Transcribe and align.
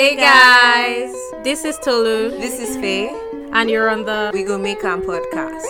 Hey 0.00 0.16
guys, 0.16 1.12
this 1.44 1.62
is 1.62 1.76
Tolu, 1.76 2.30
This 2.40 2.58
is 2.58 2.74
Fae. 2.80 3.12
and 3.52 3.68
you're 3.68 3.90
on 3.90 4.06
the 4.06 4.30
We 4.32 4.44
go 4.44 4.56
make 4.56 4.82
am 4.82 5.02
podcast. 5.02 5.66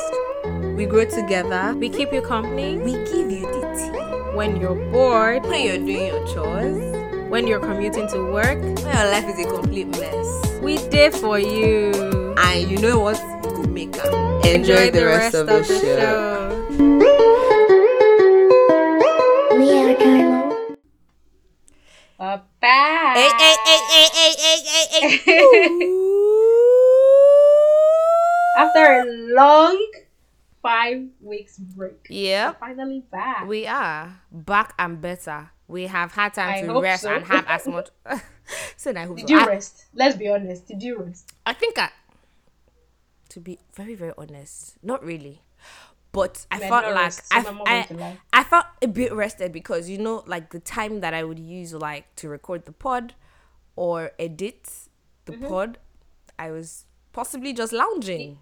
We 0.76 0.86
grow 0.86 1.04
together. 1.04 1.74
We 1.76 1.88
keep 1.88 2.12
you 2.12 2.22
company 2.22 2.78
We 2.78 2.92
give 3.10 3.26
you 3.28 3.42
the 3.50 3.62
tea. 3.74 4.36
when 4.36 4.54
you're 4.60 4.78
bored, 4.92 5.42
When 5.42 5.66
you're 5.66 5.78
doing 5.78 6.06
your 6.14 6.24
chores, 6.28 6.78
when 7.28 7.48
you're 7.48 7.58
commuting 7.58 8.06
to 8.10 8.22
work. 8.30 8.62
when 8.62 8.76
your 8.94 9.10
life 9.10 9.26
is 9.34 9.44
a 9.44 9.50
complete 9.50 9.88
mess, 9.98 10.28
We 10.62 10.76
did 10.94 11.12
for 11.12 11.40
you. 11.40 11.90
and 12.38 12.70
you 12.70 12.78
know 12.78 13.00
what? 13.00 13.18
We 13.42 13.50
go 13.50 13.62
make 13.64 13.98
am. 13.98 14.46
Enjoy, 14.46 14.92
the, 14.92 15.06
rest, 15.06 15.34
of 15.34 15.48
the, 15.48 15.64
show. 15.64 15.74
show. 15.82 17.36
After 28.56 29.00
a 29.00 29.04
long 29.34 29.90
five 30.62 31.08
weeks 31.20 31.58
break, 31.58 32.06
Yeah. 32.08 32.52
finally 32.52 33.02
back. 33.10 33.46
We 33.48 33.66
are 33.66 34.20
back 34.30 34.74
and 34.78 35.00
better. 35.00 35.50
We 35.66 35.86
have 35.86 36.12
had 36.12 36.34
time 36.34 36.64
I 36.64 36.66
to 36.66 36.80
rest 36.80 37.02
so. 37.02 37.14
and 37.14 37.24
have 37.24 37.46
as 37.48 37.66
much. 37.66 37.88
so 38.76 38.92
I 38.94 39.06
hope 39.06 39.16
did 39.16 39.28
so. 39.28 39.34
you 39.34 39.40
I, 39.40 39.46
rest? 39.46 39.86
Let's 39.94 40.16
be 40.16 40.28
honest. 40.28 40.66
Did 40.66 40.82
you 40.82 40.98
rest? 40.98 41.32
I 41.46 41.54
think 41.54 41.78
I, 41.78 41.90
to 43.30 43.40
be 43.40 43.58
very 43.74 43.94
very 43.94 44.12
honest, 44.18 44.76
not 44.82 45.02
really, 45.04 45.42
but 46.12 46.46
I 46.50 46.58
felt 46.58 46.84
like 46.86 46.94
rest, 46.94 47.22
I, 47.30 47.42
so 47.42 47.62
I, 47.66 47.86
lie. 47.90 48.18
I 48.32 48.44
felt 48.44 48.66
a 48.82 48.88
bit 48.88 49.12
rested 49.12 49.52
because 49.52 49.88
you 49.88 49.98
know 49.98 50.24
like 50.26 50.50
the 50.50 50.60
time 50.60 51.00
that 51.00 51.14
I 51.14 51.24
would 51.24 51.38
use 51.38 51.72
like 51.72 52.14
to 52.16 52.28
record 52.28 52.64
the 52.64 52.72
pod 52.72 53.14
or 53.76 54.10
edit 54.18 54.68
the 55.24 55.32
Mm-hmm. 55.32 55.46
pod, 55.48 55.78
I 56.38 56.50
was 56.50 56.86
possibly 57.12 57.52
just 57.52 57.72
lounging. 57.72 58.38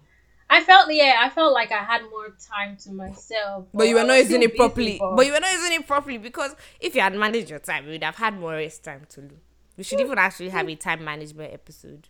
I 0.51 0.63
felt 0.63 0.91
yeah, 0.91 1.17
I 1.21 1.29
felt 1.29 1.53
like 1.53 1.71
I 1.71 1.83
had 1.83 2.01
more 2.09 2.35
time 2.51 2.75
to 2.77 2.91
myself. 2.91 3.67
But 3.73 3.87
you 3.87 3.95
were 3.95 4.03
not 4.03 4.15
using 4.17 4.41
it 4.41 4.55
properly. 4.55 4.97
but- 4.99 5.15
But 5.15 5.25
you 5.27 5.33
were 5.33 5.39
not 5.39 5.51
using 5.51 5.73
it 5.73 5.85
properly 5.87 6.17
because 6.17 6.55
if 6.79 6.95
you 6.95 7.01
had 7.01 7.13
managed 7.15 7.49
your 7.51 7.59
time, 7.59 7.85
you 7.85 7.91
would 7.91 8.03
have 8.03 8.15
had 8.15 8.39
more 8.39 8.53
rest 8.53 8.83
time 8.83 9.05
to 9.09 9.21
do. 9.21 9.35
We 9.77 9.83
should 9.83 9.99
even 9.99 10.17
actually 10.17 10.49
have 10.49 10.67
a 10.67 10.75
time 10.75 11.03
management 11.05 11.53
episode 11.53 12.07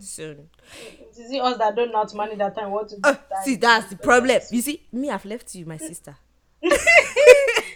soon. 0.00 0.48
You 1.16 1.24
see 1.28 1.40
us 1.40 1.56
that 1.58 1.76
don't 1.76 1.92
know 1.92 1.98
how 1.98 2.04
to 2.04 2.16
manage 2.16 2.38
that 2.38 2.54
time. 2.56 2.70
What 2.72 2.88
to 2.88 2.96
do? 2.96 3.00
Uh, 3.04 3.14
see, 3.44 3.54
that's 3.56 3.88
the 3.88 3.96
problem. 3.96 4.40
You 4.50 4.60
see, 4.60 4.82
me, 4.92 5.10
I've 5.10 5.24
left 5.24 5.54
you, 5.54 5.64
my 5.64 5.76
sister. 5.76 6.16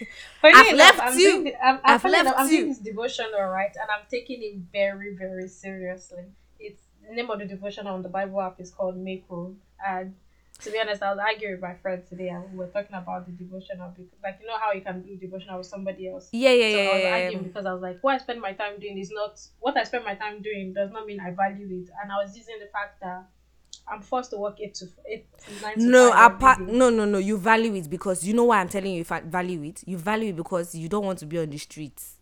I've 0.43 0.67
enough, 0.67 0.77
left 0.77 0.99
I'm 1.01 1.19
you. 1.19 1.43
The, 1.43 1.65
I'm, 1.65 1.79
I've 1.83 2.01
funny 2.01 2.13
enough, 2.19 2.25
left 2.25 2.39
I'm 2.39 2.49
you. 2.49 2.57
doing 2.57 2.67
this 2.69 2.79
devotional, 2.79 3.41
right? 3.43 3.71
And 3.75 3.89
I'm 3.91 4.05
taking 4.09 4.41
it 4.43 4.57
very, 4.71 5.15
very 5.15 5.47
seriously. 5.47 6.23
It's 6.59 6.81
the 7.07 7.15
name 7.15 7.29
of 7.29 7.39
the 7.39 7.45
devotional 7.45 7.93
on 7.93 8.01
the 8.01 8.09
Bible 8.09 8.41
app 8.41 8.59
is 8.59 8.71
called 8.71 8.97
Make 8.97 9.25
Room. 9.29 9.57
And 9.85 10.15
to 10.61 10.71
be 10.71 10.79
honest, 10.79 11.01
I 11.01 11.11
was 11.11 11.19
arguing 11.19 11.53
with 11.53 11.61
my 11.61 11.73
friend 11.75 12.03
today, 12.07 12.29
and 12.29 12.51
we 12.51 12.57
were 12.57 12.67
talking 12.67 12.95
about 12.95 13.25
the 13.25 13.31
devotional 13.31 13.93
because, 13.95 14.11
like, 14.21 14.39
you 14.41 14.47
know 14.47 14.57
how 14.59 14.73
you 14.73 14.81
can 14.81 15.01
do 15.01 15.15
devotional 15.15 15.57
with 15.57 15.67
somebody 15.67 16.09
else. 16.09 16.29
Yeah, 16.33 16.51
yeah, 16.51 16.71
So 16.71 16.77
yeah, 16.83 16.89
I 16.89 16.93
was 16.93 17.03
yeah, 17.03 17.13
arguing 17.13 17.41
yeah. 17.43 17.47
because 17.47 17.65
I 17.65 17.73
was 17.73 17.81
like, 17.81 17.97
what 18.01 18.15
I 18.15 18.17
spend 18.17 18.41
my 18.41 18.53
time 18.53 18.79
doing 18.79 18.97
is 18.97 19.11
not 19.11 19.39
what 19.59 19.77
I 19.77 19.83
spend 19.83 20.03
my 20.03 20.15
time 20.15 20.41
doing 20.41 20.73
does 20.73 20.91
not 20.91 21.05
mean 21.05 21.19
I 21.21 21.31
value 21.31 21.67
it. 21.67 21.89
And 22.01 22.11
I 22.11 22.21
was 22.23 22.35
using 22.35 22.59
the 22.59 22.67
fact 22.67 22.99
that 23.01 23.25
I'm 23.91 24.01
forced 24.01 24.31
to 24.31 24.37
work 24.37 24.57
eight 24.61 24.73
to 24.75 24.85
eight 25.07 25.25
to 25.39 25.61
nine 25.63 25.75
to 25.79 25.83
No, 25.83 26.11
apart, 26.11 26.59
no, 26.61 26.89
no, 26.89 27.05
no. 27.05 27.17
You 27.17 27.37
value 27.37 27.73
it 27.75 27.89
because 27.89 28.23
you 28.25 28.33
know 28.33 28.45
why 28.45 28.59
I'm 28.61 28.69
telling 28.69 28.93
you. 28.93 29.01
If 29.01 29.11
I 29.11 29.21
value 29.21 29.63
it, 29.63 29.83
you 29.85 29.97
value 29.97 30.29
it 30.29 30.35
because 30.35 30.75
you 30.75 30.87
don't 30.89 31.05
want 31.05 31.19
to 31.19 31.25
be 31.25 31.39
on 31.39 31.49
the 31.49 31.57
streets. 31.57 32.15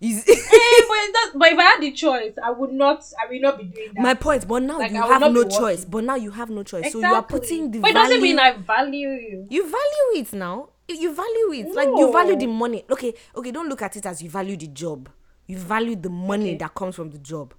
Is- 0.00 0.24
Eh, 0.28 0.80
but, 0.88 1.12
does, 1.12 1.32
but 1.34 1.52
if 1.52 1.58
I 1.58 1.62
had 1.62 1.80
the 1.80 1.92
choice, 1.92 2.34
I 2.42 2.50
would 2.50 2.72
not. 2.72 3.04
I 3.24 3.30
will 3.30 3.40
not 3.40 3.58
be 3.58 3.64
doing 3.64 3.92
that. 3.94 4.02
My 4.02 4.14
point, 4.14 4.46
but 4.46 4.62
now 4.62 4.78
Like, 4.78 4.92
you 4.92 5.00
have 5.02 5.32
no 5.32 5.44
choice. 5.48 5.84
But 5.84 6.04
now 6.04 6.16
you 6.16 6.30
have 6.30 6.50
no 6.50 6.62
choice. 6.62 6.80
exactly. 6.86 7.02
So 7.02 7.08
you 7.08 7.14
are 7.14 7.22
putting 7.22 7.70
the 7.70 7.78
But 7.80 7.90
it 7.90 7.94
value. 7.94 8.08
doesn't 8.08 8.22
mean 8.22 8.38
I 8.38 8.52
value 8.52 9.08
you. 9.08 9.46
you 9.48 9.62
value 9.62 10.22
it 10.22 10.32
now. 10.32 10.68
You- 10.88 11.14
value 11.14 11.52
it. 11.52 11.74
Like 11.74 11.88
you 11.88 12.12
value 12.12 12.36
the 12.36 12.46
money. 12.46 12.84
Okay, 12.90 13.14
okay. 13.36 13.50
Don't 13.50 13.68
look 13.68 13.82
at 13.82 13.96
it 13.96 14.04
as 14.06 14.22
you 14.22 14.28
value 14.28 14.56
the 14.56 14.66
job. 14.68 15.08
You 15.46 15.56
value 15.58 15.96
the 15.96 16.10
money 16.10 16.50
Okay. 16.50 16.56
that 16.58 16.74
comes 16.74 16.94
from 16.96 17.10
the 17.10 17.18
job, 17.18 17.54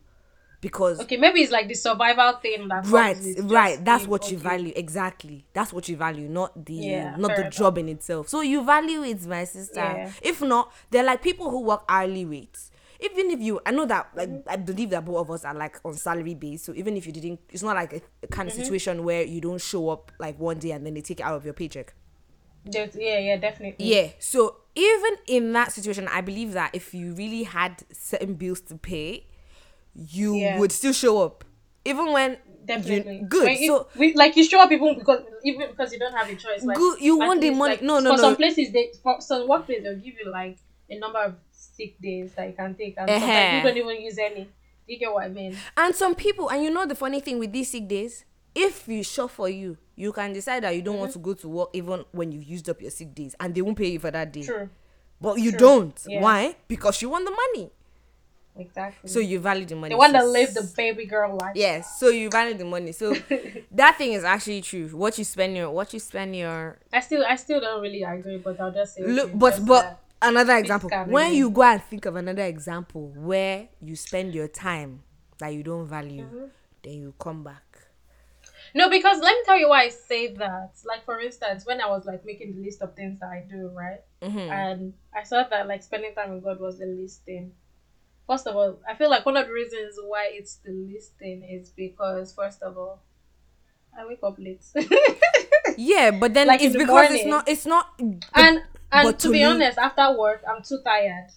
because 0.63 0.99
Okay, 1.01 1.17
maybe 1.17 1.41
it's 1.41 1.51
like 1.51 1.67
the 1.67 1.75
survival 1.75 2.33
thing 2.41 2.67
that 2.69 2.87
right, 2.87 3.17
right. 3.43 3.83
That's 3.85 4.07
what 4.07 4.31
you 4.31 4.37
value. 4.39 4.73
Exactly. 4.75 5.45
That's 5.53 5.71
what 5.71 5.87
you 5.89 5.95
value, 5.97 6.27
not 6.27 6.65
the 6.65 6.73
Yeah, 6.73 7.15
not 7.17 7.35
the 7.35 7.41
enough. 7.41 7.53
job 7.53 7.77
in 7.77 7.89
itself. 7.89 8.29
So 8.29 8.41
you 8.41 8.63
value 8.65 9.03
it, 9.03 9.23
my 9.27 9.43
sister. 9.43 9.75
Yeah. 9.79 10.11
If 10.21 10.41
not, 10.41 10.71
they're 10.89 11.03
like 11.03 11.21
people 11.21 11.51
who 11.51 11.61
work 11.61 11.83
hourly 11.87 12.25
rates. 12.25 12.71
Even 12.99 13.31
if 13.31 13.41
you, 13.41 13.59
I 13.65 13.71
know 13.71 13.85
that, 13.85 14.07
like, 14.15 14.29
Mm-hmm. 14.29 14.49
I 14.49 14.55
believe 14.55 14.89
that 14.91 15.03
both 15.03 15.17
of 15.17 15.31
us 15.31 15.43
are 15.43 15.53
like 15.53 15.77
on 15.83 15.93
salary 15.93 16.35
base. 16.35 16.63
So 16.63 16.73
even 16.73 16.95
if 16.95 17.05
you 17.05 17.11
didn't, 17.11 17.41
it's 17.49 17.61
not 17.61 17.75
like 17.75 17.91
a, 17.93 18.01
a 18.23 18.27
kind 18.27 18.47
Mm-hmm. 18.49 18.59
of 18.59 18.65
situation 18.65 19.03
where 19.03 19.23
you 19.23 19.41
don't 19.41 19.59
show 19.61 19.89
up 19.89 20.11
like 20.19 20.39
one 20.39 20.57
day 20.59 20.71
and 20.71 20.85
then 20.85 20.93
they 20.93 21.01
take 21.01 21.19
it 21.19 21.23
out 21.23 21.35
of 21.35 21.43
your 21.43 21.53
paycheck. 21.53 21.93
There's- 22.65 22.95
Yeah, 22.97 23.19
yeah, 23.19 23.35
definitely. 23.37 23.85
Yeah. 23.93 24.07
So 24.19 24.55
even 24.75 25.15
in 25.27 25.51
that 25.51 25.73
situation, 25.73 26.07
I 26.07 26.21
believe 26.21 26.53
that 26.53 26.71
if 26.73 26.93
you 26.93 27.13
really 27.13 27.43
had 27.43 27.83
certain 27.91 28.35
bills 28.35 28.61
to 28.61 28.75
pay, 28.75 29.27
you 29.95 30.35
Yeah. 30.35 30.59
would 30.59 30.71
still 30.71 30.93
show 30.93 31.21
up, 31.23 31.43
even 31.85 32.11
when 32.11 32.37
Definitely. 32.65 33.17
You, 33.19 33.25
good. 33.27 33.43
When 33.45 33.67
so 33.67 33.87
we, 33.97 34.13
like 34.13 34.37
you 34.37 34.43
show 34.45 34.61
up 34.61 34.71
even 34.71 34.97
because 34.97 35.21
even 35.43 35.67
because 35.69 35.91
you 35.91 35.99
don't 35.99 36.13
have 36.13 36.29
a 36.29 36.35
choice. 36.35 36.63
Like, 36.63 36.77
Good, 36.77 37.01
you 37.01 37.17
want 37.17 37.41
the 37.41 37.49
money- 37.49 37.73
Like, 37.73 37.81
no, 37.81 37.99
no, 37.99 38.11
For 38.11 38.15
no. 38.17 38.23
some 38.23 38.35
places, 38.37 38.71
they 38.71 38.91
for 39.03 39.19
some 39.19 39.47
workplace 39.49 39.83
they'll 39.83 39.95
give 39.97 40.13
you 40.23 40.31
like 40.31 40.57
a 40.89 40.97
number 40.97 41.19
of 41.19 41.35
sick 41.51 41.99
days 42.01 42.31
that 42.37 42.47
you 42.47 42.53
can 42.53 42.73
take, 42.75 42.95
and 42.97 43.09
Eh-heh. 43.09 43.19
sometimes 43.19 43.53
you 43.57 43.69
don't 43.69 43.77
even 43.91 44.01
use 44.05 44.17
any. 44.17 44.47
You 44.87 44.97
get 44.97 45.13
what 45.13 45.23
I 45.25 45.29
mean? 45.29 45.57
and 45.77 45.93
some 45.95 46.15
people, 46.15 46.49
and 46.49 46.63
you 46.63 46.69
know 46.69 46.85
the 46.85 46.95
funny 46.95 47.19
thing 47.19 47.37
with 47.39 47.51
these 47.51 47.69
sick 47.71 47.87
days, 47.87 48.23
if 48.55 48.87
you 48.87 49.03
sure 49.03 49.27
for 49.27 49.49
you, 49.49 49.77
you 49.95 50.11
can 50.13 50.31
decide 50.33 50.63
that 50.63 50.73
you 50.75 50.81
don't 50.81 50.97
want 50.99 51.11
Mm-hmm. 51.11 51.19
to 51.21 51.25
go 51.25 51.33
to 51.33 51.49
work 51.49 51.69
even 51.73 52.05
when 52.13 52.31
you've 52.31 52.43
used 52.43 52.69
up 52.69 52.81
your 52.81 52.91
sick 52.91 53.13
days, 53.13 53.35
and 53.41 53.53
they 53.53 53.61
won't 53.61 53.77
pay 53.77 53.87
you 53.89 53.99
for 53.99 54.11
that 54.11 54.31
day. 54.31 54.43
True. 54.43 54.69
But 55.19 55.39
you 55.39 55.51
True. 55.51 55.59
don't. 55.59 56.01
Yeah. 56.07 56.21
Why? 56.21 56.55
Because 56.69 57.01
you 57.01 57.09
want 57.09 57.25
the 57.25 57.31
money. 57.31 57.71
Exactly. 58.55 59.09
So 59.09 59.19
you 59.19 59.39
value 59.39 59.65
the 59.65 59.75
money. 59.75 59.93
the 59.93 59.97
want 59.97 60.13
to 60.13 60.23
live 60.23 60.53
the 60.53 60.71
baby 60.77 61.05
girl 61.05 61.35
life. 61.35 61.55
Yes. 61.55 61.99
So 61.99 62.09
you 62.09 62.29
value 62.29 62.55
the 62.55 62.65
money. 62.65 62.91
So 62.91 63.15
that 63.71 63.97
thing 63.97 64.13
is 64.13 64.23
actually 64.23 64.61
true. 64.61 64.87
What 64.89 65.17
you 65.17 65.23
spend 65.23 65.57
your 65.57 65.71
what 65.71 65.91
you 65.93 65.99
spend 65.99 66.35
your 66.35 66.77
I 66.91 66.99
still 66.99 67.25
I 67.25 67.35
still 67.35 67.59
don't 67.59 67.81
really 67.81 68.03
agree, 68.03 68.37
but 68.37 68.59
I'll 68.59 68.71
just 68.71 68.95
say 68.95 69.03
look 69.03 69.31
but 69.33 69.65
but 69.65 69.99
another 70.21 70.57
example 70.57 70.89
when 71.07 71.33
you 71.33 71.49
go 71.49 71.63
and 71.63 71.83
think 71.83 72.05
of 72.05 72.15
another 72.15 72.43
example 72.43 73.11
where 73.15 73.67
you 73.81 73.95
spend 73.95 74.33
your 74.33 74.47
time 74.47 75.03
that 75.39 75.49
you 75.49 75.63
don't 75.63 75.85
value 75.87 76.23
Mm-hmm. 76.23 76.45
then 76.83 76.93
you 76.93 77.13
come 77.19 77.43
back 77.43 77.63
No, 78.73 78.89
because 78.89 79.19
let 79.19 79.35
me 79.35 79.41
tell 79.45 79.57
you 79.57 79.69
why 79.69 79.83
I 79.83 79.89
say 79.89 80.33
that. 80.35 80.71
Like 80.85 81.05
for 81.05 81.19
instance, 81.19 81.65
when 81.65 81.79
I 81.79 81.87
was 81.87 82.05
like 82.05 82.25
making 82.25 82.55
the 82.55 82.61
list 82.63 82.81
of 82.81 82.95
things 82.95 83.19
that 83.19 83.29
I 83.29 83.45
do, 83.47 83.69
right? 83.73 84.01
Mm-hmm. 84.21 84.39
And 84.39 84.93
I 85.15 85.23
saw 85.23 85.43
that 85.43 85.67
like 85.67 85.83
spending 85.83 86.15
time 86.15 86.33
with 86.33 86.43
God 86.43 86.59
was 86.59 86.79
the 86.79 86.85
least 86.87 87.23
thing. 87.23 87.51
First 88.27 88.47
of 88.47 88.55
all, 88.55 88.79
I 88.89 88.95
feel 88.95 89.09
like 89.09 89.25
one 89.25 89.35
of 89.37 89.47
the 89.47 89.53
reasons 89.53 89.95
why 90.01 90.29
it's 90.31 90.55
the 90.57 90.71
least 90.71 91.17
thing 91.19 91.43
is 91.43 91.69
because 91.71 92.33
first 92.33 92.61
of 92.61 92.77
all, 92.77 93.01
I 93.97 94.05
wake 94.07 94.19
up 94.23 94.37
late. 94.39 94.63
yeah 95.77 96.11
but 96.11 96.33
then 96.33 96.47
Like 96.47 96.61
it's 96.61 96.73
the 96.73 96.79
because 96.79 97.11
it's 97.11 97.25
not 97.25 97.47
it's 97.47 97.65
not 97.65 97.87
and 98.33 98.61
and 98.91 99.19
to 99.19 99.27
to 99.27 99.31
be 99.31 99.39
me- 99.39 99.43
honest, 99.43 99.77
after 99.77 100.17
work 100.17 100.41
I'm 100.49 100.61
too 100.63 100.79
tired. 100.83 101.27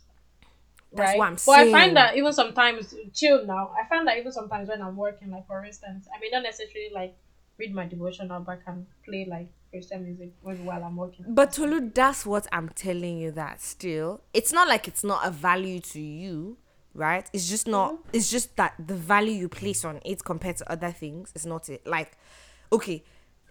That's 0.93 1.11
right? 1.11 1.19
what 1.19 1.27
I'm 1.29 1.37
But 1.45 1.59
I 1.59 1.73
find 1.73 1.97
that 1.97 2.17
even 2.17 2.33
sometimes 2.33 2.95
chill 3.13 3.45
now. 3.45 3.73
I 3.79 3.87
find 3.89 4.07
that 4.09 4.17
even 4.19 4.33
sometimes 4.33 4.69
when 4.69 4.81
I'm 4.81 4.97
working, 4.97 5.31
like 5.31 5.47
for 5.47 5.65
instance, 5.65 6.07
I 6.15 6.19
may 6.21 6.29
not 6.33 6.43
necessarily 6.43 6.91
like 6.95 7.17
read 7.59 7.75
my 7.75 7.87
devotional, 7.87 8.41
but 8.41 8.53
I 8.53 8.71
can 8.71 8.87
play 9.05 9.27
like 9.29 9.49
Christian 9.71 10.05
music 10.05 10.33
while 10.41 10.83
I'm 10.85 10.97
working. 10.97 11.25
but 11.29 11.53
Tolu 11.53 11.91
that's 11.95 12.25
what 12.25 12.47
I'm 12.53 12.69
telling 12.71 13.19
you 13.19 13.31
that 13.33 13.61
still 13.61 14.23
it's 14.33 14.53
not 14.53 14.69
like 14.69 14.89
it's 14.89 15.05
not 15.05 15.27
a 15.27 15.31
value 15.31 15.81
to 15.81 16.01
you 16.01 16.57
right? 16.97 17.29
It's 17.33 17.49
just 17.49 17.67
not 17.69 17.93
Mm-hmm. 17.93 18.11
it's 18.13 18.31
just 18.31 18.57
that 18.57 18.75
the 18.85 18.95
value 18.95 19.33
you 19.35 19.49
place 19.49 19.85
on 19.85 20.01
it 20.05 20.25
compared 20.25 20.57
to 20.59 20.71
other 20.73 20.91
things 20.91 21.33
is 21.35 21.47
not 21.47 21.69
it. 21.69 21.87
Like 21.87 22.17
okay 22.73 23.05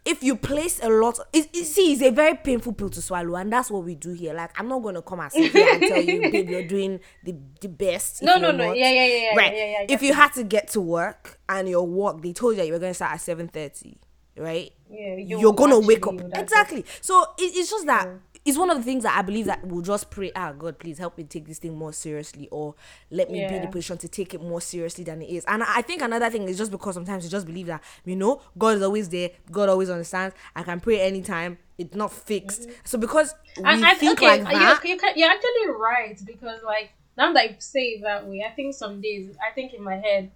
if 0.03 0.21
you 0.21 0.35
place 0.35 0.79
a 0.83 0.89
lot 0.89 1.17
it, 1.33 1.49
it, 1.51 1.65
see 1.65 1.91
it's 1.93 2.01
a 2.03 2.11
very 2.11 2.35
painful 2.35 2.73
pill 2.73 2.89
to 2.89 3.01
swallow 3.01 3.35
and 3.37 3.51
that's 3.51 3.71
what 3.71 3.83
we 3.83 3.95
do 3.95 4.11
here. 4.13 4.33
Like 4.35 4.51
i'm 4.59 4.67
not 4.67 4.83
gonna 4.83 5.01
come 5.01 5.19
and 5.19 5.31
sit 5.31 5.51
here 5.51 5.67
and 5.73 5.81
tell 5.81 6.01
you 6.01 6.29
babe 6.31 6.49
you're 6.49 6.67
doing 6.67 6.99
the, 7.23 7.35
the 7.61 7.67
best 7.69 8.21
No, 8.21 8.37
no, 8.37 8.51
no. 8.51 8.73
Yeah, 8.73 8.89
yeah, 8.91 9.05
yeah, 9.05 9.17
yeah, 9.31 9.35
right. 9.35 9.55
yeah, 9.55 9.65
yeah, 9.65 9.77
I 9.79 9.85
if 9.89 10.01
you 10.03 10.13
had 10.13 10.33
to 10.33 10.43
get 10.43 10.67
to 10.69 10.81
work 10.81 11.39
and 11.49 11.67
your 11.67 11.87
work 11.87 12.21
they 12.21 12.33
told 12.33 12.53
you 12.53 12.57
that 12.57 12.67
you 12.67 12.73
were 12.73 12.79
gonna 12.79 12.93
start 12.93 13.13
at 13.13 13.19
7.30 13.19 13.95
right? 14.37 14.71
Yeah, 14.89 15.15
you 15.15 15.39
you 15.39 15.49
are 15.49 15.53
gonna 15.53 15.79
wake 15.79 16.05
up. 16.05 16.15
exactly. 16.33 16.85
So 17.01 17.21
it, 17.39 17.55
it's 17.55 17.69
just 17.69 17.85
that 17.85 18.07
it's 18.45 18.57
one 18.57 18.69
of 18.69 18.77
the 18.77 18.83
things 18.83 19.03
that 19.03 19.17
i 19.17 19.21
believe 19.21 19.45
that 19.45 19.65
we'll 19.65 19.81
just 19.81 20.09
pray 20.11 20.31
ah 20.35 20.51
god 20.51 20.77
please 20.79 20.97
help 20.97 21.17
me 21.17 21.23
take 21.23 21.45
this 21.47 21.57
thing 21.59 21.75
more 21.77 21.91
seriously 21.91 22.47
or 22.51 22.75
let 23.11 23.29
me 23.31 23.41
be 23.41 23.55
in 23.55 23.61
the 23.61 23.67
Yeah. 23.67 23.71
position 23.71 23.97
to 23.97 24.07
take 24.07 24.33
it 24.33 24.41
more 24.41 24.61
seriously 24.61 25.03
than 25.03 25.21
it 25.21 25.29
is 25.29 25.43
and 25.45 25.63
i 25.63 25.77
I 25.77 25.81
think 25.81 26.01
another 26.01 26.29
thing 26.29 26.43
is 26.47 26.57
just 26.57 26.71
because 26.71 26.93
sometimes 26.95 27.23
you 27.25 27.29
just 27.29 27.45
believe 27.45 27.67
that 27.67 27.81
you 28.05 28.15
know 28.15 28.41
god 28.57 28.77
is 28.77 28.81
always 28.81 29.09
there 29.09 29.31
god 29.51 29.67
always 29.69 29.89
understands 29.89 30.35
i 30.55 30.63
can 30.63 30.79
pray 30.79 31.01
anytime 31.01 31.57
it's 31.77 31.95
not 31.95 32.11
fixed 32.13 32.69
so 32.83 32.97
because 32.97 33.33
we 33.57 33.63
Mm-hmm. 33.63 33.83
I 33.85 33.93
think 33.95 34.19
okay, 34.19 34.41
like 34.43 34.43
that 34.43 34.83
you, 34.83 34.91
you 34.91 34.97
can, 34.97 35.13
you're 35.15 35.29
actually 35.29 35.69
right 35.77 36.19
because 36.25 36.61
like 36.63 36.91
now 37.17 37.31
that 37.33 37.39
I 37.39 37.55
say 37.59 37.81
it 37.95 38.01
that 38.03 38.27
way, 38.27 38.45
I 38.45 38.51
think 38.53 38.73
some 38.75 38.99
days, 38.99 39.35
I 39.45 39.53
think 39.53 39.73
in 39.73 39.81
my 39.83 39.95
head, 39.95 40.31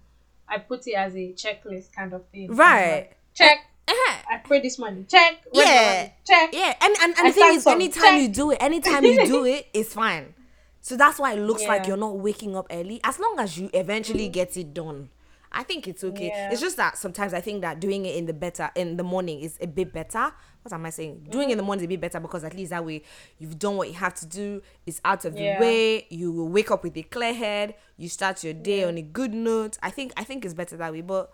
I 0.48 0.58
put 0.58 0.86
it 0.86 0.94
as 0.94 1.14
a 1.14 1.32
checklist 1.34 1.92
kind 1.92 2.12
of 2.14 2.26
thing. 2.28 2.54
Right. 2.54 2.92
like, 2.92 3.16
check. 3.34 3.58
Uh-huh. 3.90 4.22
I 4.30 4.36
pray 4.38 4.60
this 4.60 4.78
money. 4.78 5.04
Check. 5.08 5.40
Yeah. 5.52 5.64
money? 5.64 6.14
Check. 6.26 6.50
Yeah, 6.52 6.74
and 6.80 6.96
and, 7.02 7.14
and 7.18 7.26
I 7.26 7.30
the 7.30 7.32
thing 7.32 7.54
is, 7.56 7.62
some 7.64 7.74
anytime 7.74 8.02
check. 8.02 8.20
you 8.22 8.28
do 8.28 8.50
it, 8.52 8.58
anytime 8.60 9.04
you 9.04 9.26
do 9.26 9.44
it, 9.56 9.66
it's 9.74 9.94
fine. 9.94 10.34
So 10.80 10.96
that's 10.96 11.18
why 11.18 11.34
it 11.34 11.40
looks 11.40 11.66
like 11.66 11.86
you're 11.86 11.96
not 11.96 12.18
waking 12.18 12.56
up 12.56 12.66
early. 12.70 13.00
As 13.04 13.18
long 13.18 13.36
as 13.38 13.58
you 13.58 13.68
eventually 13.74 14.28
get 14.28 14.56
it 14.56 14.72
done, 14.72 15.10
I 15.52 15.62
think 15.62 15.86
it's 15.88 16.02
okay. 16.04 16.28
Yeah. 16.28 16.52
It's 16.52 16.60
just 16.60 16.76
that 16.78 16.96
sometimes 16.96 17.34
I 17.34 17.40
think 17.40 17.60
that 17.62 17.80
doing 17.80 18.06
it 18.06 18.16
in 18.16 18.26
the 18.26 18.32
better 18.32 18.70
in 18.74 18.96
the 18.96 19.02
morning 19.02 19.40
is 19.40 19.58
a 19.60 19.66
bit 19.66 19.92
better. 19.92 20.32
What 20.62 20.72
am 20.72 20.86
I 20.86 20.90
saying? 20.90 21.26
Doing 21.30 21.48
it 21.48 21.52
in 21.52 21.58
the 21.58 21.64
morning 21.64 21.82
is 21.82 21.86
a 21.86 21.88
bit 21.88 22.00
better 22.00 22.20
because 22.20 22.44
at 22.44 22.54
least 22.54 22.70
that 22.70 22.84
way 22.84 23.02
you've 23.38 23.58
done 23.58 23.76
what 23.76 23.88
you 23.88 23.94
have 23.94 24.14
to 24.16 24.26
do. 24.26 24.62
It's 24.86 25.00
out 25.04 25.24
of 25.24 25.36
Yeah. 25.36 25.58
the 25.58 25.64
way. 25.64 26.06
You 26.10 26.32
will 26.32 26.48
wake 26.48 26.70
up 26.70 26.82
with 26.84 26.96
a 26.96 27.02
clear 27.02 27.34
head. 27.34 27.74
You 27.96 28.08
start 28.08 28.42
your 28.44 28.54
day 28.54 28.84
on 28.84 28.96
a 28.96 29.02
good 29.02 29.34
note. 29.34 29.76
I 29.82 29.90
think 29.90 30.12
I 30.16 30.24
think 30.24 30.44
it's 30.44 30.54
better 30.54 30.76
that 30.76 30.92
way. 30.92 31.00
But 31.02 31.30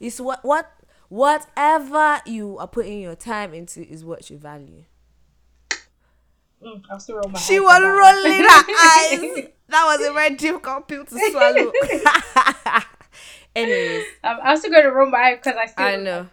it's 0.00 0.20
what 0.20 0.44
what 0.44 0.70
whatever 1.12 2.20
you 2.24 2.56
are 2.58 2.66
putting 2.66 3.00
your 3.00 3.14
time 3.14 3.52
into 3.52 3.86
is 3.86 4.02
what 4.02 4.30
you 4.30 4.38
value. 4.38 4.84
Mm, 6.64 6.82
I'll 6.90 6.98
still 7.00 7.16
roll 7.16 7.28
my 7.28 7.38
She 7.38 7.56
eyes 7.56 7.60
was 7.60 7.74
at 7.74 7.80
that 7.80 7.86
one. 7.86 7.98
rolling 7.98 8.42
her 8.42 9.42
eyes. 9.42 9.48
That 9.68 9.84
was 9.98 10.08
a 10.08 10.12
very 10.12 10.34
difficult 10.36 10.88
pill 10.88 11.04
to 11.04 11.30
swallow. 11.30 11.72
Anyways, 13.54 14.04
I'm, 14.24 14.38
I'm 14.42 14.56
still 14.56 14.70
going 14.70 14.84
to 14.84 14.90
roll 14.92 15.10
my 15.10 15.18
eyes 15.18 15.38
because 15.42 15.58
I 15.60 15.66
still 15.66 15.84
I 15.84 15.96
know. 15.96 16.28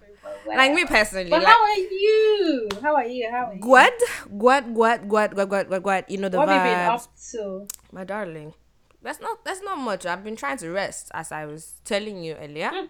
like 0.48 0.58
like 0.58 0.74
me 0.74 0.86
personally, 0.86 1.30
But 1.30 1.44
like 1.44 1.52
how 1.54 1.62
are 1.62 1.78
you? 1.78 2.70
How 2.82 2.96
are 2.96 3.06
you? 3.06 3.30
How 3.30 3.46
are 3.48 3.54
you? 3.56 3.60
Gwad, 3.62 3.92
Gwad, 4.32 4.74
Gwad, 4.74 5.08
Gwad, 5.10 5.34
Gwad, 5.34 5.48
Gwad, 5.50 5.68
Gwad, 5.68 5.82
Gwad. 5.82 6.04
You 6.10 6.18
know 6.20 6.30
the 6.30 6.38
What 6.38 6.48
have 6.48 6.66
you 6.66 6.72
been 6.72 6.88
up 6.88 7.04
to? 7.32 7.68
my 7.92 8.04
darling. 8.06 8.54
That's 9.02 9.20
not 9.20 9.44
that's 9.44 9.62
not 9.62 9.78
much. 9.80 10.06
I've 10.06 10.24
been 10.24 10.38
trying 10.38 10.58
to 10.60 10.70
rest, 10.72 11.12
as 11.14 11.32
I 11.34 11.46
was 11.46 11.82
telling 11.84 12.24
you 12.24 12.36
earlier. 12.36 12.70
Mm. 12.72 12.88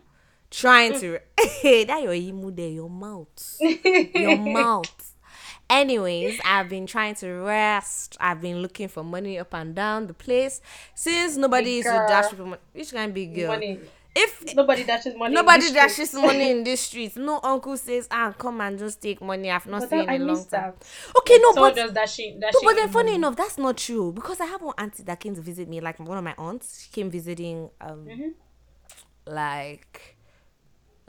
Trying 0.52 1.00
to. 1.00 1.20
Hey, 1.62 1.84
that 1.86 2.02
your 2.04 2.14
imu 2.14 2.56
there, 2.56 2.70
your 2.70 2.90
mouth, 2.90 3.58
your 4.14 4.38
mouth. 4.54 5.14
Anyways, 5.70 6.40
I've 6.44 6.70
been 6.70 6.86
trying 6.88 7.16
to 7.16 7.30
rest. 7.32 8.18
I've 8.20 8.42
been 8.42 8.62
looking 8.62 8.88
for 8.88 9.04
money 9.04 9.38
up 9.38 9.54
and 9.54 9.76
down 9.76 10.08
the 10.08 10.14
place 10.14 10.62
since 10.96 11.38
nobody 11.38 11.66
Big 11.66 11.80
is 11.80 11.86
to 11.86 11.92
girl. 11.92 12.08
dash 12.08 12.30
people 12.32 12.46
money. 12.48 12.62
Which 12.74 12.94
of 12.94 13.14
big 13.14 13.36
girl? 13.36 13.50
Money. 13.50 13.80
If 14.16 14.56
Nobody 14.56 14.84
dashes 14.84 15.16
money. 15.16 15.36
nobody 15.36 15.72
dashes 15.72 16.10
street. 16.10 16.22
money 16.26 16.50
in 16.52 16.64
this 16.64 16.82
streets, 16.82 17.16
no 17.16 17.40
uncle 17.44 17.78
says, 17.78 18.08
"Ah, 18.10 18.34
come 18.38 18.60
and 18.62 18.80
just 18.80 19.02
take 19.02 19.22
money." 19.22 19.52
I've 19.52 19.68
not 19.68 19.82
But 19.82 19.90
seen 19.90 20.06
that, 20.08 20.16
in 20.16 20.22
a 20.24 20.26
long 20.26 20.46
time. 20.46 20.74
that. 20.80 20.84
Okay, 21.20 21.38
no, 21.42 21.52
Someone 21.54 21.76
but 21.76 21.94
dashing, 21.94 22.40
no, 22.40 22.50
but 22.64 22.76
then 22.76 22.90
funny 22.90 23.12
money. 23.12 23.16
enough, 23.16 23.36
that's 23.36 23.58
not 23.60 23.78
true 23.78 24.12
because 24.12 24.42
I 24.42 24.46
have 24.48 24.62
one 24.64 24.74
auntie 24.80 25.04
that 25.04 25.20
came 25.20 25.36
to 25.36 25.42
visit 25.42 25.70
me, 25.70 25.80
like 25.80 26.00
one 26.00 26.18
of 26.18 26.24
my 26.24 26.34
aunts. 26.38 26.84
She 26.84 26.90
came 26.92 27.12
visiting 27.12 27.70
um 27.80 28.06
Mm-hmm. 28.08 28.30
like 29.28 30.18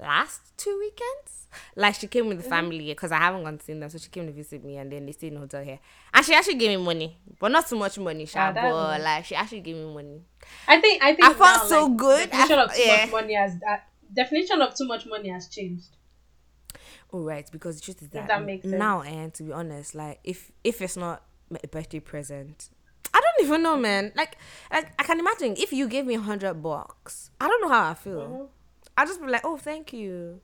last 0.01 0.57
two 0.57 0.79
weekends. 0.79 1.49
Like 1.75 1.97
she 1.97 2.07
came 2.07 2.29
with 2.29 2.43
the 2.43 2.49
family 2.49 2.87
because 2.87 3.11
I 3.13 3.19
haven't 3.19 3.43
gone 3.43 3.59
to 3.59 3.65
see 3.65 3.73
them, 3.75 3.89
so 3.89 3.99
she 3.99 4.09
came 4.09 4.27
to 4.27 4.33
visit 4.33 4.65
me 4.65 4.77
and 4.77 4.91
then 4.91 5.05
they 5.07 5.13
stayed 5.13 5.33
in 5.33 5.37
a 5.39 5.41
hotel 5.41 5.63
here. 5.65 5.81
And 6.15 6.25
she 6.25 6.33
actually 6.35 6.55
gave 6.55 6.79
me 6.79 6.85
money, 6.85 7.19
but 7.41 7.51
not 7.51 7.67
too 7.67 7.77
much 7.77 7.99
money, 7.99 8.25
sha, 8.27 8.39
Ah, 8.49 8.53
that's 8.53 8.71
but 8.73 8.91
nice. 8.99 9.03
like 9.05 9.25
she 9.25 9.35
actually 9.35 9.61
gave 9.61 9.77
me 9.77 9.93
money. 9.93 10.23
I 10.69 10.81
think 10.81 11.03
I 11.03 11.15
think 11.15 11.25
I 11.29 11.33
felt 11.35 11.41
now, 11.63 11.65
so 11.67 11.87
like, 11.87 11.97
good. 11.97 12.31
Definition 12.31 12.59
I- 12.59 12.63
of 12.65 12.75
too 12.75 12.83
yeah. 12.83 12.97
much 13.05 13.11
money 13.13 13.35
has 13.35 13.53
uh, 13.69 13.77
definition 14.13 14.63
of 14.63 14.75
too 14.75 14.87
much 14.87 15.07
money 15.07 15.29
has 15.31 15.49
changed. 15.49 15.87
Oh 17.13 17.23
right, 17.23 17.49
because 17.51 17.77
the 17.77 17.83
truth 17.83 18.03
is 18.03 18.09
that, 18.11 18.29
that 18.29 18.65
now 18.65 19.03
and 19.03 19.35
to 19.35 19.43
be 19.43 19.53
honest, 19.53 19.95
like 19.97 20.21
if 20.23 20.53
if 20.63 20.81
it's 20.81 20.97
not 20.97 21.25
a 21.65 21.67
birthday 21.67 21.99
present, 21.99 22.69
I 23.13 23.21
don't 23.21 23.45
even 23.47 23.63
know, 23.65 23.77
man. 23.77 24.13
Like 24.15 24.37
like 24.73 24.93
I 24.99 25.03
can 25.03 25.19
imagine 25.19 25.55
if 25.59 25.73
you 25.73 25.89
gave 25.89 26.07
me 26.07 26.15
a 26.15 26.21
hundred 26.21 26.63
bucks, 26.63 27.31
I 27.41 27.49
don't 27.49 27.61
know 27.63 27.69
how 27.69 27.91
I 27.91 27.95
feel. 27.95 28.21
Mm-hmm. 28.21 28.45
I'll 28.97 29.07
just 29.07 29.21
be 29.21 29.29
like, 29.29 29.43
oh, 29.45 29.57
thank 29.57 29.93
you. 29.93 30.41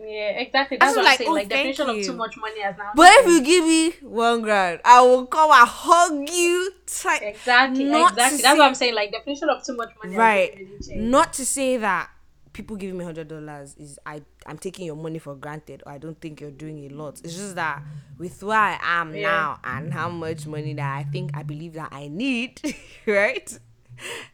Yeah, 0.00 0.30
exactly. 0.38 0.80
I 0.80 0.86
That's 0.86 0.96
what 0.96 1.04
like, 1.04 1.12
I'm 1.14 1.18
saying. 1.18 1.30
oh, 1.30 1.34
like 1.34 1.48
definition 1.48 1.88
you. 1.88 1.98
of 2.00 2.06
too 2.06 2.12
much 2.12 2.36
money 2.36 2.60
has 2.60 2.76
now. 2.78 2.92
But 2.94 3.10
if 3.14 3.26
you 3.26 3.42
give 3.42 3.64
me 3.64 3.90
one 4.08 4.42
grand, 4.42 4.80
I 4.84 5.02
will 5.02 5.26
come 5.26 5.50
and 5.50 5.68
hug 5.68 6.28
you 6.28 6.70
tight. 6.86 7.22
exactly, 7.22 7.84
Not 7.84 8.12
exactly. 8.12 8.36
That's 8.42 8.42
say- 8.52 8.58
what 8.58 8.64
I'm 8.68 8.74
saying. 8.76 8.94
Like 8.94 9.10
definition 9.10 9.48
of 9.48 9.64
too 9.64 9.74
much 9.76 9.90
money 10.02 10.16
right 10.16 10.54
really 10.56 11.00
not 11.00 11.32
to 11.34 11.44
say 11.44 11.78
that 11.78 12.10
people 12.52 12.76
giving 12.76 12.96
me 12.96 13.04
hundred 13.04 13.28
dollars 13.28 13.76
is 13.76 14.00
i 14.04 14.20
i'm 14.46 14.58
taking 14.58 14.84
your 14.86 14.96
money 14.96 15.18
for 15.20 15.36
granted 15.36 15.80
or 15.86 15.92
i 15.92 15.98
don't 15.98 16.20
think 16.20 16.40
you're 16.40 16.50
doing 16.50 16.78
a 16.86 16.88
lot 16.88 17.20
it's 17.22 17.34
just 17.34 17.54
that 17.54 17.80
with 18.18 18.42
where 18.42 18.58
i 18.58 18.76
am 18.82 19.14
Yeah. 19.14 19.22
now 19.28 19.60
and 19.62 19.92
how 19.92 20.08
much 20.08 20.44
money 20.46 20.74
that 20.74 20.96
i 20.96 21.04
think 21.04 21.36
i 21.36 21.44
believe 21.44 21.74
that 21.74 21.90
i 21.92 22.08
need 22.08 22.60
right 23.06 23.56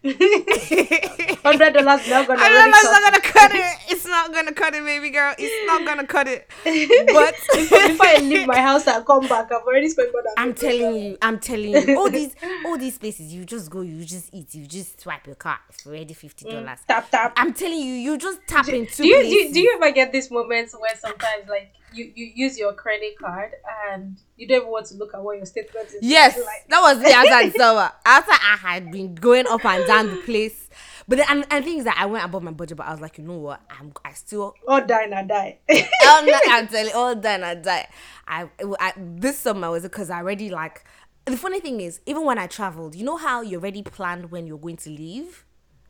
Hundred 0.04 1.72
dollars 1.72 2.08
not 2.08 2.26
gonna. 2.26 2.40
I 2.40 2.48
that's 2.48 2.82
cut 2.82 2.92
not 2.92 3.02
gonna 3.02 3.20
cut 3.20 3.54
it. 3.54 3.78
It's 3.88 4.06
not 4.06 4.32
gonna 4.32 4.52
cut 4.52 4.74
it, 4.74 4.84
baby 4.84 5.10
girl. 5.10 5.34
It's 5.38 5.66
not 5.66 5.86
gonna 5.86 6.06
cut 6.06 6.28
it. 6.28 6.50
But 6.64 7.34
Before 7.54 8.06
I 8.06 8.18
leave 8.22 8.46
my 8.46 8.60
house 8.60 8.86
and 8.86 9.04
come 9.06 9.26
back, 9.26 9.50
I've 9.50 9.62
already 9.62 9.88
spent 9.88 10.12
more 10.12 10.22
than. 10.22 10.32
I'm 10.36 10.54
telling 10.54 10.96
you, 10.96 11.18
I'm 11.22 11.38
telling 11.38 11.70
you, 11.70 11.98
all 11.98 12.10
these 12.10 12.34
all 12.66 12.76
these 12.76 12.98
places, 12.98 13.32
you 13.32 13.44
just 13.44 13.70
go, 13.70 13.80
you 13.80 14.04
just 14.04 14.34
eat, 14.34 14.54
you 14.54 14.66
just 14.66 15.00
swipe 15.00 15.26
your 15.26 15.36
card. 15.36 15.58
It's 15.70 15.86
already 15.86 16.14
fifty 16.14 16.44
mm, 16.44 16.52
dollars. 16.52 16.80
Tap 16.86 17.10
tap. 17.10 17.32
I'm 17.36 17.54
telling 17.54 17.78
you, 17.78 17.94
you 17.94 18.18
just 18.18 18.40
tap 18.46 18.68
into 18.68 19.02
do 19.02 19.08
you, 19.08 19.22
do 19.22 19.28
you 19.28 19.54
do 19.54 19.60
you 19.60 19.78
ever 19.80 19.92
get 19.92 20.12
these 20.12 20.30
moments 20.30 20.74
where 20.78 20.94
sometimes 20.96 21.48
like 21.48 21.72
you, 21.94 22.12
you 22.14 22.32
use 22.34 22.58
your 22.58 22.72
credit 22.72 23.18
card 23.18 23.52
and 23.90 24.18
you 24.36 24.46
don't 24.46 24.58
even 24.58 24.70
want 24.70 24.86
to 24.86 24.94
look 24.94 25.14
at 25.14 25.22
what 25.22 25.36
your 25.36 25.46
statement 25.46 25.88
is? 25.88 25.98
Yes, 26.02 26.36
Like, 26.36 26.66
that 26.68 26.80
was 26.80 26.98
the 27.00 27.58
summer. 27.58 27.90
After 28.04 28.32
I 28.32 28.56
had 28.56 28.90
been 28.90 29.14
going 29.14 29.46
up 29.46 29.64
and 29.64 29.86
down 29.86 30.10
the 30.10 30.16
place. 30.18 30.68
But 31.06 31.18
then, 31.18 31.26
and, 31.28 31.46
and 31.50 31.64
the 31.64 31.68
thing 31.68 31.78
is 31.78 31.84
that 31.84 31.96
I 31.98 32.06
went 32.06 32.24
above 32.24 32.42
my 32.42 32.50
budget, 32.50 32.78
but 32.78 32.86
I 32.86 32.92
was 32.92 33.00
like, 33.00 33.18
you 33.18 33.24
know 33.24 33.36
what? 33.36 33.60
I'm 33.68 33.92
I 34.04 34.12
still 34.12 34.54
or 34.66 34.80
die 34.80 35.02
and 35.04 35.14
I 35.14 35.22
die. 35.22 35.58
I'm 36.02 36.26
not 36.26 36.42
I'm 36.48 36.66
telling 36.66 36.86
you, 36.86 36.94
all 36.94 37.14
done 37.14 37.44
I 37.44 37.54
die. 37.56 37.88
I, 38.26 38.48
I 38.80 38.92
this 38.96 39.38
summer 39.38 39.70
was 39.70 39.82
because 39.82 40.08
I 40.08 40.18
already 40.18 40.48
like 40.48 40.84
the 41.26 41.36
funny 41.36 41.60
thing 41.60 41.80
is, 41.80 42.00
even 42.06 42.24
when 42.24 42.38
I 42.38 42.46
traveled, 42.46 42.94
you 42.94 43.04
know 43.04 43.16
how 43.16 43.42
you 43.42 43.58
already 43.58 43.82
planned 43.82 44.30
when 44.30 44.46
you're 44.46 44.58
going 44.58 44.76
to 44.78 44.90
leave? 44.90 45.44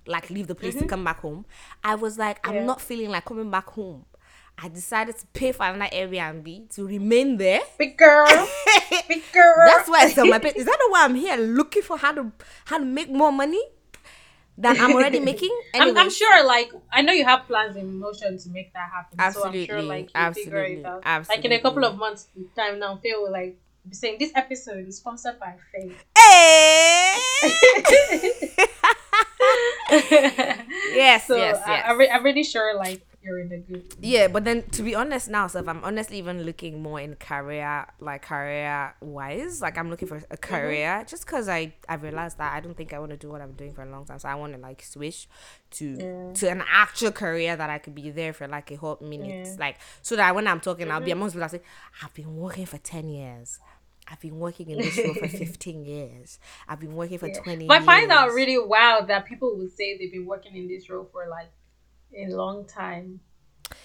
Like 0.07 0.31
leave 0.31 0.47
the 0.49 0.55
place 0.55 0.75
to 0.75 0.81
mm-hmm. 0.81 0.89
come 0.89 1.05
back 1.05 1.21
home. 1.21 1.47
I 1.83 1.95
was 1.95 2.19
like, 2.19 2.47
I'm 2.47 2.55
Yeah. 2.57 2.65
not 2.65 2.81
feeling 2.81 3.11
like 3.11 3.25
coming 3.25 3.51
back 3.51 3.69
home. 3.71 4.05
I 4.57 4.69
decided 4.69 5.19
to 5.19 5.27
pay 5.29 5.53
for 5.53 5.67
another 5.67 5.91
Airbnb 5.95 6.75
to 6.75 6.87
remain 6.87 7.37
there. 7.37 7.61
Big 7.79 7.97
girl. 7.97 8.27
Big 9.09 9.23
girl. 9.33 9.67
That's 9.67 9.89
why 9.89 10.03
I 10.03 10.11
sell 10.11 10.27
my 10.27 10.39
pet. 10.39 10.57
Is 10.57 10.65
that 10.65 10.79
why 10.91 11.05
I'm 11.05 11.15
here 11.15 11.37
looking 11.37 11.83
for 11.83 11.99
how 11.99 12.13
to 12.13 12.33
how 12.65 12.79
to 12.79 12.85
make 12.85 13.11
more 13.11 13.33
money 13.33 13.63
than 14.57 14.79
I'm 14.81 14.93
already 14.93 15.19
making? 15.31 15.51
I'm, 15.75 15.97
I'm 15.97 16.11
sure, 16.11 16.47
like, 16.47 16.73
I 16.93 17.03
know 17.03 17.13
you 17.13 17.25
have 17.25 17.47
plans 17.47 17.77
in 17.77 17.99
motion 17.99 18.39
to 18.39 18.49
make 18.51 18.73
that 18.75 18.91
happen. 18.91 19.19
So 19.19 19.23
I'm 19.23 19.29
Absolutely, 19.29 19.67
sure, 19.67 19.83
like, 19.83 20.11
absolutely, 20.15 20.75
it 20.75 20.87
out. 20.87 21.29
Like, 21.29 21.45
in 21.45 21.53
a 21.53 21.61
couple 21.61 21.85
of 21.85 21.97
months' 21.99 22.29
time 22.57 22.79
now, 22.79 22.97
Fae 22.97 23.17
will, 23.17 23.33
like, 23.33 23.59
be 23.89 23.95
saying, 23.95 24.17
This 24.19 24.31
episode 24.35 24.87
is 24.89 24.97
sponsored 24.99 25.39
by 25.41 25.57
Fae. 25.73 25.91
Hey! 26.17 27.17
Eh! 27.43 27.51
yes, 30.95 31.27
so 31.27 31.37
yes, 31.37 31.61
I, 31.67 31.73
yes. 31.73 31.99
Re- 31.99 32.11
I'm 32.11 32.25
really 32.25 32.45
sure, 32.45 32.77
like, 32.77 33.05
you're 33.25 33.41
in 33.41 33.53
a 33.53 33.59
good. 33.59 33.95
yeah, 34.01 34.29
but 34.29 34.45
then 34.45 34.63
to 34.71 34.83
be 34.83 34.95
honest 34.95 35.29
now, 35.29 35.47
so 35.47 35.61
if 35.61 35.69
I'm 35.69 35.83
honestly 35.85 36.19
even 36.19 36.43
looking 36.45 36.83
more 36.83 37.01
in 37.01 37.17
career, 37.17 37.87
like 38.01 38.23
career 38.23 38.95
wise, 39.01 39.61
like 39.63 39.79
I'm 39.79 39.91
looking 39.91 40.09
for 40.09 40.17
a 40.17 40.21
mm-hmm. 40.21 40.35
career, 40.37 41.05
just 41.09 41.25
because 41.27 41.49
I 41.49 41.75
I 41.89 41.95
realized 41.95 42.39
that 42.39 42.55
I 42.55 42.61
don't 42.61 42.77
think 42.77 42.93
I 42.93 42.99
want 42.99 43.13
to 43.13 43.17
do 43.17 43.31
what 43.31 43.41
I'm 43.41 43.53
doing 43.53 43.73
for 43.73 43.83
a 43.83 43.91
long 43.91 44.05
time, 44.05 44.19
so 44.19 44.29
I 44.29 44.35
want 44.35 44.53
to 44.55 44.59
like 44.59 44.83
switch 44.83 45.29
to 45.73 45.87
Yeah. 45.99 46.33
to 46.35 46.51
an 46.51 46.63
actual 46.71 47.13
career 47.13 47.57
that 47.57 47.71
I 47.71 47.79
could 47.79 47.95
be 47.95 48.11
there 48.11 48.33
for 48.33 48.47
like 48.47 48.71
a 48.71 48.77
whole 48.77 48.99
minute, 49.01 49.47
Yeah. 49.47 49.57
like 49.59 49.77
so 50.03 50.17
that 50.17 50.35
when 50.35 50.47
I'm 50.47 50.61
talking, 50.61 50.91
I'll 50.91 51.01
be 51.01 51.11
amongst 51.11 51.35
people 51.35 51.49
that 51.49 51.51
say 51.51 51.63
I've 52.03 52.15
been 52.15 52.37
working 52.37 52.67
for 52.67 52.79
ten 52.79 53.09
years. 53.09 53.59
I've 54.07 54.21
been 54.21 54.39
working 54.39 54.69
in 54.71 54.79
this 54.79 54.99
role 54.99 55.15
for 55.15 55.29
15 55.45 55.85
years. 55.85 56.39
I've 56.69 56.81
been 56.81 56.95
working 56.95 57.19
for 57.19 57.31
20 57.31 57.67
But 57.67 57.83
I 57.83 57.85
find 57.85 58.13
out 58.13 58.33
really 58.33 58.59
wild 58.59 59.09
that 59.09 59.25
people 59.25 59.57
would 59.57 59.73
say 59.73 59.97
they've 59.97 60.13
been 60.13 60.27
working 60.27 60.55
in 60.57 60.69
this 60.69 60.91
role 60.91 61.09
for, 61.11 61.27
like, 61.27 61.51
a 62.17 62.27
long 62.35 62.65
time. 62.67 63.21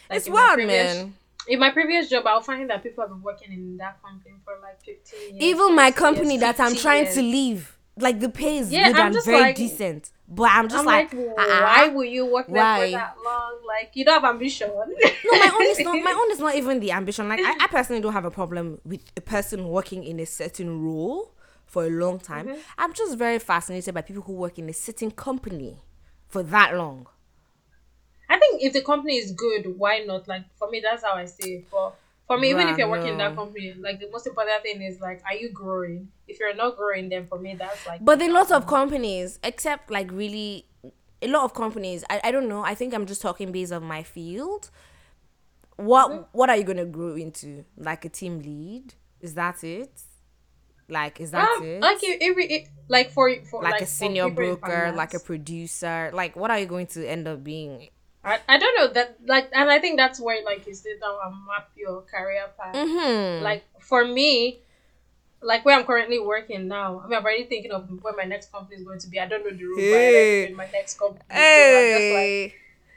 Like, 0.09 0.17
It's 0.17 0.29
wild, 0.29 0.55
previous- 0.55 0.95
man. 0.95 1.13
In 1.48 1.59
my 1.59 1.71
previous 1.71 2.09
job, 2.09 2.27
I'll 2.27 2.41
find 2.41 2.69
that 2.69 2.83
people 2.83 3.01
have 3.03 3.09
been 3.09 3.24
working 3.24 3.51
in 3.51 3.77
that 3.77 4.01
company 4.03 4.36
for 4.45 4.53
like 4.62 4.79
15 4.83 5.19
years. 5.36 5.43
even 5.43 5.75
my 5.75 5.89
company 5.89 6.31
years, 6.36 6.41
that 6.41 6.59
I'm 6.59 6.75
trying 6.75 7.05
years. 7.05 7.15
to 7.15 7.21
leave, 7.24 7.77
like 7.98 8.19
the 8.19 8.29
pay 8.29 8.57
is 8.59 8.71
Yeah, 8.71 8.91
good 8.91 9.00
and 9.15 9.24
very 9.25 9.39
like- 9.41 9.55
decent. 9.55 10.12
But 10.31 10.51
I'm 10.51 10.67
just 10.67 10.81
I'm 10.81 10.86
like, 10.86 11.12
like, 11.12 11.25
uh-uh. 11.27 11.62
why 11.63 11.88
will 11.88 12.03
you 12.03 12.24
work 12.27 12.45
there 12.45 12.55
for 12.86 12.91
that 12.91 13.15
long? 13.25 13.62
Like, 13.67 13.91
you 13.95 14.05
don't 14.05 14.21
have 14.21 14.29
ambition. 14.29 14.69
No, 14.69 14.86
my 15.31 15.51
own 15.55 15.65
is 15.71 15.79
not. 15.79 16.03
My 16.03 16.12
own 16.21 16.31
is 16.31 16.39
not 16.39 16.53
even 16.53 16.79
the 16.81 16.91
ambition. 16.91 17.27
Like 17.27 17.39
I, 17.39 17.63
I 17.63 17.67
personally 17.67 18.00
don't 18.01 18.13
have 18.13 18.25
a 18.25 18.31
problem 18.31 18.79
with 18.86 19.01
a 19.17 19.21
person 19.21 19.67
working 19.69 20.03
in 20.03 20.19
a 20.19 20.27
certain 20.27 20.83
role 20.83 21.33
for 21.65 21.86
a 21.86 21.89
long 21.89 22.19
time. 22.19 22.48
Mm-hmm. 22.50 22.59
I'm 22.77 22.93
just 22.93 23.17
very 23.17 23.39
fascinated 23.39 23.95
by 23.95 24.01
people 24.01 24.21
who 24.21 24.33
work 24.33 24.59
in 24.59 24.69
a 24.69 24.74
certain 24.74 25.09
company 25.09 25.79
for 26.27 26.43
that 26.43 26.75
long. 26.75 27.07
Think 28.59 28.67
if 28.67 28.73
the 28.73 28.81
company 28.81 29.17
is 29.17 29.31
good, 29.31 29.77
why 29.77 29.99
not? 29.99 30.27
Like, 30.27 30.43
for 30.57 30.69
me, 30.69 30.81
that's 30.81 31.03
how 31.03 31.13
I 31.13 31.25
see 31.25 31.55
it. 31.55 31.67
For 31.69 31.93
For 32.27 32.37
me, 32.37 32.51
even 32.51 32.67
if 32.67 32.77
you're 32.77 32.89
working 32.89 33.13
in 33.13 33.17
that 33.17 33.35
company, 33.35 33.73
like 33.79 33.99
the 33.99 34.09
most 34.11 34.27
important 34.27 34.61
thing 34.61 34.81
is 34.81 34.99
like, 35.01 35.21
are 35.25 35.35
you 35.35 35.49
growing? 35.51 36.09
If 36.27 36.39
you're 36.39 36.53
not 36.55 36.77
growing, 36.77 37.09
then 37.09 37.25
for 37.25 37.39
me, 37.39 37.55
that's 37.55 37.85
like. 37.87 38.05
But 38.05 38.21
a 38.21 38.29
lots 38.29 38.51
of 38.51 38.67
companies, 38.67 39.39
except 39.43 39.89
like 39.89 40.11
really, 40.11 40.65
a 41.21 41.27
lot 41.27 41.43
of 41.43 41.53
companies. 41.53 42.03
I, 42.09 42.21
I 42.25 42.31
don't 42.31 42.47
know. 42.47 42.63
I 42.63 42.75
think 42.75 42.93
I'm 42.93 43.05
just 43.07 43.21
talking 43.21 43.51
based 43.51 43.71
on 43.71 43.83
my 43.83 44.03
field. 44.03 44.69
What 45.77 46.11
Mm-hmm. 46.11 46.23
what 46.33 46.49
are 46.49 46.57
you 46.57 46.63
gonna 46.63 46.85
grow 46.85 47.15
into? 47.15 47.65
Like 47.77 48.05
a 48.05 48.09
team 48.09 48.39
lead? 48.39 48.93
Is 49.21 49.33
that 49.35 49.63
it? 49.63 50.01
Like 50.87 51.19
is 51.21 51.31
that 51.31 51.49
Um, 51.57 51.63
it? 51.63 51.81
like 51.81 52.03
if, 52.03 52.17
every 52.21 52.45
it, 52.47 52.67
like 52.89 53.11
for 53.11 53.33
for 53.49 53.63
like, 53.63 53.73
like 53.73 53.81
a 53.81 53.85
senior 53.85 54.29
broker, 54.29 54.91
like 54.95 55.13
a 55.13 55.19
producer. 55.19 56.11
Like 56.13 56.35
what 56.35 56.51
are 56.51 56.59
you 56.59 56.65
going 56.65 56.87
to 56.87 57.07
end 57.07 57.27
up 57.27 57.43
being? 57.43 57.89
I, 58.23 58.39
I 58.49 58.57
don't 58.57 58.75
know 58.77 58.88
that 58.93 59.17
like 59.25 59.49
and 59.53 59.69
I 59.69 59.79
think 59.79 59.97
that's 59.97 60.19
where 60.19 60.43
like 60.43 60.67
you 60.67 60.73
sit 60.73 60.99
down 60.99 61.15
and 61.25 61.35
map 61.47 61.69
your 61.75 62.01
career 62.01 62.47
path. 62.57 62.75
Mm-hmm. 62.75 63.43
Like 63.43 63.63
for 63.79 64.03
me, 64.05 64.59
like 65.41 65.63
where 65.65 65.77
I'm 65.79 65.85
currently 65.85 66.19
working 66.19 66.67
now, 66.67 66.99
I 66.99 67.07
mean 67.07 67.17
I'm 67.17 67.23
already 67.23 67.45
thinking 67.45 67.71
of 67.71 67.88
where 68.03 68.13
my 68.15 68.25
next 68.25 68.51
company 68.51 68.75
is 68.77 68.83
going 68.83 68.99
to 68.99 69.07
be. 69.07 69.19
I 69.19 69.27
don't 69.27 69.43
know 69.45 69.51
the 69.51 69.63
but 69.75 69.81
I 69.81 69.85
Hey. 69.85 70.41
like 70.41 70.49
in 70.51 70.55
my 70.57 70.69
next 70.73 70.99
company. 70.99 71.23
So 71.29 71.35
I'm 71.35 71.39
just 71.39 72.13
like 72.13 72.27
hey, 72.27 72.55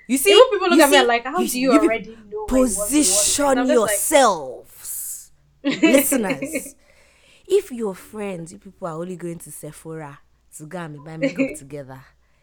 you 0.08 0.18
see, 0.18 0.30
even 0.30 0.50
people 0.50 0.68
look 0.70 0.76
you 0.78 0.82
at 0.82 0.88
me 0.90 0.92
see? 0.94 0.98
and 0.98 1.08
like, 1.08 1.24
how 1.24 1.38
do 1.38 1.46
see- 1.48 1.60
you 1.60 1.72
already 1.72 2.10
know 2.28 2.40
you 2.40 2.46
position 2.48 3.58
And 3.58 3.68
like- 3.68 3.74
yourselves, 3.78 5.30
listeners. 5.62 6.74
If 7.46 7.70
your 7.70 7.94
friends, 7.94 8.52
you 8.52 8.58
people 8.58 8.88
are 8.88 8.94
only 8.94 9.16
going 9.16 9.38
to 9.40 9.50
Sephora 9.52 10.20
to 10.56 10.64
go 10.66 10.78
and 10.78 11.04
buy 11.04 11.16
makeup 11.18 11.54
together, 11.58 12.00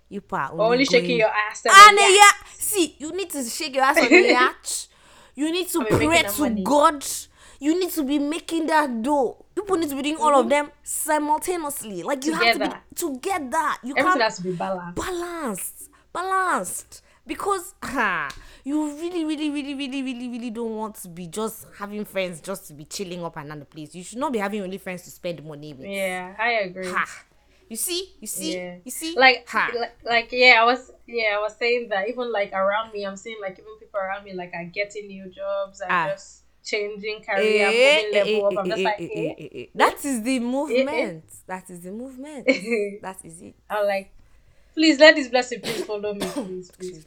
you 0.10 0.24
are 0.32 0.52
only, 0.52 0.64
only 0.66 0.86
shaking 0.86 1.18
your 1.18 1.30
ass. 1.30 1.64
And 1.66 1.98
then, 1.98 2.14
yeah. 2.16 2.32
see, 2.54 2.96
you 2.98 3.12
need 3.12 3.30
to 3.32 3.44
shake 3.44 3.76
your 3.76 3.84
ass 3.84 3.98
on 3.98 4.10
the 4.10 4.28
yacht. 4.28 4.88
You 5.36 5.52
need 5.52 5.70
to 5.70 5.86
pray 5.86 6.24
to 6.24 6.42
money. 6.42 6.64
God. 6.64 7.06
You 7.62 7.78
need 7.78 7.92
to 7.92 8.04
be 8.04 8.20
making 8.20 8.68
that 8.68 9.02
dough. 9.02 9.46
People 9.54 9.78
need 9.78 9.90
to 9.90 9.96
be 9.96 10.02
doing 10.02 10.18
all 10.18 10.34
of 10.34 10.42
mm-hmm. 10.42 10.50
them 10.50 10.72
simultaneously. 10.82 12.04
Like 12.04 12.26
you 12.26 12.34
have 12.34 12.42
to 12.42 12.54
Together. 12.54 12.82
be 12.90 12.96
together. 12.96 13.70
You 13.84 13.94
Everything 13.98 14.04
can't 14.04 14.22
has 14.22 14.38
to 14.38 14.44
be 14.44 14.52
balanced. 14.54 14.96
balanced 14.96 15.90
balanced 16.14 17.02
because 17.26 17.76
ha, 17.84 18.30
you 18.64 18.96
really 18.96 19.26
really 19.26 19.50
really 19.50 19.76
really 19.76 20.04
really 20.04 20.30
really 20.30 20.50
don't 20.50 20.76
want 20.76 20.96
to 20.96 21.08
be 21.08 21.28
just 21.28 21.68
having 21.78 22.06
friends 22.06 22.42
just 22.42 22.68
to 22.68 22.74
be 22.74 22.86
chilling 22.86 23.24
up 23.24 23.38
and 23.38 23.50
down 23.50 23.60
the 23.60 23.66
place 23.66 23.94
you 23.94 24.04
should 24.04 24.18
not 24.18 24.34
be 24.34 24.40
having 24.40 24.62
only 24.62 24.78
friends 24.78 25.04
to 25.04 25.12
spend 25.12 25.44
money 25.46 25.74
with 25.74 25.88
Yeah, 25.88 26.36
I 26.38 26.52
agree. 26.52 26.88
ha 26.90 27.06
you 27.70 27.76
see 27.76 28.16
you 28.20 28.28
see 28.28 28.56
Yeah. 28.56 28.78
you 28.84 28.92
see 28.92 29.16
like, 29.18 29.48
ha 29.48 29.72
like 29.80 29.96
like 30.04 30.30
yeah 30.32 30.56
i 30.62 30.66
was 30.66 30.92
yeah 31.08 31.38
i 31.38 31.40
was 31.40 31.56
saying 31.56 31.90
that 31.90 32.10
even 32.10 32.32
like 32.32 32.52
around 32.54 32.92
me 32.94 33.06
i'm 33.06 33.16
seeing 33.16 33.38
like 33.42 33.54
even 33.60 33.78
people 33.80 34.00
around 34.00 34.24
me 34.26 34.34
like 34.34 34.52
are 34.54 34.66
getting 34.66 35.08
new 35.08 35.30
jobs 35.30 35.80
and 35.82 35.92
Ah. 35.92 36.08
just 36.10 36.44
changing 36.64 37.18
Eh, 37.22 37.24
career 37.24 37.68
eh, 37.68 38.02
moving 38.02 38.14
level 38.14 38.36
eh, 38.36 38.48
up 38.48 38.58
i'm 38.60 38.66
eh, 38.66 38.76
just 38.76 38.80
eh, 38.82 38.84
like 38.84 39.00
eh, 39.02 39.08
eh. 39.16 39.34
eh, 39.40 39.62
eh. 39.62 39.66
that 39.76 40.06
is 40.06 40.22
the 40.24 40.40
movement 40.40 41.24
that 41.48 41.70
is 41.70 41.80
the 41.82 41.92
movement 41.92 42.46
that 43.02 43.18
is 43.24 43.42
it 43.42 43.56
i'm 43.70 43.86
like 43.88 44.12
please 44.74 45.00
let 45.00 45.16
this 45.16 45.30
blessing 45.30 45.62
please 45.62 45.84
follow 45.86 46.14
me 46.14 46.20
please 46.28 46.72
please, 46.78 47.06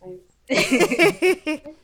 please. 0.49 1.61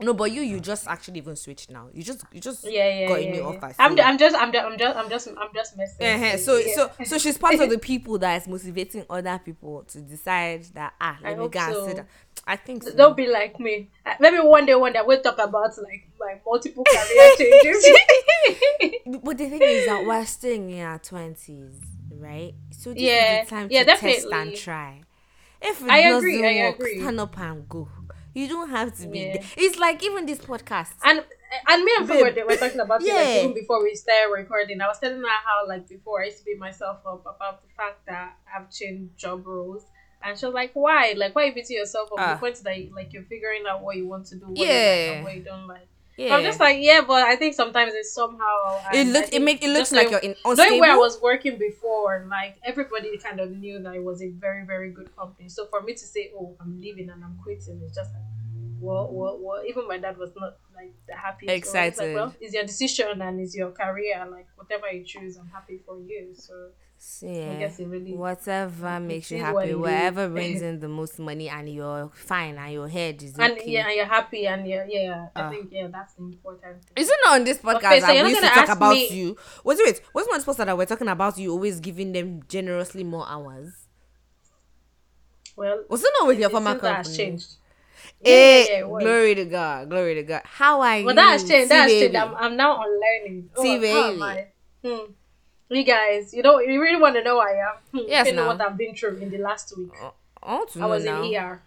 no 0.00 0.12
but 0.12 0.32
you 0.32 0.42
you 0.42 0.58
just 0.60 0.88
actually 0.88 1.18
even 1.18 1.36
switched 1.36 1.70
now 1.70 1.88
you 1.92 2.02
just 2.02 2.24
you 2.32 2.40
just 2.40 2.64
yeah 2.64 2.88
yeah 3.00 3.08
got 3.08 3.20
a 3.20 3.26
new 3.30 3.36
yeah. 3.40 3.48
offer 3.48 3.74
I'm, 3.78 3.96
so- 3.96 4.02
I'm 4.02 4.18
just 4.18 4.36
i'm 4.36 4.52
just 4.52 4.64
i'm 4.66 4.78
just 4.78 4.96
i'm 4.96 5.08
just 5.10 5.28
i'm 5.28 5.48
just 5.54 5.76
messing 5.76 6.06
uh 6.34 6.36
So 6.36 6.56
yeah. 6.58 6.74
so 6.74 6.90
so 7.04 7.18
she's 7.18 7.38
part 7.38 7.54
of 7.60 7.70
the 7.70 7.78
people 7.92 8.18
that 8.18 8.42
is 8.42 8.48
motivating 8.48 9.04
other 9.08 9.40
people 9.44 9.84
to 9.88 10.00
decide 10.00 10.64
that 10.74 10.94
ah 11.00 11.16
I 11.22 11.28
let 11.28 11.36
me 11.36 11.42
hope 11.42 11.52
go 11.52 11.60
and 11.60 11.74
so. 11.74 11.86
sit 11.86 11.96
down. 11.98 12.06
I 12.46 12.56
think 12.56 12.82
so. 12.82 12.96
don't 12.96 13.16
be 13.16 13.26
like 13.28 13.58
me 13.60 13.88
maybe 14.20 14.38
one 14.40 14.66
day 14.66 14.74
one 14.74 14.92
day 14.92 15.00
we'll 15.06 15.22
talk 15.22 15.38
about 15.38 15.70
like 15.78 16.10
my 16.18 16.40
multiple 16.44 16.84
career 16.84 17.30
changes 17.38 17.86
but 19.22 19.38
the 19.38 19.48
thing 19.48 19.62
is 19.62 19.86
that 19.86 20.04
we're 20.04 20.24
still 20.26 20.52
in 20.52 20.80
our 20.80 20.98
twenties, 20.98 21.80
right? 22.18 22.54
So 22.70 22.92
this 22.92 23.02
Yeah, 23.02 23.42
is 23.42 23.48
the 23.48 23.54
time 23.54 23.68
yeah, 23.70 23.80
to 23.80 23.84
test 23.86 24.00
definitely. 24.02 24.32
and 24.32 24.56
try. 24.56 25.00
If 25.62 25.82
it 25.82 25.90
I 25.90 26.02
doesn't 26.02 26.18
agree, 26.18 26.44
I 26.60 26.64
work, 26.66 26.74
agree. 26.76 27.00
stand 27.00 27.20
up 27.20 27.38
and 27.38 27.68
go. 27.68 27.88
You 28.34 28.48
don't 28.48 28.68
have 28.70 28.96
to 28.98 29.06
be. 29.08 29.20
Yeah. 29.20 29.32
there. 29.34 29.44
It's 29.56 29.78
like 29.78 30.02
even 30.02 30.26
this 30.26 30.38
podcast. 30.38 30.90
And 31.04 31.24
and 31.68 31.84
me 31.84 31.92
and 31.98 32.06
Flo 32.06 32.16
were, 32.20 32.46
were 32.46 32.56
talking 32.56 32.80
about 32.80 33.00
it 33.02 33.14
like, 33.14 33.28
even 33.44 33.54
before 33.54 33.82
we 33.82 33.94
started 33.94 34.32
recording. 34.32 34.80
I 34.80 34.88
was 34.88 34.98
telling 34.98 35.20
her 35.20 35.26
how 35.28 35.66
like 35.68 35.88
before 35.88 36.22
I 36.22 36.26
used 36.26 36.38
to 36.38 36.44
beat 36.44 36.58
myself 36.58 36.98
up 37.06 37.20
about 37.22 37.62
the 37.62 37.68
fact 37.76 38.04
that 38.06 38.36
I've 38.54 38.70
changed 38.70 39.16
job 39.16 39.46
roles. 39.46 39.84
And 40.22 40.38
she 40.38 40.46
was 40.46 40.54
like, 40.54 40.72
"Why? 40.72 41.14
Like, 41.16 41.34
why 41.34 41.42
are 41.44 41.46
you 41.48 41.54
beating 41.54 41.76
yourself 41.76 42.08
up? 42.12 42.18
Ah. 42.18 42.32
The 42.34 42.40
point 42.40 42.54
is 42.54 42.62
that 42.62 42.76
like 42.94 43.12
you're 43.12 43.24
figuring 43.24 43.64
out 43.68 43.82
what 43.82 43.96
you 43.96 44.08
want 44.08 44.26
to 44.26 44.36
do, 44.36 44.46
what 44.46 44.56
you 44.56 44.64
like 44.64 44.72
Yeah. 44.72 45.12
and 45.12 45.24
what 45.24 45.36
you 45.36 45.42
don't 45.42 45.66
like." 45.66 45.88
Yeah. 46.16 46.36
I'm 46.36 46.44
just 46.44 46.60
like, 46.60 46.78
yeah, 46.80 47.00
but 47.06 47.24
I 47.24 47.34
think 47.34 47.54
sometimes 47.54 47.92
it's 47.94 48.12
somehow 48.14 48.80
it 48.92 49.08
looks. 49.08 49.30
It 49.30 49.42
make 49.42 49.64
it 49.64 49.68
looks 49.68 49.90
just 49.90 49.92
like 49.92 50.10
you're 50.10 50.20
in 50.20 50.36
Knowing 50.44 50.58
unstable. 50.58 50.80
where 50.80 50.92
I 50.92 50.96
was 50.96 51.20
working 51.20 51.58
before, 51.58 52.26
like 52.30 52.56
everybody 52.64 53.16
kind 53.18 53.40
of 53.40 53.50
knew 53.50 53.82
that 53.82 53.94
it 53.94 54.02
was 54.02 54.22
a 54.22 54.28
very, 54.30 54.64
very 54.64 54.90
good 54.90 55.14
company. 55.16 55.48
So 55.48 55.66
for 55.66 55.80
me 55.82 55.92
to 55.94 55.98
say, 56.06 56.30
"Oh, 56.38 56.56
I'm 56.60 56.80
leaving 56.80 57.10
and 57.10 57.24
I'm 57.24 57.36
quitting," 57.42 57.80
it's 57.84 57.96
just 57.96 58.12
like, 58.12 58.22
what, 58.78 59.12
what, 59.12 59.40
what? 59.40 59.66
Even 59.66 59.88
my 59.88 59.98
dad 59.98 60.16
was 60.16 60.30
not 60.36 60.58
like 60.74 60.94
the 61.08 61.16
happiest. 61.16 61.50
So 61.50 61.56
Excited. 61.56 61.98
like, 61.98 62.14
well, 62.14 62.34
it's 62.40 62.54
your 62.54 62.64
decision 62.64 63.20
and 63.20 63.40
it's 63.40 63.56
your 63.56 63.72
career. 63.72 64.24
Like 64.30 64.46
whatever 64.56 64.88
you 64.92 65.04
choose, 65.04 65.36
I'm 65.36 65.48
happy 65.48 65.80
for 65.84 65.98
you. 65.98 66.30
So 66.34 66.70
yeah. 67.20 67.58
guess 67.58 67.78
it 67.78 67.86
really- 67.86 68.14
Whatever 68.14 68.98
makes 69.00 69.30
you 69.30 69.38
happy, 69.38 69.74
whatever 69.74 70.28
brings 70.28 70.62
in 70.68 70.80
the 70.80 70.88
most 70.88 71.18
money, 71.18 71.48
and 71.48 71.68
you're 71.68 72.10
fine, 72.14 72.56
and 72.56 72.72
your 72.72 72.88
head 72.88 73.22
is 73.22 73.38
and 73.38 73.52
okay. 73.52 73.70
yeah, 73.70 73.86
and 73.86 73.96
you're 73.96 74.06
happy 74.06 74.46
and 74.46 74.66
yeah, 74.66 74.84
yeah. 74.88 75.26
I 75.36 75.40
Ah. 75.42 75.50
think 75.50 75.68
yeah, 75.70 75.88
that's 75.92 76.14
the 76.14 76.22
important 76.24 76.82
thing. 76.84 76.92
Is 76.96 77.08
it 77.08 77.16
not 77.24 77.34
on 77.40 77.44
this 77.44 77.58
podcast 77.58 77.76
Okay, 77.76 78.00
so 78.00 78.06
that 78.06 78.16
you're 78.16 78.24
we 78.24 78.30
used 78.30 78.42
to 78.42 78.48
talk 78.48 78.68
about 78.68 78.94
me- 78.94 79.08
you? 79.10 79.36
Wait, 79.64 79.78
wait. 79.84 80.00
What's 80.12 80.28
one 80.28 80.40
podcast 80.42 80.66
that 80.66 80.76
we're 80.78 80.86
talking 80.86 81.08
about 81.08 81.38
you 81.38 81.52
always 81.52 81.80
giving 81.80 82.12
them 82.12 82.42
generously 82.48 83.04
more 83.04 83.26
hours? 83.28 83.72
Well, 85.56 85.84
Was 85.88 86.02
it 86.02 86.10
not 86.18 86.26
with 86.28 86.38
your 86.40 86.50
former 86.50 86.76
company? 86.78 87.16
changed. 87.16 87.54
Eh, 88.24 88.30
Yeah, 88.30 88.64
yeah, 88.68 88.74
yeah, 88.80 88.80
glory 88.86 89.34
to 89.36 89.44
God, 89.44 89.88
glory 89.90 90.14
to 90.16 90.22
God. 90.24 90.42
How 90.44 90.80
are 90.80 90.98
you? 90.98 91.04
But 91.04 91.16
that 91.16 91.30
has 91.32 91.48
changed. 91.48 91.70
That 91.70 91.82
has 91.82 91.92
changed. 91.92 92.16
I'm, 92.16 92.34
I'm 92.34 92.56
now 92.56 92.82
unlearning. 92.82 93.50
Oh, 93.56 93.62
T 93.62 93.86
how 93.92 94.10
am. 94.10 94.22
I? 94.22 94.46
Hmm. 94.84 95.12
You 95.74 95.84
guys, 95.84 96.32
you 96.32 96.42
know, 96.42 96.60
you 96.60 96.80
really 96.80 97.00
want 97.00 97.16
to 97.16 97.22
know 97.24 97.38
I 97.40 97.50
am. 97.68 97.76
Yes, 98.08 98.26
you 98.28 98.34
know 98.34 98.46
what 98.46 98.60
I've 98.60 98.76
been 98.76 98.94
through 98.94 99.16
in 99.18 99.30
the 99.30 99.38
last 99.38 99.76
week. 99.76 99.90
I 100.42 100.54
want 100.54 100.70
to 100.70 100.78
I 100.78 100.82
know 100.82 100.88
was 100.88 101.04
now. 101.04 101.22
in 101.22 101.34
ER. 101.34 101.62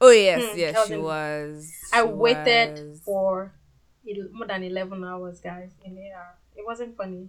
Oh 0.00 0.10
yes, 0.10 0.42
Hmm, 0.42 0.50
I 0.50 0.54
yes, 0.56 0.86
she 0.88 0.94
in- 0.94 1.02
was. 1.02 1.72
I 1.92 2.02
waited 2.04 2.72
was. 2.90 3.00
for 3.04 3.52
more 4.32 4.46
than 4.46 4.62
11 4.62 5.04
hours, 5.04 5.40
guys, 5.40 5.70
in 5.84 5.96
ER. 5.98 6.34
It 6.56 6.64
wasn't 6.66 6.96
funny. 6.96 7.28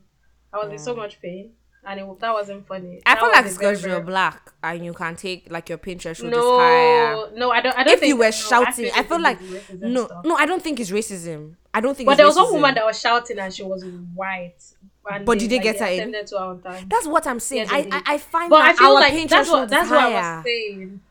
I 0.54 0.58
was 0.58 0.72
in 0.72 0.80
so 0.80 0.96
much 0.96 1.20
pain, 1.22 1.52
and 1.84 2.00
it, 2.00 2.20
that 2.20 2.34
wasn't 2.34 2.68
funny. 2.68 3.02
I 3.06 3.14
That 3.16 3.20
feel 3.20 3.30
like 3.32 3.46
it's 3.46 3.58
because 3.58 3.84
you're 3.84 4.02
black 4.02 4.54
and 4.64 4.86
you 4.86 4.94
can 4.94 5.16
take 5.16 5.52
like 5.52 5.70
your 5.70 5.78
pain 5.80 6.00
threshold 6.00 6.32
is 6.34 6.38
higher. 6.40 7.14
No, 7.14 7.30
no, 7.36 7.52
I 7.52 7.62
don't. 7.62 7.78
I 7.78 7.84
don't 7.84 7.94
If 7.94 8.00
think 8.00 8.10
you 8.10 8.18
were 8.18 8.26
no, 8.26 8.32
shouting, 8.32 8.86
I 8.86 8.90
actually 8.90 9.04
feel 9.10 9.22
like 9.22 9.40
it's 9.42 9.52
racism 9.52 9.80
no, 9.92 10.22
no. 10.24 10.36
I 10.36 10.46
don't 10.46 10.62
think 10.62 10.80
it's 10.80 10.92
racism. 10.92 11.56
I 11.74 11.82
don't 11.82 11.96
think. 11.98 12.08
But 12.08 12.16
there 12.18 12.26
was 12.28 12.36
one 12.38 12.54
woman 12.54 12.76
that 12.76 12.86
was 12.86 13.00
shouting, 13.00 13.38
and 13.40 13.54
she 13.54 13.64
was 13.64 13.84
white. 14.14 14.62
But 15.26 15.40
did 15.40 15.50
they 15.50 15.60
get 15.60 15.80
her 15.80 15.86
in? 15.86 15.94
attended 15.94 16.28
to 16.28 16.40
her 16.40 16.46
on 16.46 16.62
time. 16.62 16.86
That's 16.88 17.08
what 17.08 17.28
I'm 17.28 17.40
saying. 17.40 17.68
I, 17.70 17.88
I. 17.92 18.14
I 18.14 18.18
find 18.18 18.50
But 18.50 18.62
I 18.62 18.68
that 18.70 18.78
feel 18.78 18.88
our 18.88 18.94
like 18.96 19.30
that's 19.30 19.50
what 19.50 19.70
that's 19.70 19.86
is 19.86 19.92
what 19.92 20.00
I 20.04 20.10
was 20.36 20.44
saying. 20.44 21.02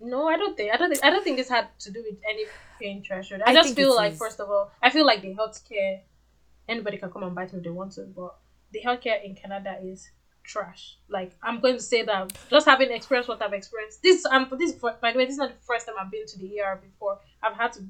No, 0.00 0.26
I 0.28 0.36
don't 0.36 0.56
think 0.56 0.74
I 0.74 0.76
don't 0.76 0.90
think 0.90 1.04
I 1.04 1.10
don't 1.10 1.22
think 1.22 1.36
this 1.36 1.48
had 1.48 1.68
to 1.80 1.90
do 1.90 2.02
with 2.02 2.18
any 2.28 2.44
pain 2.80 3.02
threshold. 3.06 3.42
I, 3.46 3.50
I 3.50 3.54
just 3.54 3.76
feel 3.76 3.94
like 3.94 4.14
is. 4.14 4.18
first 4.18 4.40
of 4.40 4.50
all, 4.50 4.72
I 4.82 4.90
feel 4.90 5.06
like 5.06 5.22
the 5.22 5.34
healthcare 5.34 6.00
anybody 6.68 6.98
can 6.98 7.10
come 7.10 7.22
and 7.22 7.34
bite 7.34 7.52
me 7.52 7.58
if 7.58 7.64
they 7.64 7.70
want 7.70 7.92
to, 7.92 8.02
but 8.02 8.36
the 8.72 8.80
healthcare 8.84 9.24
in 9.24 9.34
Canada 9.34 9.78
is 9.82 10.10
trash. 10.44 10.96
Like 11.08 11.36
I'm 11.42 11.60
going 11.60 11.76
to 11.76 11.82
say 11.82 12.02
that 12.04 12.32
just 12.50 12.66
having 12.66 12.90
experienced 12.90 13.28
what 13.28 13.40
I've 13.42 13.52
experienced. 13.52 14.02
This 14.02 14.24
um 14.26 14.48
this 14.58 14.72
by 14.72 15.12
the 15.12 15.18
way, 15.18 15.24
this 15.24 15.34
is 15.34 15.38
not 15.38 15.50
the 15.50 15.64
first 15.64 15.86
time 15.86 15.94
I've 16.00 16.10
been 16.10 16.26
to 16.26 16.38
the 16.38 16.60
ER 16.60 16.80
before. 16.82 17.20
I've 17.42 17.56
had 17.56 17.72
to 17.74 17.80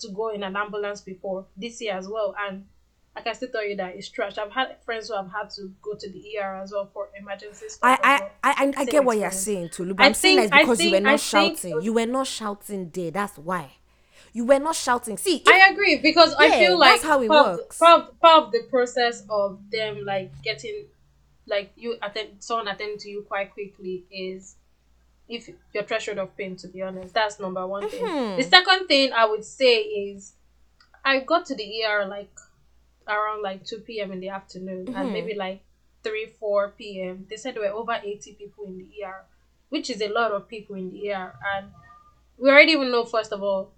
to 0.00 0.10
go 0.12 0.28
in 0.28 0.44
an 0.44 0.54
ambulance 0.54 1.00
before 1.00 1.46
this 1.56 1.80
year 1.80 1.94
as 1.94 2.06
well, 2.06 2.34
and 2.38 2.66
I 3.16 3.20
can 3.20 3.34
still 3.34 3.48
tell 3.48 3.66
you 3.66 3.74
that 3.76 3.96
it's 3.96 4.08
trash. 4.08 4.38
I've 4.38 4.52
had 4.52 4.76
friends 4.84 5.08
who 5.08 5.16
have 5.16 5.30
had 5.32 5.50
to 5.50 5.72
go 5.82 5.94
to 5.94 6.10
the 6.10 6.38
ER 6.38 6.60
as 6.62 6.70
well 6.72 6.88
for 6.92 7.08
emergency 7.18 7.68
stuff. 7.68 7.80
I 7.82 7.98
I, 8.02 8.20
well. 8.20 8.30
I, 8.44 8.50
I, 8.50 8.68
I 8.68 8.84
Same 8.84 8.86
get 8.86 9.04
what 9.04 9.18
you're 9.18 9.30
saying, 9.32 9.70
Tolu. 9.70 9.94
But 9.94 10.04
I 10.04 10.06
I'm 10.06 10.14
saying 10.14 10.36
that 10.36 10.50
think- 10.50 10.52
it's 10.54 10.62
because 10.62 10.84
you 10.84 10.90
were 10.92 11.00
not 11.00 11.14
I 11.14 11.16
think- 11.16 11.58
shouting. 11.58 11.82
You 11.82 11.92
were 11.94 12.06
not 12.06 12.26
shouting 12.28 12.90
there. 12.90 13.10
That's 13.10 13.38
why. 13.38 13.72
You 14.32 14.44
were 14.44 14.58
not 14.60 14.76
shouting. 14.76 15.16
See, 15.16 15.38
if, 15.38 15.48
I 15.48 15.70
agree 15.70 15.96
because 15.98 16.34
I 16.38 16.50
feel 16.50 16.78
like 16.78 17.00
that's 17.00 17.02
how 17.04 17.20
it 17.22 17.28
part, 17.28 17.58
works. 17.58 17.78
part, 17.78 18.02
of, 18.02 18.20
part 18.20 18.44
of 18.44 18.52
the 18.52 18.62
process 18.70 19.24
of 19.28 19.58
them 19.72 20.04
like 20.04 20.30
getting 20.42 20.84
like 21.46 21.72
you 21.76 21.96
attend 22.02 22.28
someone 22.38 22.68
attending 22.68 22.98
to 22.98 23.08
you 23.08 23.22
quite 23.26 23.52
quickly 23.52 24.04
is 24.12 24.54
if 25.28 25.48
your 25.72 25.82
threshold 25.82 26.18
of 26.18 26.36
pain. 26.36 26.54
To 26.56 26.68
be 26.68 26.82
honest, 26.82 27.14
that's 27.14 27.40
number 27.40 27.66
one 27.66 27.88
thing. 27.88 28.04
Mhm. 28.04 28.36
The 28.36 28.42
second 28.44 28.86
thing 28.86 29.12
I 29.12 29.24
would 29.24 29.44
say 29.44 29.78
is 29.80 30.34
I 31.04 31.20
got 31.20 31.46
to 31.46 31.56
the 31.56 31.82
ER 31.84 32.06
like 32.06 32.30
around 33.08 33.42
like 33.42 33.64
two 33.64 33.78
p.m. 33.80 34.12
in 34.12 34.20
the 34.20 34.28
afternoon 34.28 34.86
Mhm. 34.86 34.96
and 35.00 35.12
maybe 35.12 35.34
like 35.34 35.60
three 36.02 36.26
four 36.26 36.70
p.m. 36.78 37.26
They 37.28 37.36
said 37.36 37.54
there 37.54 37.62
were 37.62 37.78
over 37.78 37.98
eighty 38.02 38.34
people 38.34 38.64
in 38.66 38.78
the 38.78 38.88
ER, 39.04 39.24
which 39.70 39.90
is 39.90 40.00
a 40.02 40.08
lot 40.08 40.32
of 40.32 40.48
people 40.48 40.76
in 40.76 40.90
the 40.90 41.10
ER 41.12 41.34
and 41.54 41.70
we 42.36 42.50
already 42.50 42.72
even 42.72 42.90
know 42.90 43.04
first 43.04 43.32
of 43.32 43.42
all 43.42 43.72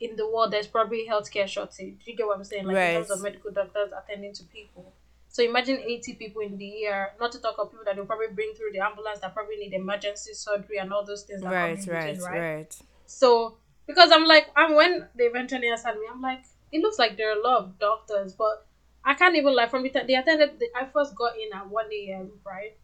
in 0.00 0.16
the 0.16 0.26
world 0.28 0.50
there's 0.52 0.66
probably 0.66 1.06
healthcare 1.08 1.48
shortage. 1.48 2.04
Do 2.04 2.10
you 2.10 2.16
get 2.16 2.26
what 2.26 2.36
I'm 2.36 2.44
saying? 2.44 2.64
Like 2.66 2.76
in 2.76 2.92
terms 2.92 3.10
Right. 3.10 3.16
of 3.16 3.22
medical 3.22 3.50
doctors 3.50 3.90
attending 3.92 4.32
to 4.34 4.44
people. 4.44 4.92
So 5.28 5.42
imagine 5.42 5.78
80 5.80 6.14
people 6.14 6.42
in 6.42 6.56
the 6.58 6.86
ER, 6.86 7.12
not 7.18 7.32
to 7.32 7.40
talk 7.40 7.58
of 7.58 7.70
people 7.70 7.84
that 7.86 7.96
they'll 7.96 8.06
probably 8.06 8.28
bring 8.28 8.54
through 8.54 8.70
the 8.72 8.78
ambulance 8.78 9.18
that 9.20 9.34
probably 9.34 9.56
need 9.56 9.72
emergency 9.72 10.32
surgery 10.32 10.78
and 10.78 10.92
all 10.92 11.04
those 11.04 11.24
things 11.24 11.40
that 11.42 11.50
Right, 11.50 11.76
between, 11.76 11.94
right, 11.96 12.18
right. 12.20 12.78
So 13.06 13.56
because 13.86 14.12
I'm 14.12 14.26
like, 14.26 14.46
and 14.56 14.76
when 14.76 15.08
they 15.16 15.24
eventually 15.24 15.68
asked 15.68 15.86
me, 15.86 16.06
I'm 16.10 16.20
like, 16.22 16.44
it 16.70 16.80
looks 16.82 16.98
like 17.00 17.16
there 17.16 17.30
are 17.30 17.38
a 17.38 17.42
lot 17.42 17.58
of 17.64 17.78
doctors, 17.80 18.32
but 18.34 18.64
I 19.04 19.14
can't 19.14 19.36
even 19.36 19.54
like 19.54 19.70
from 19.70 19.82
the 19.82 19.90
time 19.90 20.06
they 20.06 20.14
attended. 20.14 20.58
The, 20.58 20.68
I 20.76 20.86
first 20.86 21.14
got 21.14 21.34
in 21.36 21.52
at 21.52 21.68
one 21.68 21.86
a.m. 21.92 22.32
right 22.44 22.76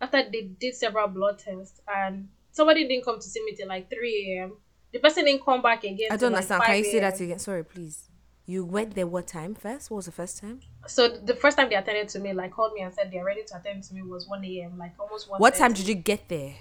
after 0.00 0.22
they 0.30 0.42
did 0.42 0.74
several 0.74 1.08
blood 1.08 1.38
tests, 1.38 1.80
and 1.88 2.28
somebody 2.52 2.86
didn't 2.86 3.04
come 3.04 3.16
to 3.16 3.26
see 3.26 3.44
me 3.44 3.54
till 3.54 3.68
like 3.68 3.90
three 3.90 4.38
a.m. 4.38 4.56
The 4.92 4.98
person 4.98 5.24
didn't 5.24 5.44
come 5.44 5.62
back 5.62 5.84
again. 5.84 6.08
I 6.10 6.16
don't 6.16 6.32
like, 6.32 6.38
understand. 6.38 6.62
Can 6.64 6.78
you 6.78 6.84
say 6.84 7.00
that 7.00 7.20
again? 7.20 7.38
Sorry, 7.38 7.64
please. 7.64 8.08
You 8.46 8.64
went 8.64 8.94
there 8.94 9.06
what 9.06 9.28
time 9.28 9.54
first? 9.54 9.90
What 9.90 9.96
was 9.96 10.06
the 10.06 10.12
first 10.12 10.40
time? 10.40 10.60
So 10.88 11.08
the 11.08 11.36
first 11.36 11.56
time 11.56 11.68
they 11.68 11.76
attended 11.76 12.08
to 12.08 12.18
me, 12.18 12.32
like 12.32 12.50
called 12.50 12.72
me 12.72 12.80
and 12.80 12.92
said 12.92 13.10
they're 13.12 13.24
ready 13.24 13.44
to 13.44 13.56
attend 13.56 13.84
to 13.84 13.94
me 13.94 14.02
was 14.02 14.26
one 14.28 14.44
a.m. 14.44 14.76
Like 14.78 14.94
almost 14.98 15.30
one. 15.30 15.40
What 15.40 15.54
time 15.54 15.72
did 15.72 15.86
you 15.86 15.94
get 15.94 16.28
there? 16.28 16.54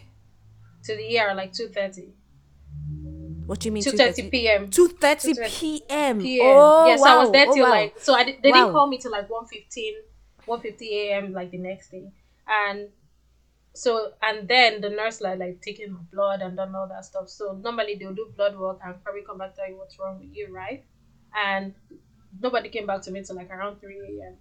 to 0.84 0.96
the 0.96 1.19
ER? 1.19 1.34
Like 1.34 1.53
two 1.53 1.67
thirty. 1.67 2.13
What 3.50 3.62
do 3.62 3.68
you 3.68 3.72
mean? 3.72 3.82
Two 3.82 3.98
thirty 3.98 4.29
p.m. 4.29 4.70
Two 4.70 4.89
thirty 4.89 5.34
p.m. 5.34 6.20
p.m. 6.22 6.46
Oh, 6.56 6.88
yeah, 6.88 6.98
so 6.98 7.01
wow. 7.01 7.15
I 7.15 7.18
was 7.24 7.32
there 7.32 7.46
oh, 7.50 7.56
till 7.56 7.63
wow. 7.63 7.70
like 7.72 7.96
so 8.00 8.13
I 8.13 8.24
they 8.24 8.51
Wow. 8.51 8.58
didn't 8.58 8.72
call 8.74 8.88
me 8.88 9.00
till 9.00 9.12
like 9.12 9.27
1.15, 9.27 9.94
1.50 10.48 10.82
a.m. 10.91 11.34
like 11.34 11.50
the 11.50 11.58
next 11.58 11.89
day, 11.89 12.12
and 12.48 12.89
so 13.74 14.12
and 14.22 14.48
then 14.48 14.82
the 14.82 14.91
nurse 14.91 15.20
like 15.20 15.39
like 15.39 15.62
taking 15.63 15.94
my 15.94 16.00
blood 16.13 16.41
and 16.41 16.58
done 16.58 16.75
all 16.75 16.88
that 16.89 17.06
stuff. 17.06 17.27
So 17.27 17.60
normally 17.60 17.96
they'll 17.96 18.13
do 18.13 18.32
blood 18.38 18.56
work 18.56 18.82
and 18.86 19.03
probably 19.03 19.24
come 19.24 19.39
back 19.39 19.56
tell 19.56 19.68
you 19.68 19.79
what's 19.79 19.98
wrong 19.98 20.20
with 20.20 20.29
you, 20.32 20.53
right? 20.53 20.86
And 21.36 21.74
nobody 22.39 22.70
came 22.70 22.86
back 22.86 23.01
to 23.01 23.12
me 23.12 23.24
till 23.24 23.36
like 23.36 23.50
around 23.50 23.79
three 23.79 23.98
a.m. 23.98 24.36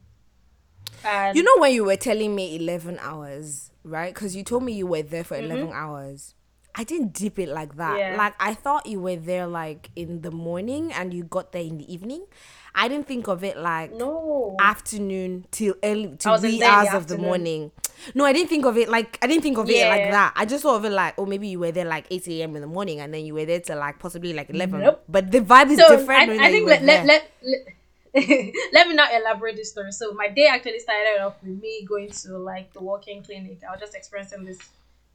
And 1.03 1.35
You 1.35 1.45
know 1.45 1.57
when 1.57 1.73
you 1.73 1.83
were 1.83 1.97
telling 1.97 2.35
me 2.35 2.57
eleven 2.57 2.99
hours, 3.01 3.71
right? 3.85 4.13
Because 4.13 4.37
you 4.37 4.45
told 4.45 4.65
me 4.65 4.73
you 4.73 4.87
were 4.87 5.01
there 5.01 5.25
for 5.25 5.39
11 5.39 5.69
mm-hmm. 5.69 5.73
hours. 5.75 6.35
I 6.79 6.85
didn't 6.85 7.13
dip 7.13 7.41
it 7.41 7.49
like 7.49 7.75
that. 7.77 7.99
Yeah. 7.99 8.17
Like 8.17 8.35
I 8.39 8.55
thought 8.55 8.87
you 8.87 9.01
were 9.01 9.17
there 9.17 9.49
like 9.49 9.91
in 9.97 10.23
the 10.23 10.31
morning 10.31 10.93
and 10.93 11.13
you 11.13 11.25
got 11.25 11.51
there 11.51 11.63
in 11.63 11.79
the 11.79 11.93
evening. 11.93 12.25
I 12.73 12.87
didn't 12.87 13.09
think 13.09 13.27
of 13.27 13.43
it 13.43 13.57
like 13.57 13.93
no, 13.93 14.55
afternoon 14.61 15.47
till 15.51 15.75
early 15.83 16.15
till 16.17 16.41
wee 16.41 16.63
hours 16.63 16.91
the 16.91 16.97
of 16.97 17.07
the 17.09 17.19
morning. 17.19 17.73
No, 18.15 18.25
I 18.25 18.33
didn't 18.33 18.49
think 18.49 18.65
of 18.65 18.77
it 18.77 18.89
like 18.89 19.19
I 19.21 19.27
didn't 19.27 19.43
think 19.43 19.59
of 19.59 19.69
it 19.69 19.89
like 19.89 20.13
that. 20.13 20.35
I 20.37 20.45
just 20.45 20.63
thought 20.63 20.77
of 20.77 20.85
it 20.85 20.93
like, 20.93 21.15
oh, 21.19 21.27
maybe 21.27 21.49
you 21.49 21.59
were 21.59 21.73
there 21.73 21.85
like 21.85 22.07
eight 22.13 22.29
a.m. 22.29 22.55
in 22.55 22.63
the 22.63 22.69
morning 22.69 23.01
and 23.01 23.13
then 23.13 23.27
you 23.27 23.35
were 23.35 23.45
there 23.45 23.59
till 23.59 23.79
like 23.79 23.99
possibly 23.99 24.33
like 24.33 24.49
eleven. 24.51 24.81
Nope. 24.81 25.03
But 25.09 25.33
the 25.33 25.41
vibe 25.41 25.71
is 25.71 25.79
so 25.79 25.97
different. 25.97 26.31
I, 26.31 26.47
I 26.47 26.53
think 26.53 26.69
let, 26.69 26.85
let, 26.85 27.05
let, 27.05 27.33
let, 27.43 27.67
let 28.73 28.87
me 28.87 28.95
not 28.95 29.13
elaborate 29.13 29.57
this 29.57 29.71
story. 29.71 29.91
So 29.91 30.13
my 30.13 30.29
day 30.29 30.47
actually 30.47 30.79
started 30.79 31.21
off 31.23 31.43
with 31.43 31.61
me 31.61 31.85
going 31.89 32.11
to 32.23 32.39
like 32.39 32.73
the 32.73 32.81
walking 32.81 33.25
clinic. 33.25 33.63
I 33.69 33.73
was 33.73 33.81
just 33.81 33.97
experiencing 33.97 34.45
this 34.45 34.61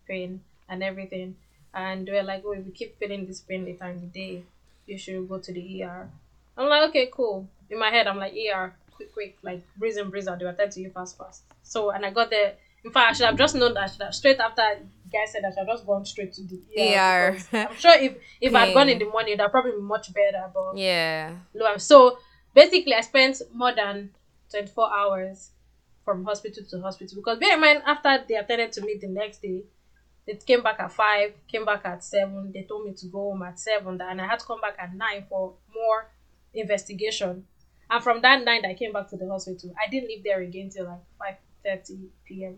pain 0.05 0.41
and 0.67 0.84
everything. 0.84 1.38
And 1.74 2.08
we're 2.08 2.24
like, 2.24 2.44
oh, 2.46 2.51
if 2.51 2.65
you 2.65 2.72
keep 2.72 3.00
feeling 3.00 3.25
this 3.25 3.42
pain 3.42 3.65
later 3.65 3.86
in 3.86 4.00
the 4.00 4.08
day, 4.08 4.44
you 4.86 4.98
should 4.98 5.27
go 5.27 5.39
to 5.39 5.53
the 5.53 5.84
ER. 5.84 6.10
I'm 6.58 6.70
like, 6.70 6.89
okay, 6.89 7.10
cool. 7.12 7.48
In 7.70 7.80
my 7.80 7.89
head, 7.89 8.08
I'm 8.08 8.18
like, 8.18 8.34
ER, 8.34 8.74
quick, 8.92 9.13
quick, 9.13 9.38
like 9.42 9.63
breeze 9.77 9.98
in, 9.98 10.10
breeze 10.10 10.27
out. 10.27 10.39
They 10.39 10.46
will 10.46 10.51
attend 10.51 10.72
to 10.74 10.82
you 10.82 10.92
fast, 10.92 11.18
fast. 11.18 11.44
So, 11.63 11.89
and 11.89 12.06
I 12.06 12.12
got 12.12 12.30
there. 12.30 12.53
In 12.84 12.92
fact, 12.92 13.10
I 13.10 13.13
should 13.13 13.25
have 13.25 13.38
just 13.38 13.56
known 13.56 13.74
that 13.74 13.84
I 13.84 13.88
should 13.88 14.01
have, 14.01 14.13
straight 14.13 14.39
after 14.39 14.62
guy 15.13 15.25
said 15.25 15.44
I 15.46 15.50
should 15.50 15.60
have 15.60 15.68
just 15.68 15.86
gone 15.86 16.06
straight 16.06 16.34
to 16.34 16.42
the 16.44 16.60
ER. 16.77 17.32
ER. 17.32 17.38
I'm 17.70 17.75
sure 17.77 17.98
if, 17.98 18.18
if 18.42 18.53
I'd 18.53 18.74
gone 18.74 18.89
in 18.89 19.00
the 19.00 19.06
morning, 19.06 19.38
that'd 19.38 19.51
probably 19.51 19.72
be 19.72 19.82
much 19.82 20.13
better. 20.13 20.50
But 20.53 20.77
yeah. 20.77 21.36
So 21.77 22.18
basically, 22.53 22.94
I 22.94 23.01
spent 23.01 23.42
more 23.53 23.74
than 23.74 24.10
24 24.51 24.94
hours 24.94 25.51
from 26.03 26.25
hospital 26.25 26.63
to 26.70 26.82
hospital 26.82 27.15
because 27.15 27.39
bear 27.39 27.53
in 27.53 27.62
mind, 27.62 27.84
after 27.86 28.25
they 28.27 28.36
attended 28.36 28.72
to 28.74 28.82
me 28.82 28.98
the 29.00 29.08
next 29.08 29.42
day, 29.42 29.63
they 30.25 30.36
came 30.36 30.63
back 30.63 30.80
at 30.80 30.92
5, 30.92 31.34
came 31.48 31.65
back 31.65 31.86
at 31.86 32.03
7. 32.03 32.51
They 32.53 32.63
told 32.63 32.86
me 32.86 32.94
to 32.94 33.08
go 33.08 33.32
home 33.32 33.44
at 33.44 33.60
7, 33.60 34.00
and 34.01 34.22
I 34.22 34.25
had 34.25 34.39
to 34.39 34.46
come 34.46 34.62
back 34.62 34.75
at 34.80 34.94
9 34.96 35.25
for 35.30 35.55
more 35.74 36.12
investigation. 36.53 37.46
And 37.90 38.03
from 38.03 38.22
that 38.22 38.44
night, 38.44 38.64
I 38.66 38.74
came 38.74 38.94
back 38.94 39.09
to 39.09 39.18
the 39.18 39.27
hospital. 39.27 39.74
I 39.77 39.90
didn't 39.90 40.07
leave 40.07 40.24
there 40.24 40.42
again 40.42 40.70
till 40.70 40.86
like 41.20 41.40
5.30 41.66 42.07
p.m. 42.25 42.57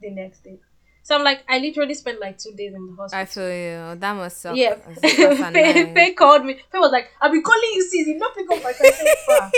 the 0.00 0.10
next 0.10 0.44
day. 0.44 0.60
So 1.06 1.14
I'm 1.14 1.22
like, 1.22 1.44
I 1.48 1.60
literally 1.60 1.94
spent 1.94 2.18
like 2.20 2.36
two 2.36 2.50
days 2.50 2.74
in 2.74 2.84
the 2.84 2.92
hospital. 2.96 3.22
I 3.22 3.26
feel 3.26 3.48
you. 3.94 4.00
That 4.00 4.16
must 4.16 4.40
suck. 4.42 4.56
Yeah. 4.56 4.74
Fae. 5.02 5.92
Fae 5.94 6.12
called 6.14 6.44
me. 6.44 6.58
Fae 6.72 6.80
was 6.80 6.90
like, 6.90 7.10
I'll 7.20 7.30
be 7.30 7.40
calling 7.40 7.70
you 7.74 7.82
sis. 7.82 8.08
You 8.08 8.18
not 8.18 8.34
pick 8.34 8.50
up 8.50 8.60
my 8.60 8.72
phone. 8.72 9.50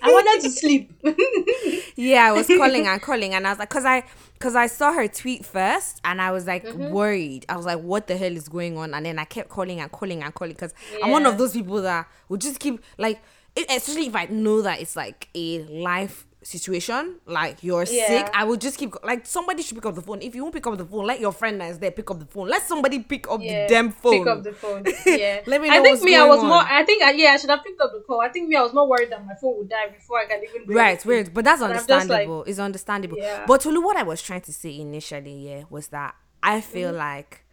I 0.00 0.12
wanted 0.12 0.44
to 0.44 0.50
sleep. 0.50 0.92
yeah, 1.96 2.28
I 2.28 2.32
was 2.32 2.46
calling 2.46 2.86
and 2.86 3.02
calling, 3.02 3.34
and 3.34 3.48
I 3.48 3.50
was 3.50 3.58
like, 3.58 3.68
cause 3.70 3.84
I, 3.84 4.04
cause 4.38 4.54
I 4.54 4.68
saw 4.68 4.92
her 4.92 5.08
tweet 5.08 5.44
first, 5.44 6.00
and 6.04 6.22
I 6.22 6.30
was 6.30 6.46
like 6.46 6.62
Mm-hmm. 6.62 6.92
worried. 6.92 7.46
I 7.48 7.56
was 7.56 7.66
like, 7.66 7.80
what 7.80 8.06
the 8.06 8.16
hell 8.16 8.36
is 8.36 8.48
going 8.48 8.78
on? 8.78 8.94
And 8.94 9.04
then 9.04 9.18
I 9.18 9.24
kept 9.24 9.48
calling 9.48 9.80
and 9.80 9.90
calling 9.90 10.22
and 10.22 10.32
calling, 10.32 10.54
cause 10.54 10.72
I'm 11.02 11.10
one 11.10 11.26
of 11.26 11.36
those 11.36 11.52
people 11.52 11.82
that 11.82 12.06
will 12.28 12.36
just 12.36 12.60
keep 12.60 12.80
like, 12.96 13.20
especially 13.56 14.06
if 14.06 14.14
I 14.14 14.26
know 14.26 14.62
that 14.62 14.80
it's 14.80 14.94
like 14.94 15.28
a 15.34 15.64
life 15.64 16.26
situation, 16.42 17.16
like 17.26 17.62
you're 17.62 17.84
Yeah. 17.84 18.06
sick, 18.08 18.30
I 18.34 18.44
will 18.44 18.56
just 18.56 18.78
keep 18.78 18.94
like 19.04 19.26
somebody 19.26 19.62
should 19.62 19.76
pick 19.76 19.86
up 19.86 19.94
the 19.94 20.02
phone. 20.02 20.20
If 20.22 20.34
you 20.34 20.42
won't 20.42 20.54
pick 20.54 20.66
up 20.66 20.76
the 20.76 20.84
phone, 20.84 21.06
let 21.06 21.20
your 21.20 21.32
friend 21.32 21.60
that 21.60 21.70
is 21.70 21.78
there 21.78 21.90
pick 21.90 22.10
up 22.10 22.18
the 22.18 22.26
phone. 22.26 22.48
Let 22.48 22.62
somebody 22.66 22.98
pick 23.00 23.28
up 23.30 23.40
yeah. 23.42 23.66
the 23.66 23.74
damn 23.74 23.90
phone. 23.92 24.12
Pick 24.24 24.26
up 24.26 24.42
the 24.42 24.52
phone. 24.52 24.84
Yeah. 25.06 25.40
Let 25.46 25.60
me 25.60 25.68
I 25.70 25.80
think 25.82 26.02
me, 26.02 26.16
I 26.16 26.24
was 26.26 26.40
on. 26.40 26.46
more. 26.48 26.58
I 26.62 26.84
think, 26.84 27.02
I, 27.02 27.12
yeah, 27.12 27.30
I 27.32 27.36
should 27.36 27.50
have 27.50 27.62
picked 27.64 27.80
up 27.80 27.92
the 27.92 28.00
call. 28.00 28.20
I 28.20 28.28
think 28.28 28.48
me, 28.48 28.56
I 28.56 28.62
was 28.62 28.72
more 28.72 28.88
worried 28.88 29.10
that 29.10 29.24
my 29.26 29.34
phone 29.40 29.58
would 29.58 29.68
die 29.68 29.88
before 29.94 30.18
I 30.20 30.26
can 30.26 30.42
even. 30.42 30.66
Right, 30.74 31.04
weird, 31.04 31.32
but 31.34 31.44
that's 31.44 31.60
And 31.62 31.70
like, 31.70 31.80
understandable. 31.80 32.44
it's 32.44 32.58
understandable. 32.58 33.18
Yeah. 33.18 33.44
But 33.46 33.60
Tolu, 33.62 33.80
what 33.80 33.96
I 33.96 34.02
was 34.02 34.20
trying 34.22 34.40
to 34.42 34.52
say 34.52 34.78
initially, 34.78 35.48
yeah, 35.48 35.64
was 35.70 35.88
that 35.88 36.14
I 36.42 36.60
feel 36.60 36.90
Mm-hmm. 36.90 36.98
like 36.98 37.44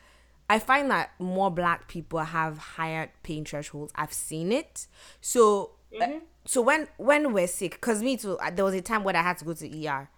I 0.49 0.57
find 0.57 0.89
that 0.89 1.11
more 1.19 1.51
black 1.51 1.87
people 1.87 2.19
have 2.19 2.57
higher 2.57 3.11
pain 3.21 3.45
thresholds. 3.45 3.91
I've 3.95 4.13
seen 4.13 4.51
it. 4.51 4.87
So, 5.21 5.71
uh, 5.99 6.05
Mm-hmm. 6.05 6.17
So 6.51 6.61
when 6.61 6.87
when 6.97 7.31
we're 7.33 7.47
sick, 7.47 7.73
because 7.73 8.01
me 8.01 8.17
too, 8.17 8.37
uh, 8.39 8.49
there 8.49 8.65
was 8.65 8.73
a 8.73 8.81
time 8.81 9.03
when 9.03 9.15
I 9.15 9.21
had 9.21 9.37
to 9.37 9.45
go 9.45 9.53
to 9.53 9.67
ER, 9.87 10.09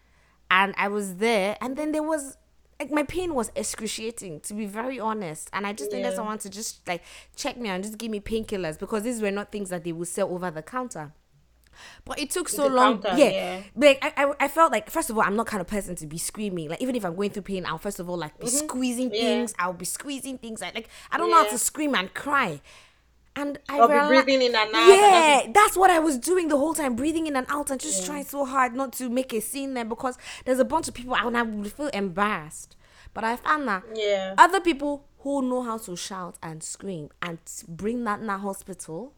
and 0.49 0.73
I 0.77 0.87
was 0.87 1.15
there, 1.15 1.57
and 1.61 1.75
then 1.77 1.91
there 1.91 2.03
was. 2.03 2.37
Like 2.79 2.89
my 2.89 3.03
pain 3.03 3.35
was 3.35 3.51
excruciating, 3.55 4.39
to 4.47 4.55
be 4.55 4.65
very 4.65 4.99
honest, 4.99 5.49
and 5.53 5.67
I 5.67 5.73
just 5.73 5.91
needed 5.91 6.07
Yeah. 6.09 6.15
someone 6.15 6.39
to 6.39 6.49
just 6.49 6.87
like 6.87 7.03
check 7.35 7.55
me 7.57 7.69
and 7.69 7.83
just 7.83 7.97
give 7.99 8.09
me 8.09 8.19
painkillers 8.19 8.79
because 8.79 9.03
these 9.03 9.21
were 9.21 9.29
not 9.29 9.51
things 9.51 9.69
that 9.69 9.83
they 9.83 9.91
would 9.91 10.07
sell 10.07 10.33
over 10.33 10.49
the 10.49 10.63
counter. 10.63 11.13
But 12.05 12.17
it 12.19 12.31
took 12.31 12.49
so 12.49 12.63
The 12.67 12.73
long. 12.75 13.01
counter, 13.03 13.17
yeah. 13.19 13.29
yeah. 13.29 13.61
Like 13.75 13.99
I, 14.01 14.25
I, 14.25 14.33
I 14.39 14.47
felt 14.47 14.71
like 14.71 14.89
first 14.89 15.11
of 15.11 15.17
all, 15.17 15.23
I'm 15.23 15.35
not 15.35 15.45
kind 15.45 15.61
of 15.61 15.67
person 15.67 15.95
to 15.97 16.07
be 16.07 16.17
screaming. 16.17 16.69
Like 16.69 16.81
even 16.81 16.95
if 16.95 17.05
I'm 17.05 17.15
going 17.15 17.29
through 17.29 17.43
pain, 17.43 17.67
I'll 17.67 17.77
first 17.77 17.99
of 17.99 18.09
all 18.09 18.17
like 18.17 18.39
be 18.39 18.47
squeezing 18.47 19.09
Mm-hmm. 19.11 19.15
Yeah. 19.15 19.21
things. 19.21 19.53
I'll 19.59 19.73
be 19.73 19.85
squeezing 19.85 20.39
things. 20.39 20.63
I, 20.63 20.71
like 20.73 20.89
I 21.11 21.17
don't 21.19 21.29
know 21.29 21.37
how 21.43 21.49
to 21.51 21.57
scream 21.59 21.93
and 21.93 22.11
cry. 22.15 22.61
And 23.35 23.59
I 23.69 23.79
Or 23.79 23.87
be 23.87 24.07
breathing 24.23 24.41
in 24.41 24.55
and 24.55 24.69
out, 24.75 24.75
and 24.75 24.89
Yeah, 24.89 25.09
that's- 25.09 25.49
that's 25.53 25.77
what 25.77 25.89
I 25.89 25.99
was 25.99 26.17
doing 26.17 26.49
the 26.49 26.57
whole 26.57 26.73
time, 26.73 26.95
breathing 26.95 27.27
in 27.27 27.35
and 27.37 27.47
out, 27.49 27.71
and 27.71 27.79
just 27.79 28.05
trying 28.05 28.25
so 28.25 28.43
hard 28.45 28.75
not 28.75 28.91
to 28.93 29.09
make 29.09 29.31
a 29.33 29.39
scene 29.39 29.73
there 29.73 29.85
because 29.85 30.17
there's 30.43 30.59
a 30.59 30.65
bunch 30.65 30.87
of 30.89 30.93
people 30.93 31.15
and 31.15 31.37
I 31.37 31.41
would 31.43 31.71
feel 31.71 31.87
embarrassed. 31.87 32.75
But 33.13 33.23
I 33.23 33.37
found 33.37 33.67
that 33.69 33.83
Yeah. 33.93 34.35
other 34.37 34.59
people 34.59 35.05
who 35.19 35.41
know 35.43 35.61
how 35.61 35.77
to 35.77 35.95
shout 35.95 36.35
and 36.43 36.61
scream 36.63 37.09
and 37.21 37.37
bring 37.67 38.03
that 38.03 38.19
in 38.19 38.29
a 38.29 38.37
hospital, 38.37 39.13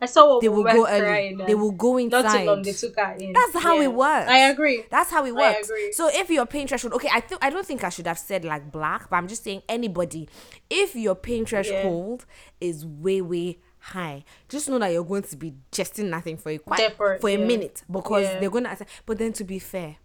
I 0.00 0.06
saw 0.06 0.34
what 0.34 0.40
they 0.42 0.48
will 0.48 0.62
go 0.62 0.86
early. 0.86 1.36
They 1.46 1.54
will 1.54 1.72
go 1.72 1.96
inside. 1.96 2.22
Not 2.22 2.38
too 2.38 2.44
long, 2.44 2.62
they 2.62 2.72
took 2.72 2.96
her 2.96 3.16
in. 3.18 3.32
That's 3.32 3.62
how 3.62 3.76
Yeah. 3.76 3.82
it 3.84 3.92
works. 3.94 4.30
I 4.30 4.38
agree. 4.50 4.84
That's 4.90 5.10
how 5.10 5.24
it 5.24 5.30
I 5.30 5.32
works. 5.32 5.68
agree. 5.68 5.92
So 5.92 6.08
if 6.12 6.30
your 6.30 6.46
pain 6.46 6.68
threshold, 6.68 6.92
okay, 6.94 7.08
I 7.12 7.20
think 7.20 7.44
I 7.44 7.50
don't 7.50 7.66
think 7.66 7.82
I 7.84 7.88
should 7.88 8.06
have 8.06 8.18
said 8.18 8.44
like 8.44 8.70
black, 8.70 9.10
but 9.10 9.16
I'm 9.16 9.26
just 9.28 9.42
saying 9.44 9.62
anybody. 9.68 10.28
If 10.70 10.94
your 10.94 11.14
pain 11.16 11.44
threshold 11.46 12.26
is 12.60 12.86
way 12.86 13.20
way 13.20 13.58
high, 13.80 14.24
just 14.48 14.68
know 14.68 14.78
that 14.78 14.92
you're 14.92 15.04
going 15.04 15.22
to 15.22 15.36
be 15.36 15.54
gesting 15.72 16.10
nothing 16.10 16.36
for 16.36 16.50
a 16.50 16.58
quite 16.58 16.78
Defer- 16.78 17.18
for 17.18 17.28
a 17.28 17.32
yeah. 17.38 17.44
minute 17.44 17.82
because 17.90 18.24
Yeah. 18.24 18.38
they're 18.40 18.50
gonna. 18.50 18.76
But 19.06 19.18
then 19.18 19.32
to 19.34 19.44
be 19.44 19.58
fair, 19.58 19.96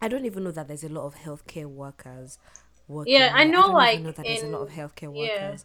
I 0.00 0.08
don't 0.08 0.26
even 0.26 0.44
know 0.44 0.50
that 0.50 0.68
there's 0.68 0.84
a 0.84 0.88
lot 0.90 1.06
of 1.06 1.14
healthcare 1.16 1.66
workers. 1.66 2.38
Working 2.88 3.14
Yeah, 3.14 3.32
I 3.34 3.44
know, 3.44 3.62
don't 3.62 3.64
even 3.64 3.74
like, 3.74 4.00
know 4.02 4.10
that 4.12 4.24
there's 4.24 4.42
a 4.44 4.46
lot 4.46 4.60
of 4.62 4.68
healthcare 4.70 5.12
yeah. 5.14 5.46
workers, 5.46 5.64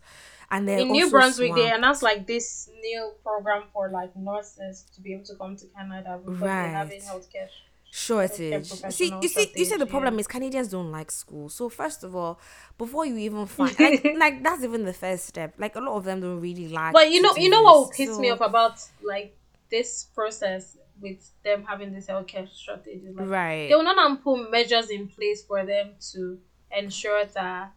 and 0.51 0.67
they're 0.67 0.79
in 0.79 0.91
New 0.91 1.09
Brunswick, 1.09 1.53
they 1.55 1.61
swamped. 1.61 1.77
announced 1.77 2.03
like 2.03 2.27
this 2.27 2.69
new 2.81 3.11
program 3.23 3.63
for 3.73 3.89
like 3.89 4.15
nurses 4.15 4.85
to 4.95 5.01
be 5.01 5.13
able 5.13 5.23
to 5.25 5.35
come 5.35 5.55
to 5.55 5.65
Canada 5.67 6.19
because 6.23 6.39
they're 6.41 6.49
having 6.69 6.99
Right. 6.99 7.09
healthcare. 7.09 7.47
shortage. 7.93 8.67
See, 8.93 9.13
you 9.21 9.27
see, 9.27 9.51
you 9.55 9.65
see, 9.65 9.77
the 9.77 9.85
problem 9.85 10.13
yeah. 10.15 10.19
is 10.21 10.27
Canadians 10.27 10.69
don't 10.69 10.91
like 10.91 11.11
school. 11.11 11.49
So 11.49 11.67
first 11.69 12.03
of 12.03 12.15
all, 12.15 12.39
before 12.77 13.05
you 13.05 13.17
even 13.17 13.45
find 13.57 13.77
like, 13.79 14.05
like 14.17 14.43
that's 14.43 14.63
even 14.63 14.85
the 14.85 14.93
first 14.93 15.25
step. 15.25 15.55
Like 15.57 15.75
a 15.75 15.79
lot 15.81 15.95
of 15.97 16.03
them 16.05 16.21
don't 16.21 16.39
really 16.39 16.67
like. 16.69 16.93
But 16.93 17.11
you 17.11 17.21
know, 17.21 17.35
you 17.35 17.49
know 17.49 17.63
what 17.63 17.89
this. 17.89 17.97
pissed 17.97 18.19
me 18.19 18.29
off 18.29 18.41
about 18.41 18.79
like 19.03 19.35
this 19.69 20.05
process 20.15 20.77
with 21.01 21.31
them 21.43 21.63
having 21.67 21.91
this 21.93 22.07
healthcare 22.07 22.47
shortage 22.55 23.01
like 23.15 23.27
Right. 23.27 23.67
they 23.69 23.75
will 23.75 23.83
not 23.83 24.23
put 24.23 24.51
measures 24.51 24.89
in 24.89 25.07
place 25.07 25.43
for 25.43 25.65
them 25.65 25.93
to 26.11 26.37
ensure 26.77 27.25
that 27.25 27.71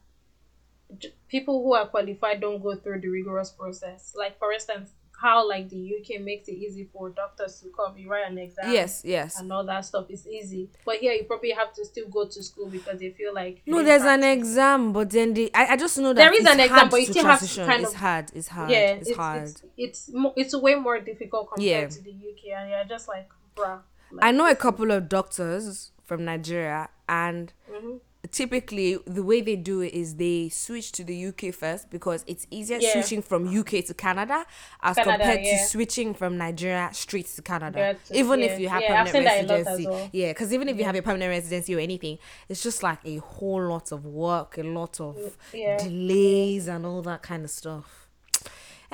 people 1.29 1.63
who 1.63 1.75
are 1.75 1.87
qualified 1.87 2.41
don't 2.41 2.63
go 2.63 2.75
through 2.77 3.01
the 3.01 3.09
rigorous 3.09 3.51
process. 3.51 4.15
Like 4.17 4.39
for 4.39 4.53
instance, 4.53 4.91
how 5.21 5.49
like 5.49 5.69
the 5.71 5.77
UK 6.01 6.21
makes 6.21 6.49
it 6.49 6.53
easy 6.57 6.89
for 6.93 7.09
doctors 7.09 7.61
to 7.61 7.69
come, 7.75 7.97
you 7.97 8.11
write 8.11 8.29
an 8.31 8.37
exam. 8.37 8.73
Yes, 8.73 9.03
yes. 9.05 9.39
And 9.39 9.51
all 9.53 9.65
that 9.65 9.85
stuff 9.85 10.07
is 10.11 10.27
easy, 10.27 10.69
but 10.85 10.97
here 10.97 11.13
you 11.13 11.25
probably 11.25 11.53
have 11.53 11.73
to 11.75 11.85
still 11.85 12.09
go 12.09 12.27
to 12.27 12.43
school 12.43 12.69
because 12.69 12.99
they 12.99 13.11
feel 13.11 13.33
like 13.33 13.63
No, 13.65 13.83
there's 13.83 14.03
an 14.03 14.25
exam, 14.25 14.93
but 14.93 15.11
then 15.11 15.33
the 15.33 15.51
I, 15.55 15.67
I 15.69 15.77
just 15.77 15.97
know 15.99 16.13
that 16.13 16.17
There 16.17 16.33
is 16.35 16.45
an 16.47 16.61
exam, 16.61 16.89
but 16.91 17.01
you 17.01 17.07
still 17.07 17.25
have 17.25 17.39
to 17.41 17.47
transition. 17.47 17.67
kind 17.67 17.83
it's 17.85 17.93
of- 17.93 17.99
hard. 18.01 18.31
It's 18.35 18.49
hard. 18.49 18.71
Yeah, 18.71 18.79
it's, 18.95 19.09
it's 19.09 19.17
hard. 19.17 19.43
It's 19.45 19.63
it's, 19.77 20.11
mo- 20.13 20.35
it's 20.37 20.55
way 20.55 20.75
more 20.75 20.99
difficult 21.01 21.49
compared 21.55 21.63
Yeah. 21.83 21.89
to 21.89 22.03
the 22.03 22.11
UK, 22.11 22.59
and 22.61 22.71
you're 22.71 22.85
just 22.85 23.07
like, 23.09 23.29
bruh. 23.57 23.81
I 24.21 24.31
know 24.33 24.49
a 24.49 24.55
couple 24.57 24.91
of 24.91 25.09
doctors 25.09 25.93
from 26.05 26.25
Nigeria, 26.25 26.89
and 27.09 27.53
Mhm. 27.73 28.01
Typically 28.33 28.99
the 29.07 29.23
way 29.23 29.41
they 29.41 29.57
do 29.57 29.81
it 29.81 29.93
is 29.95 30.17
they 30.17 30.49
switch 30.49 30.93
to 30.93 31.05
the 31.05 31.27
UK 31.27 31.53
first 31.55 31.91
because 31.91 32.25
it's 32.27 32.47
easier 32.51 32.79
Yeah. 32.81 32.93
switching 32.93 33.23
from 33.23 33.47
UK 33.47 33.83
to 33.87 33.95
Canada 33.95 34.45
as 34.83 34.97
Canada, 34.97 35.19
compared 35.19 35.45
yeah. 35.45 35.59
to 35.59 35.65
switching 35.67 36.15
from 36.15 36.37
Nigeria 36.39 36.89
straight 36.93 37.27
to 37.27 37.43
Canada. 37.43 37.97
To- 38.09 38.17
even 38.19 38.41
yeah. 38.41 38.47
if 38.47 38.61
you 38.61 38.69
have 38.69 38.83
permanent 38.83 39.11
seen 39.11 39.25
that 39.25 39.45
a 39.45 39.47
lot 39.47 39.59
as 39.61 39.67
residency, 39.67 39.87
well. 39.89 40.11
yeah, 40.13 40.29
because 40.31 40.53
even 40.53 40.69
if 40.69 40.77
you 40.79 40.85
have 40.85 40.97
a 40.97 41.03
permanent 41.03 41.31
residency 41.31 41.75
or 41.75 41.79
anything, 41.81 42.19
it's 42.49 42.63
just 42.63 42.83
like 42.83 42.99
a 43.05 43.17
whole 43.19 43.63
lot 43.69 43.93
of 43.93 44.05
work, 44.07 44.59
a 44.59 44.63
lot 44.63 45.01
of 45.01 45.17
delays 45.53 46.69
and 46.69 46.87
all 46.87 47.03
that 47.03 47.23
kind 47.23 47.45
of 47.45 47.51
stuff. 47.51 48.04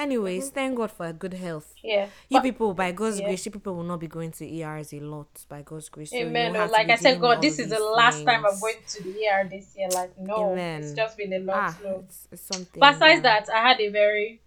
Anyways, 0.01 0.49
thank 0.49 0.77
God 0.77 0.91
for 0.91 1.13
good 1.13 1.35
health. 1.35 1.75
Yeah. 1.83 2.07
You 2.31 2.39
But- 2.39 2.43
people, 2.43 2.73
by 2.73 2.93
God's 2.93 3.21
yeah. 3.21 3.27
grace, 3.27 3.45
you 3.45 3.53
people 3.53 3.75
will 3.75 3.83
not 3.93 4.01
be 4.01 4.07
going 4.07 4.31
to 4.33 4.45
ERs 4.47 4.95
a 4.95 5.01
lot. 5.01 5.29
By 5.49 5.61
God's 5.63 5.91
grace, 5.91 6.11
you 6.13 6.27
Amen. 6.27 6.55
won't 6.55 6.71
oh, 6.71 6.73
Like 6.73 6.89
I 6.89 6.97
said, 6.97 7.21
God, 7.21 7.43
this 7.43 7.59
is 7.59 7.69
the 7.69 7.79
last 7.79 8.25
time 8.25 8.47
I'm 8.47 8.59
going 8.59 8.77
to 8.95 9.03
the 9.03 9.11
ER 9.27 9.47
this 9.49 9.77
year. 9.77 9.89
Like, 9.93 10.19
no, 10.19 10.53
Amen. 10.53 10.83
it's 10.83 10.95
just 10.95 11.19
been 11.19 11.35
a 11.35 11.39
lot 11.41 11.57
Ah, 11.57 11.79
it's, 12.01 12.29
it's 12.33 12.43
something. 12.43 12.81
Besides 12.81 13.23
yeah. 13.23 13.41
that, 13.41 13.51
I 13.55 13.69
had 13.69 13.81
a 13.81 13.89
very, 13.91 14.41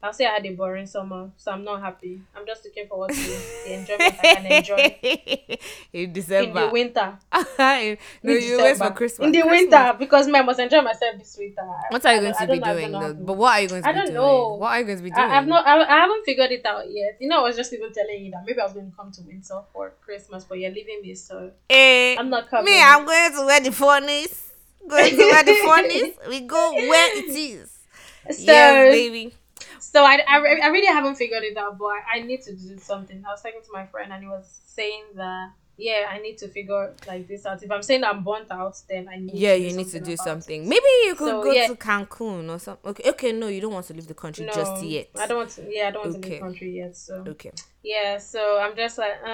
I'll 0.00 0.12
say 0.12 0.26
I 0.26 0.30
had 0.34 0.46
a 0.46 0.54
boring 0.54 0.86
summer, 0.86 1.30
so 1.36 1.50
I'm 1.50 1.64
not 1.64 1.80
happy. 1.80 2.20
I'm 2.36 2.46
just 2.46 2.64
looking 2.64 2.86
forward 2.86 3.10
to 3.10 3.16
the 3.16 3.72
enjoyment 3.74 4.14
I 4.22 4.34
can 4.34 4.46
enjoy 4.46 5.58
in 5.92 6.12
December, 6.12 6.60
in 6.60 6.66
the 6.66 6.72
winter. 6.72 7.18
no, 7.58 8.32
in 8.34 8.42
you 8.42 8.58
wait 8.58 8.76
for 8.76 8.90
Christmas. 8.92 9.26
In 9.26 9.32
the 9.32 9.42
Christmas. 9.42 9.72
winter, 9.72 9.96
because 9.98 10.28
man, 10.28 10.42
I 10.42 10.44
must 10.44 10.60
enjoy 10.60 10.82
myself 10.82 11.18
this 11.18 11.36
winter. 11.36 11.62
What 11.90 12.06
are 12.06 12.14
you 12.14 12.20
going 12.20 12.34
I 12.38 12.46
to 12.46 12.52
be 12.52 12.62
I 12.62 12.72
doing? 12.74 12.92
know 12.92 12.98
though? 13.00 13.06
how 13.06 13.08
to- 13.08 13.14
But 13.14 13.32
what 13.36 13.52
are 13.54 13.60
you 13.62 13.68
going 13.68 13.82
to 13.82 13.88
I 13.88 13.92
be 13.92 13.98
don't 13.98 14.14
know. 14.14 14.48
What 14.54 14.68
are 14.68 14.78
you 14.78 14.84
going 14.84 14.98
to 14.98 15.02
be 15.04 15.10
doing? 15.10 15.30
I, 15.30 15.36
I've 15.38 15.46
not. 15.48 15.66
I, 15.66 15.82
I 15.82 15.96
haven't 16.02 16.24
figured 16.24 16.52
it 16.52 16.64
out 16.64 16.84
yet. 16.88 17.16
You 17.18 17.28
know, 17.28 17.40
I 17.40 17.42
was 17.42 17.56
just 17.56 17.72
even 17.72 17.92
telling 17.92 18.24
you 18.24 18.30
that 18.30 18.44
maybe 18.46 18.60
I 18.60 18.64
was 18.64 18.74
going 18.74 18.88
to 18.90 18.96
come 18.96 19.10
to 19.10 19.22
Windsor 19.22 19.62
for 19.72 19.94
Christmas, 20.04 20.44
but 20.44 20.60
you're 20.60 20.70
leaving 20.70 21.02
me, 21.02 21.16
so 21.16 21.50
Eh, 21.68 22.14
I'm 22.16 22.30
not 22.30 22.48
coming. 22.48 22.72
me, 22.72 22.80
I'm 22.80 23.04
going 23.04 23.32
to 23.32 23.46
wear 23.46 23.60
the 23.60 23.72
furnace. 23.72 24.44
Going 24.88 25.10
to 25.10 25.16
wear 25.24 25.42
the 25.42 25.54
furnace. 25.56 26.16
We 26.28 26.40
go 26.42 26.72
where 26.74 27.18
it 27.18 27.30
is. 27.34 27.68
so 28.30 28.42
yes, 28.52 28.94
baby. 28.94 29.34
So 29.80 30.04
I, 30.04 30.18
I, 30.26 30.36
I 30.38 30.68
really 30.68 30.86
haven't 30.86 31.16
figured 31.16 31.42
it 31.44 31.56
out, 31.56 31.78
but 31.78 31.86
I, 31.86 32.18
I 32.18 32.20
need 32.20 32.42
to 32.42 32.54
do 32.54 32.78
something. 32.78 33.22
I 33.26 33.30
was 33.30 33.42
talking 33.42 33.60
to 33.64 33.72
my 33.72 33.86
friend, 33.86 34.12
and 34.12 34.22
he 34.22 34.28
was 34.28 34.60
saying 34.66 35.04
that 35.14 35.52
yeah, 35.80 36.08
I 36.10 36.18
need 36.18 36.36
to 36.38 36.48
figure 36.48 36.92
like 37.06 37.28
this 37.28 37.46
out. 37.46 37.62
If 37.62 37.70
I'm 37.70 37.82
saying 37.82 38.02
I'm 38.02 38.24
burnt 38.24 38.50
out, 38.50 38.76
then 38.88 39.08
I 39.08 39.16
need 39.16 39.34
Yeah, 39.34 39.54
to 39.54 39.60
do 39.60 39.64
you 39.68 39.76
need 39.76 39.88
to 39.90 40.00
do 40.00 40.16
something. 40.16 40.64
it. 40.64 40.66
Maybe 40.68 40.84
you 41.06 41.14
could 41.14 41.28
So, 41.28 41.42
go 41.44 41.52
yeah. 41.52 41.68
to 41.68 41.76
Cancun 41.76 42.50
or 42.50 42.58
something. 42.58 42.90
Okay, 42.90 43.08
okay, 43.10 43.32
no, 43.32 43.46
you 43.46 43.60
don't 43.60 43.72
want 43.72 43.86
to 43.86 43.94
leave 43.94 44.08
the 44.08 44.14
country 44.14 44.44
No, 44.44 44.52
just 44.52 44.82
yet. 44.82 45.10
I 45.16 45.28
don't 45.28 45.38
want 45.38 45.50
to. 45.50 45.66
Yeah, 45.70 45.88
I 45.88 45.90
don't 45.92 46.02
want 46.02 46.14
to 46.14 46.28
leave 46.28 46.38
the 46.40 46.44
country 46.44 46.76
yet. 46.76 46.96
So 46.96 47.24
Okay. 47.28 47.52
yeah, 47.84 48.18
so 48.18 48.58
I'm 48.58 48.74
just 48.74 48.98
like, 48.98 49.12
uh, 49.24 49.28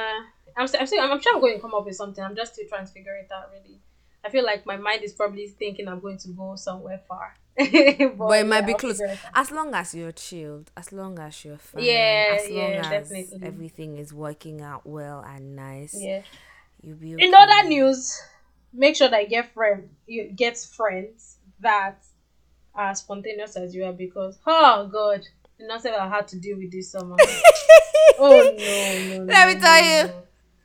I'm, 0.56 0.68
I'm 0.78 0.86
still, 0.86 1.00
I'm 1.00 1.18
sure 1.20 1.34
I'm 1.34 1.40
going 1.40 1.54
to 1.54 1.60
come 1.62 1.72
up 1.72 1.86
with 1.86 1.96
something. 1.96 2.22
I'm 2.22 2.36
just 2.36 2.52
still 2.52 2.66
trying 2.68 2.86
to 2.86 2.92
figure 2.92 3.16
it 3.16 3.30
out. 3.34 3.50
Really, 3.50 3.80
I 4.24 4.30
feel 4.30 4.44
like 4.44 4.64
my 4.66 4.76
mind 4.76 5.02
is 5.02 5.12
probably 5.12 5.48
thinking 5.48 5.86
I'm 5.88 6.00
going 6.00 6.18
to 6.18 6.28
go 6.28 6.56
somewhere 6.56 7.00
far, 7.06 7.34
but, 7.56 7.66
But 8.16 8.38
it 8.40 8.46
might 8.46 8.60
yeah, 8.60 8.60
be 8.66 8.74
close. 8.74 8.98
figure 8.98 9.12
it 9.12 9.18
out. 9.24 9.32
As 9.34 9.50
long 9.50 9.74
as 9.74 9.94
you're 9.94 10.12
chilled, 10.12 10.70
as 10.76 10.92
long 10.92 11.18
as 11.18 11.44
you're 11.44 11.58
fine, 11.58 11.84
Yeah, 11.84 12.38
as 12.40 12.50
long 12.50 12.72
yeah, 12.72 12.90
as 12.92 13.08
definitely. 13.10 13.46
everything 13.46 13.96
is 13.98 14.12
working 14.14 14.62
out 14.62 14.86
well 14.86 15.20
and 15.20 15.54
nice, 15.56 15.94
Yeah. 16.00 16.22
you'll 16.82 16.96
be 16.96 17.14
okay. 17.14 17.26
In 17.26 17.34
other 17.34 17.68
news, 17.68 18.18
make 18.72 18.96
sure 18.96 19.08
that 19.08 19.22
you 19.22 19.28
get 19.28 19.52
friend 19.52 19.88
you 20.06 20.24
get 20.34 20.56
friends 20.58 21.36
that 21.60 22.02
are 22.74 22.94
spontaneous 22.94 23.56
as 23.56 23.74
you 23.74 23.84
are 23.84 23.92
because 23.92 24.38
oh 24.46 24.88
god, 24.90 25.24
the 25.58 25.66
nonsense 25.66 25.96
I 25.98 26.08
had 26.08 26.26
to 26.28 26.38
deal 26.40 26.56
with 26.56 26.72
this 26.72 26.90
summer. 26.90 27.16
oh 28.18 28.54
no, 28.56 29.16
no, 29.18 29.24
no. 29.24 29.32
Let 29.32 29.54
me 29.54 29.60
tell 29.60 29.84
you. 29.84 30.12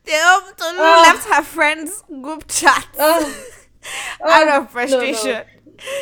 No. 0.10 0.40
Hope 0.42 0.58
Tolu 0.58 0.78
Ah. 0.80 1.02
left 1.04 1.26
her 1.28 1.44
friend's 1.44 2.04
group 2.22 2.46
chat 2.48 2.88
Oh, 2.98 3.46
out 4.26 4.48
of 4.48 4.72
frustration. 4.72 5.44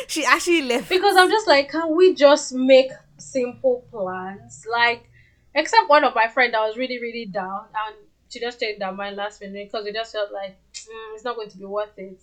She 0.08 0.24
actually 0.24 0.62
left. 0.62 0.88
because 0.88 1.16
I'm 1.16 1.30
just 1.30 1.46
like, 1.46 1.70
can 1.70 1.94
we 1.94 2.14
just 2.14 2.52
make 2.52 2.90
simple 3.18 3.84
plans? 3.92 4.66
Like, 4.70 5.08
except 5.54 5.88
one 5.88 6.04
of 6.04 6.14
my 6.14 6.26
friend 6.28 6.52
that 6.54 6.60
was 6.60 6.76
really, 6.76 6.98
really 7.00 7.26
down, 7.26 7.66
and 7.86 7.94
she 8.28 8.40
just 8.40 8.58
changed 8.60 8.82
her 8.82 8.92
mind 8.92 9.16
last 9.16 9.40
minute 9.40 9.70
because 9.70 9.84
we 9.84 9.92
just 9.92 10.12
felt 10.12 10.32
like 10.32 10.56
mm, 10.74 11.14
it's 11.14 11.24
not 11.24 11.36
going 11.36 11.48
to 11.50 11.56
be 11.58 11.64
worth 11.64 11.96
it. 11.96 12.20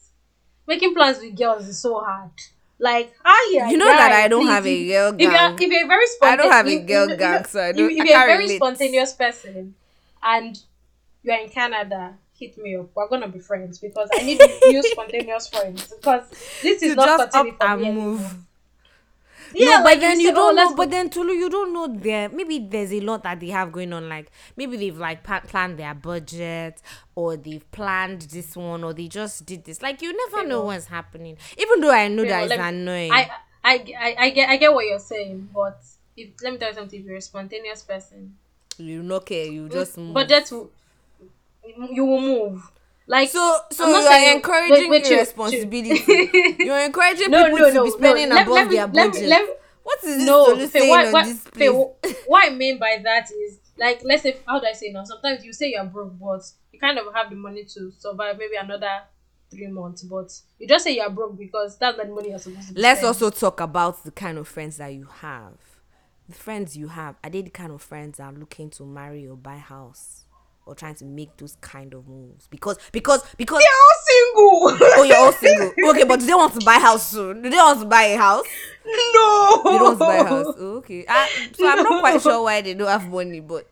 Making 0.67 0.93
plans 0.95 1.19
with 1.19 1.37
girls 1.37 1.67
is 1.67 1.79
so 1.79 1.99
hard. 1.99 2.31
Like, 2.77 3.13
ah, 3.23 3.47
yeah, 3.51 3.69
You 3.69 3.77
know 3.77 3.85
that 3.85 4.11
I 4.11 4.27
don't 4.27 4.47
have 4.47 4.67
a 4.67 4.87
girl 4.89 5.13
If 5.13 5.21
you're, 5.21 5.31
if 5.33 5.61
you're 5.71 5.87
very 5.87 6.05
I 6.23 6.35
don't 6.35 6.51
have 6.51 6.67
a 6.67 6.79
girl 6.83 7.07
gang, 7.15 7.45
so 7.45 7.61
I 7.63 7.71
don't- 7.71 7.89
If, 7.89 7.97
if 7.99 8.05
you're 8.09 8.21
a 8.21 8.25
very 8.25 8.43
relate. 8.43 8.57
spontaneous 8.57 9.13
person, 9.13 9.75
and 10.21 10.59
you're 11.25 11.39
in 11.39 11.49
Canada, 11.49 12.15
hit 12.37 12.57
me 12.57 12.75
up. 12.75 12.89
We're 12.95 13.07
gonna 13.09 13.27
be 13.27 13.39
friends 13.39 13.79
because 13.79 14.09
I 14.13 14.23
need 14.23 14.39
new 14.67 14.83
spontaneous 14.91 15.47
friends 15.49 15.87
because 15.93 16.29
this 16.61 16.81
is 16.83 16.91
To 16.91 16.95
not 16.95 17.05
just 17.19 17.23
up 17.23 17.31
cutting 17.31 17.53
it 17.53 17.57
for 17.57 17.65
and 17.67 17.81
me 17.81 17.91
move. 17.91 18.35
Yeah, 19.53 19.77
no, 19.77 19.83
but 19.83 19.99
then 19.99 20.19
you 20.19 20.31
"Oh, 20.31 20.33
don't 20.35 20.55
know. 20.55 20.69
go." 20.69 20.75
But 20.75 20.89
then 20.91 21.09
Tolu, 21.09 21.31
you 21.31 21.49
don't 21.49 21.71
know 21.71 21.87
there. 21.87 22.29
Maybe 22.29 22.59
there's 22.59 22.91
a 22.91 22.99
lot 22.99 23.23
that 23.23 23.39
they 23.39 23.49
have 23.49 23.71
going 23.71 23.93
on. 23.93 24.09
Like 24.09 24.31
maybe 24.57 24.75
they've 24.75 24.97
like 24.97 25.23
pa- 25.23 25.41
planned 25.41 25.77
their 25.77 25.93
budget, 25.93 26.81
or 27.13 27.37
they've 27.37 27.69
planned 27.71 28.23
this 28.23 28.55
one, 28.55 28.83
or 28.83 28.93
they 28.93 29.07
just 29.07 29.45
did 29.45 29.63
this. 29.63 29.81
Like 29.81 30.01
you 30.01 30.13
never 30.29 30.45
know 30.47 30.63
what's 30.65 30.87
happening. 30.87 31.37
Even 31.57 31.79
though 31.79 31.91
I 31.91 32.07
know 32.07 32.23
that 32.25 32.41
well, 32.41 32.51
it's 32.51 32.59
me- 32.59 32.67
annoying. 32.67 33.11
I, 33.11 33.29
I, 33.63 33.73
I, 33.99 34.15
I 34.19 34.29
get 34.31 34.49
I 34.49 34.57
get 34.57 34.73
what 34.73 34.85
you're 34.87 34.99
saying, 34.99 35.49
but 35.53 35.79
if 36.17 36.29
let 36.43 36.53
me 36.53 36.59
tell 36.59 36.69
you 36.69 36.75
something, 36.75 36.99
if 36.99 37.05
you're 37.05 37.17
a 37.17 37.21
spontaneous 37.21 37.83
person, 37.83 38.35
you 38.77 39.03
no 39.03 39.19
care. 39.21 39.45
You 39.45 39.69
just 39.69 39.97
move. 39.97 40.13
but 40.15 40.27
that 40.27 40.51
will 40.51 40.71
you 41.91 42.05
will 42.05 42.21
move. 42.21 42.71
Like 43.07 43.29
so 43.29 43.59
so 43.71 43.87
you 43.87 43.95
are 43.95 44.33
encouraging 44.35 44.89
wait, 44.89 45.03
wait, 45.03 45.11
irresponsibility. 45.11 46.29
You're 46.63 46.79
encouraging 46.79 47.29
no, 47.29 47.45
people 47.45 47.59
no, 47.59 47.67
to 47.69 47.73
no, 47.73 47.83
be 47.85 47.91
spending 47.91 48.29
Let, 48.29 48.41
above 48.47 48.55
let 48.55 48.69
their 48.69 48.87
let 48.87 48.93
budget. 48.93 49.21
me, 49.21 49.27
let 49.27 49.45
me, 49.45 49.53
what 49.83 50.03
is 50.03 50.17
this 50.17 50.25
no, 50.25 50.45
Tolu 50.47 50.67
Fae, 50.67 50.89
what, 50.89 51.13
what, 51.13 51.27
Fae, 51.27 51.67
what 52.25 52.51
I 52.51 52.55
mean 52.55 52.79
by 52.79 52.99
that 53.03 53.29
is 53.29 53.59
like 53.77 54.01
let's 54.03 54.23
say 54.23 54.37
how 54.47 54.59
do 54.59 54.65
I 54.65 54.73
say 54.73 54.91
now? 54.91 55.03
Sometimes 55.03 55.45
you 55.45 55.53
say 55.53 55.71
you're 55.71 55.85
broke, 55.85 56.17
but 56.19 56.41
you 56.71 56.79
kind 56.79 56.97
of 56.97 57.13
have 57.13 57.29
the 57.29 57.35
money 57.35 57.63
to 57.65 57.91
survive 57.97 58.37
maybe 58.39 58.55
another 58.55 59.03
three 59.51 59.67
months, 59.67 60.01
but 60.03 60.31
you 60.59 60.67
just 60.67 60.83
say 60.83 60.95
you're 60.95 61.09
broke 61.09 61.37
because 61.37 61.77
that's 61.77 61.97
the 61.97 62.05
money 62.05 62.29
you're 62.29 62.39
supposed 62.39 62.69
to. 62.69 62.79
Let's 62.81 63.01
spending. 63.01 63.07
also 63.07 63.29
talk 63.29 63.59
about 63.59 64.03
the 64.03 64.11
kind 64.11 64.39
of 64.39 64.47
friends 64.47 64.77
that 64.77 64.93
you 64.93 65.05
have. 65.21 65.53
The 66.27 66.35
friends 66.35 66.75
you 66.75 66.87
have, 66.87 67.15
are 67.23 67.29
they 67.29 67.43
the 67.43 67.51
kind 67.51 67.71
of 67.71 67.83
friends 67.83 68.17
that 68.17 68.23
are 68.23 68.33
looking 68.33 68.71
to 68.71 68.83
marry 68.83 69.27
or 69.27 69.37
buy 69.37 69.57
house? 69.57 70.24
Or 70.67 70.73
trying 70.73 70.95
to 70.95 71.05
make 71.05 71.37
those 71.37 71.55
kind 71.61 71.93
of 71.93 72.07
moves? 72.07 72.47
Because 72.47 72.77
because 72.91 73.21
because 73.37 73.59
They're 73.61 73.69
all 73.83 73.99
single. 74.79 74.87
Oh 74.99 75.03
you're 75.03 75.17
all 75.17 75.31
single. 75.31 75.71
Okay, 75.91 76.03
but 76.05 76.19
do 76.19 76.25
they 76.25 76.33
want 76.33 76.53
to 76.59 76.65
buy 76.65 76.77
a 76.77 76.79
house 76.79 77.11
soon? 77.11 77.43
Do 77.43 77.49
they 77.51 77.55
want 77.57 77.79
to 77.81 77.85
buy 77.85 78.03
a 78.03 78.17
house? 78.17 78.45
no. 78.85 79.61
They 79.63 79.77
don't 79.77 79.83
want 79.83 79.99
to 79.99 80.05
buy 80.05 80.15
a 80.15 80.23
house. 80.25 80.55
Oh, 80.57 80.77
okay. 80.77 81.05
I, 81.07 81.29
so 81.55 81.67
I'm 81.67 81.83
not 81.83 81.99
quite 82.01 82.19
sure 82.21 82.41
why 82.43 82.61
they 82.61 82.73
don't 82.73 82.87
have 82.87 83.07
money, 83.07 83.41
but 83.41 83.67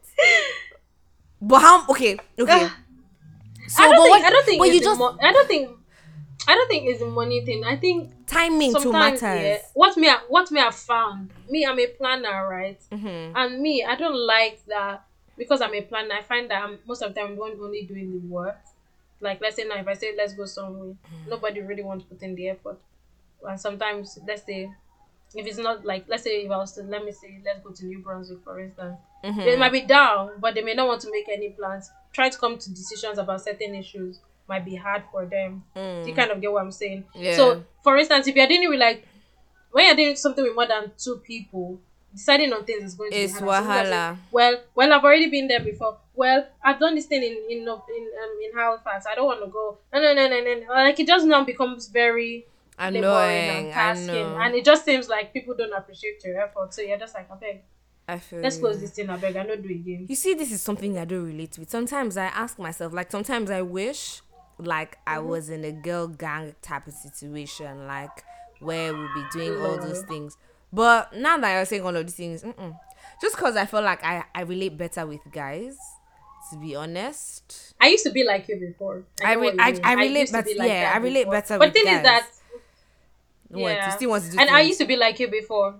but 1.41 1.59
how 1.59 1.85
okay, 1.89 2.17
okay. 2.39 2.67
So 3.67 3.83
I 3.83 3.87
don't 3.87 3.97
but 3.97 4.03
think. 4.03 4.09
what, 4.09 4.23
I 4.25 4.29
don't 4.29 4.45
think. 4.45 4.59
but 4.59 4.67
you 4.73 4.81
just 4.81 4.99
mo- 4.99 5.17
I 5.21 5.31
don't 5.31 5.47
think. 5.47 5.69
I 6.47 6.55
don't 6.55 6.67
think 6.69 6.87
it's 6.89 7.01
a 7.01 7.05
money 7.07 7.43
thing. 7.45 7.63
I 7.63 7.75
think 7.77 8.11
timing 8.27 8.73
too 8.73 8.81
sometimes 8.81 9.21
matters. 9.21 9.41
yeah, 9.43 9.57
what 9.73 9.95
me 9.97 10.09
what 10.27 10.51
me 10.51 10.59
have 10.59 10.75
found 10.75 11.31
me 11.49 11.65
I'm 11.65 11.79
a 11.79 11.87
planner 11.87 12.47
right 12.49 12.79
Mhm. 12.91 13.31
and 13.35 13.61
me 13.61 13.83
I 13.83 13.95
don't 13.95 14.15
like 14.15 14.59
that 14.67 15.05
because 15.37 15.61
I'm 15.61 15.73
a 15.73 15.81
planner 15.81 16.15
I 16.15 16.21
find 16.21 16.49
that 16.51 16.63
I'm, 16.63 16.79
most 16.87 17.01
of 17.01 17.13
the 17.13 17.19
time 17.19 17.31
I'm 17.33 17.61
only 17.61 17.83
doing 17.83 18.11
the 18.11 18.19
work 18.27 18.57
like 19.21 19.41
let's 19.41 19.55
say 19.55 19.63
now 19.65 19.75
if 19.77 19.87
I 19.87 19.93
say 19.93 20.13
let's 20.17 20.33
go 20.33 20.45
somewhere 20.45 20.93
nobody 21.27 21.61
really 21.61 21.83
wants 21.83 22.03
to 22.05 22.09
put 22.13 22.21
in 22.23 22.35
the 22.35 22.49
effort 22.49 22.77
and 23.47 23.59
sometimes 23.59 24.19
let's 24.27 24.43
say 24.43 24.69
if 25.35 25.45
it's 25.47 25.57
not 25.57 25.83
like 25.85 26.05
let's 26.07 26.23
say 26.23 26.43
if 26.45 26.51
I 26.51 26.57
was 26.57 26.71
to 26.73 26.83
let 26.83 27.03
me 27.03 27.11
say 27.11 27.39
let's 27.43 27.59
go 27.61 27.71
to 27.71 27.85
New 27.85 27.99
Brunswick 27.99 28.43
for 28.43 28.59
instance 28.59 28.97
Mm-hmm. 29.23 29.39
they 29.39 29.55
might 29.55 29.71
be 29.71 29.79
down 29.79 30.31
but 30.37 30.53
they 30.53 30.61
may 30.61 30.73
not 30.73 30.85
want 30.85 30.99
to 31.03 31.09
make 31.09 31.29
any 31.31 31.47
plans 31.51 31.89
try 32.11 32.27
to 32.27 32.37
come 32.37 32.57
to 32.57 32.69
decisions 32.71 33.17
about 33.17 33.39
certain 33.41 33.73
issues 33.73 34.19
might 34.49 34.65
be 34.65 34.75
hard 34.75 35.01
for 35.09 35.25
them 35.25 35.63
Mm. 35.77 36.05
you 36.05 36.13
kind 36.13 36.29
of 36.29 36.41
get 36.41 36.51
what 36.51 36.61
I'm 36.61 36.73
saying. 36.73 37.05
Yeah. 37.15 37.37
So, 37.37 37.63
for 37.81 37.97
instance, 37.97 38.27
if 38.27 38.35
you're 38.35 38.47
dealing 38.47 38.67
with 38.69 38.81
like 38.81 39.07
when 39.71 39.85
you're 39.85 39.95
doing 39.95 40.15
something 40.17 40.43
with 40.43 40.53
more 40.53 40.67
than 40.67 40.91
two 40.97 41.21
people, 41.25 41.79
deciding 42.13 42.53
on 42.53 42.63
things 42.65 42.83
is 42.83 42.95
going 42.95 43.11
to 43.11 43.17
It's 43.17 43.33
be 43.33 43.39
harder. 43.39 43.53
Some 43.55 43.63
people 43.65 43.77
are 43.77 43.85
wahala. 43.85 43.89
saying, 44.13 44.19
well, 44.31 44.57
well, 44.75 44.93
I've 44.93 45.03
already 45.03 45.29
been 45.29 45.47
there 45.47 45.59
before. 45.59 45.97
Well, 46.15 46.47
I've 46.63 46.79
done 46.79 46.95
this 46.95 47.05
thing 47.07 47.23
in 47.23 47.33
in 47.49 47.59
in 47.59 47.65
um, 47.67 48.39
in 48.45 48.51
Halifax. 48.57 49.05
I 49.09 49.15
don't 49.15 49.25
want 49.25 49.43
to 49.43 49.49
go. 49.49 49.77
No, 49.91 49.99
no, 50.01 50.13
no, 50.13 50.27
no, 50.29 50.39
no. 50.67 50.73
Like 50.73 50.99
it 50.99 51.07
just 51.07 51.25
now 51.25 51.43
becomes 51.43 51.87
very 51.89 52.45
Annoying. 52.77 53.49
and 53.49 53.73
I 53.73 53.93
tasking, 53.93 54.35
and 54.41 54.55
it 54.55 54.65
just 54.65 54.85
seems 54.85 55.07
like 55.09 55.33
people 55.33 55.55
don't 55.55 55.73
appreciate 55.73 56.23
your 56.23 56.39
effort. 56.41 56.73
So 56.73 56.81
you're 56.81 56.97
just 56.99 57.13
like, 57.15 57.29
okay, 57.31 57.61
I 58.07 58.19
feel 58.19 58.41
let's 58.41 58.57
close 58.57 58.79
this 58.79 58.91
thing. 58.91 59.09
I 59.09 59.17
beg. 59.17 59.35
I 59.35 59.43
not 59.43 59.61
do 59.61 59.69
it 59.69 59.75
again. 59.75 60.05
You 60.07 60.15
see, 60.15 60.33
this 60.33 60.51
is 60.51 60.61
something 60.61 60.97
I 60.97 61.05
don't 61.05 61.25
relate 61.25 61.57
with. 61.57 61.69
Sometimes 61.69 62.17
I 62.17 62.25
ask 62.25 62.59
myself, 62.59 62.93
like, 62.93 63.11
sometimes 63.11 63.49
I 63.49 63.61
wish, 63.61 64.21
like, 64.57 64.97
I 65.07 65.17
Mm-hmm. 65.17 65.27
was 65.29 65.49
in 65.49 65.63
a 65.65 65.71
girl 65.71 66.07
gang 66.07 66.55
type 66.61 66.87
of 66.87 66.93
situation, 66.93 67.87
like, 67.87 68.23
where 68.59 68.93
we'll 68.93 69.13
be 69.13 69.23
doing 69.31 69.55
all 69.55 69.77
those 69.77 70.01
things. 70.01 70.37
But 70.73 71.15
now 71.15 71.37
that 71.37 71.53
you're 71.55 71.65
saying 71.65 71.83
all 71.85 71.95
of 71.95 72.03
these 72.05 72.15
things, 72.15 72.43
mm-mm. 72.43 72.75
just 73.21 73.35
because 73.35 73.55
I 73.55 73.65
feel 73.65 73.81
like 73.83 74.03
I, 74.03 74.23
I 74.33 74.41
relate 74.41 74.75
better 74.77 75.05
with 75.05 75.21
guys, 75.31 75.77
to 76.51 76.57
be 76.57 76.75
honest. 76.75 77.75
I 77.79 77.87
used 77.89 78.03
to 78.05 78.11
be 78.11 78.23
like 78.25 78.47
you 78.49 78.57
before. 78.59 79.03
I 79.23 79.35
know 79.35 79.41
re- 79.41 79.55
I- 79.59 79.79
I 79.83 79.93
relate 79.93 80.29
to 80.29 80.41
be 80.43 80.55
like 80.55 80.67
yeah, 80.69 80.91
I 80.93 80.97
relate 80.97 81.25
before. 81.25 81.33
better 81.33 81.59
But 81.59 81.73
thing 81.73 81.85
guys. 81.85 81.97
is 81.97 82.03
that 82.03 82.25
What? 83.49 83.59
You 83.59 83.65
Yeah. 83.67 83.89
still 83.89 84.09
want 84.09 84.23
to 84.23 84.31
do 84.31 84.37
and 84.39 84.49
I 84.49 84.61
used 84.61 84.79
to 84.79 84.85
be 84.85 84.95
like 84.95 85.19
you 85.19 85.27
before. 85.29 85.75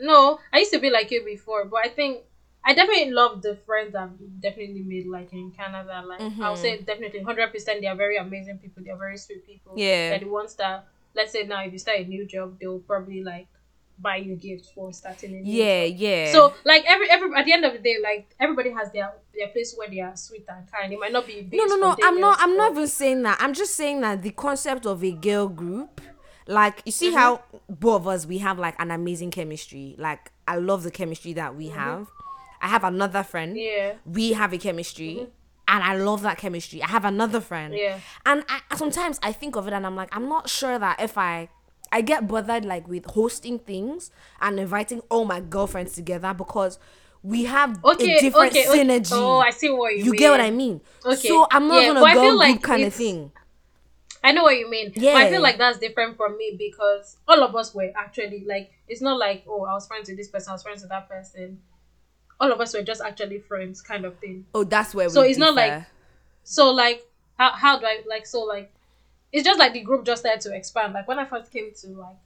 No, 0.00 0.38
I 0.52 0.60
used 0.60 0.72
to 0.72 0.78
be 0.78 0.88
like 0.90 1.10
you 1.10 1.22
before, 1.22 1.66
but 1.66 1.84
I 1.84 1.88
think 1.90 2.22
I 2.64 2.72
definitely 2.74 3.10
love 3.10 3.42
the 3.42 3.56
friends 3.66 3.94
I've 3.94 4.10
definitely 4.40 4.82
made 4.82 5.06
like 5.06 5.32
in 5.32 5.50
Canada. 5.50 6.02
Like 6.06 6.20
I'll 6.40 6.54
Mhm. 6.54 6.62
say 6.62 6.78
definitely 6.80 7.20
hundred 7.22 7.52
percent 7.52 7.82
they 7.82 7.86
are 7.88 7.94
very 7.96 8.16
amazing 8.16 8.58
people, 8.58 8.82
they 8.82 8.90
are 8.90 8.96
very 8.98 9.18
sweet 9.18 9.46
people. 9.46 9.74
Yeah. 9.76 10.10
They're 10.10 10.20
the 10.20 10.28
ones 10.28 10.54
that 10.56 10.86
let's 11.14 11.32
say 11.32 11.42
now 11.44 11.62
if 11.62 11.72
you 11.72 11.78
start 11.78 11.98
a 12.00 12.04
new 12.04 12.24
job, 12.26 12.58
they'll 12.58 12.78
probably 12.78 13.22
like 13.22 13.48
buy 14.00 14.16
you 14.16 14.36
gifts 14.36 14.70
for 14.70 14.92
starting 14.92 15.34
a 15.34 15.40
new 15.40 15.52
yeah, 15.52 15.88
job. 15.88 15.96
yeah. 15.98 16.32
So 16.32 16.54
like 16.64 16.84
every 16.86 17.10
every 17.10 17.30
at 17.36 17.44
the 17.44 17.52
end 17.52 17.64
of 17.64 17.72
the 17.72 17.78
day, 17.78 17.96
like 18.02 18.34
everybody 18.40 18.70
has 18.70 18.90
their 18.92 19.12
their 19.34 19.48
place 19.48 19.74
where 19.76 19.88
they 19.88 20.00
are 20.00 20.16
sweet 20.16 20.44
and 20.48 20.70
kind. 20.70 20.92
It 20.92 20.98
might 20.98 21.12
not 21.12 21.26
be 21.26 21.48
no 21.52 21.64
no 21.64 21.76
no 21.76 21.96
i'm 22.02 22.20
not 22.20 22.38
i'm 22.40 22.56
not 22.56 22.72
even 22.72 22.86
saying 22.86 23.22
that. 23.22 23.38
I'm 23.40 23.54
just 23.54 23.76
saying 23.76 24.00
that 24.00 24.22
the 24.22 24.30
concept 24.30 24.86
of 24.86 25.04
a 25.04 25.12
girl 25.12 25.48
group 25.48 26.00
like 26.46 26.82
you 26.84 26.92
see 26.92 27.08
mm-hmm. 27.08 27.16
how 27.16 27.42
both 27.68 28.02
of 28.02 28.08
us 28.08 28.26
we 28.26 28.38
have 28.38 28.58
like 28.58 28.74
an 28.80 28.90
amazing 28.90 29.30
chemistry. 29.30 29.94
Like 29.98 30.32
i 30.48 30.56
love 30.56 30.82
the 30.82 30.90
chemistry 30.90 31.32
that 31.34 31.54
we 31.54 31.66
mm-hmm. 31.66 31.78
have. 31.78 32.08
I 32.62 32.68
have 32.68 32.84
another 32.84 33.22
friend. 33.22 33.56
Yeah. 33.56 33.94
we 34.04 34.32
have 34.32 34.52
a 34.52 34.58
chemistry. 34.58 35.14
Mm-hmm. 35.20 35.30
And 35.68 35.84
i 35.84 35.94
love 35.96 36.22
that 36.22 36.38
chemistry. 36.38 36.82
I 36.82 36.88
have 36.88 37.04
another 37.04 37.40
friend. 37.40 37.74
Yeah. 37.74 38.00
and 38.26 38.44
I, 38.48 38.76
sometimes 38.76 39.20
i 39.22 39.32
think 39.32 39.56
of 39.56 39.68
it 39.68 39.72
and 39.72 39.86
i'm 39.86 39.94
like 39.94 40.14
i'm 40.16 40.28
not 40.28 40.48
sure 40.48 40.78
that 40.78 41.00
if 41.00 41.16
i 41.16 41.48
i 41.92 42.00
get 42.00 42.26
bothered 42.28 42.64
like 42.64 42.86
with 42.88 43.04
hosting 43.06 43.58
things 43.58 44.10
and 44.40 44.58
inviting 44.60 45.00
all 45.10 45.24
my 45.24 45.40
girlfriends 45.40 45.92
together 45.92 46.32
because 46.34 46.78
we 47.22 47.44
have 47.44 47.78
Okay, 47.84 48.16
a 48.16 48.20
different 48.20 48.52
okay, 48.52 48.68
okay. 48.68 48.84
synergy 48.84 49.12
Oh, 49.12 49.38
I 49.40 49.50
see 49.50 49.68
what 49.70 49.92
you 49.92 49.98
mean. 49.98 50.06
you 50.06 50.18
get 50.18 50.30
what 50.30 50.40
i 50.40 50.50
mean 50.50 50.80
Okay. 51.04 51.28
so 51.28 51.46
i'm 51.50 51.68
not 51.68 51.82
Yeah, 51.82 51.92
gonna 51.94 52.14
go 52.14 52.20
group 52.30 52.38
like 52.38 52.62
kind 52.62 52.84
of 52.84 52.94
thing 52.94 53.32
I 54.22 54.32
know 54.32 54.42
what 54.42 54.58
you 54.58 54.68
mean. 54.68 54.92
Yeah. 54.96 55.14
But 55.14 55.22
I 55.22 55.30
feel 55.30 55.40
like 55.40 55.56
that's 55.56 55.78
different 55.78 56.18
from 56.18 56.36
me 56.36 56.54
because 56.58 57.16
all 57.26 57.42
of 57.42 57.56
us 57.56 57.74
were 57.74 57.90
actually 57.96 58.44
like 58.46 58.70
it's 58.86 59.00
not 59.00 59.18
like 59.18 59.44
oh 59.48 59.64
I 59.64 59.72
was 59.72 59.86
friends 59.86 60.10
with 60.10 60.18
this 60.18 60.28
person, 60.28 60.50
I 60.50 60.54
was 60.56 60.62
friends 60.62 60.82
with 60.82 60.90
that 60.90 61.08
person. 61.08 61.58
All 62.38 62.52
of 62.52 62.60
us 62.60 62.74
were 62.74 62.82
just 62.82 63.00
actually 63.00 63.38
friends, 63.38 63.80
kind 63.80 64.04
of 64.04 64.18
thing. 64.18 64.44
oh 64.54 64.62
that's 64.64 64.94
where 64.94 65.06
we 65.08 65.12
So 65.14 65.22
it's 65.22 65.38
not 65.38 65.54
like- 65.54 65.86
So 66.44 66.70
like 66.70 67.06
how 67.38 67.52
how 67.52 67.78
do 67.78 67.86
I 67.86 68.02
like 68.06 68.26
so 68.26 68.40
like 68.42 68.70
it's 69.32 69.44
just 69.44 69.58
like 69.58 69.72
the 69.72 69.80
group 69.82 70.04
just 70.04 70.22
started 70.22 70.40
to 70.42 70.54
expand. 70.54 70.92
Like 70.94 71.06
when 71.08 71.18
I 71.18 71.24
first 71.24 71.52
came 71.52 71.72
to 71.82 71.86
like 71.88 72.16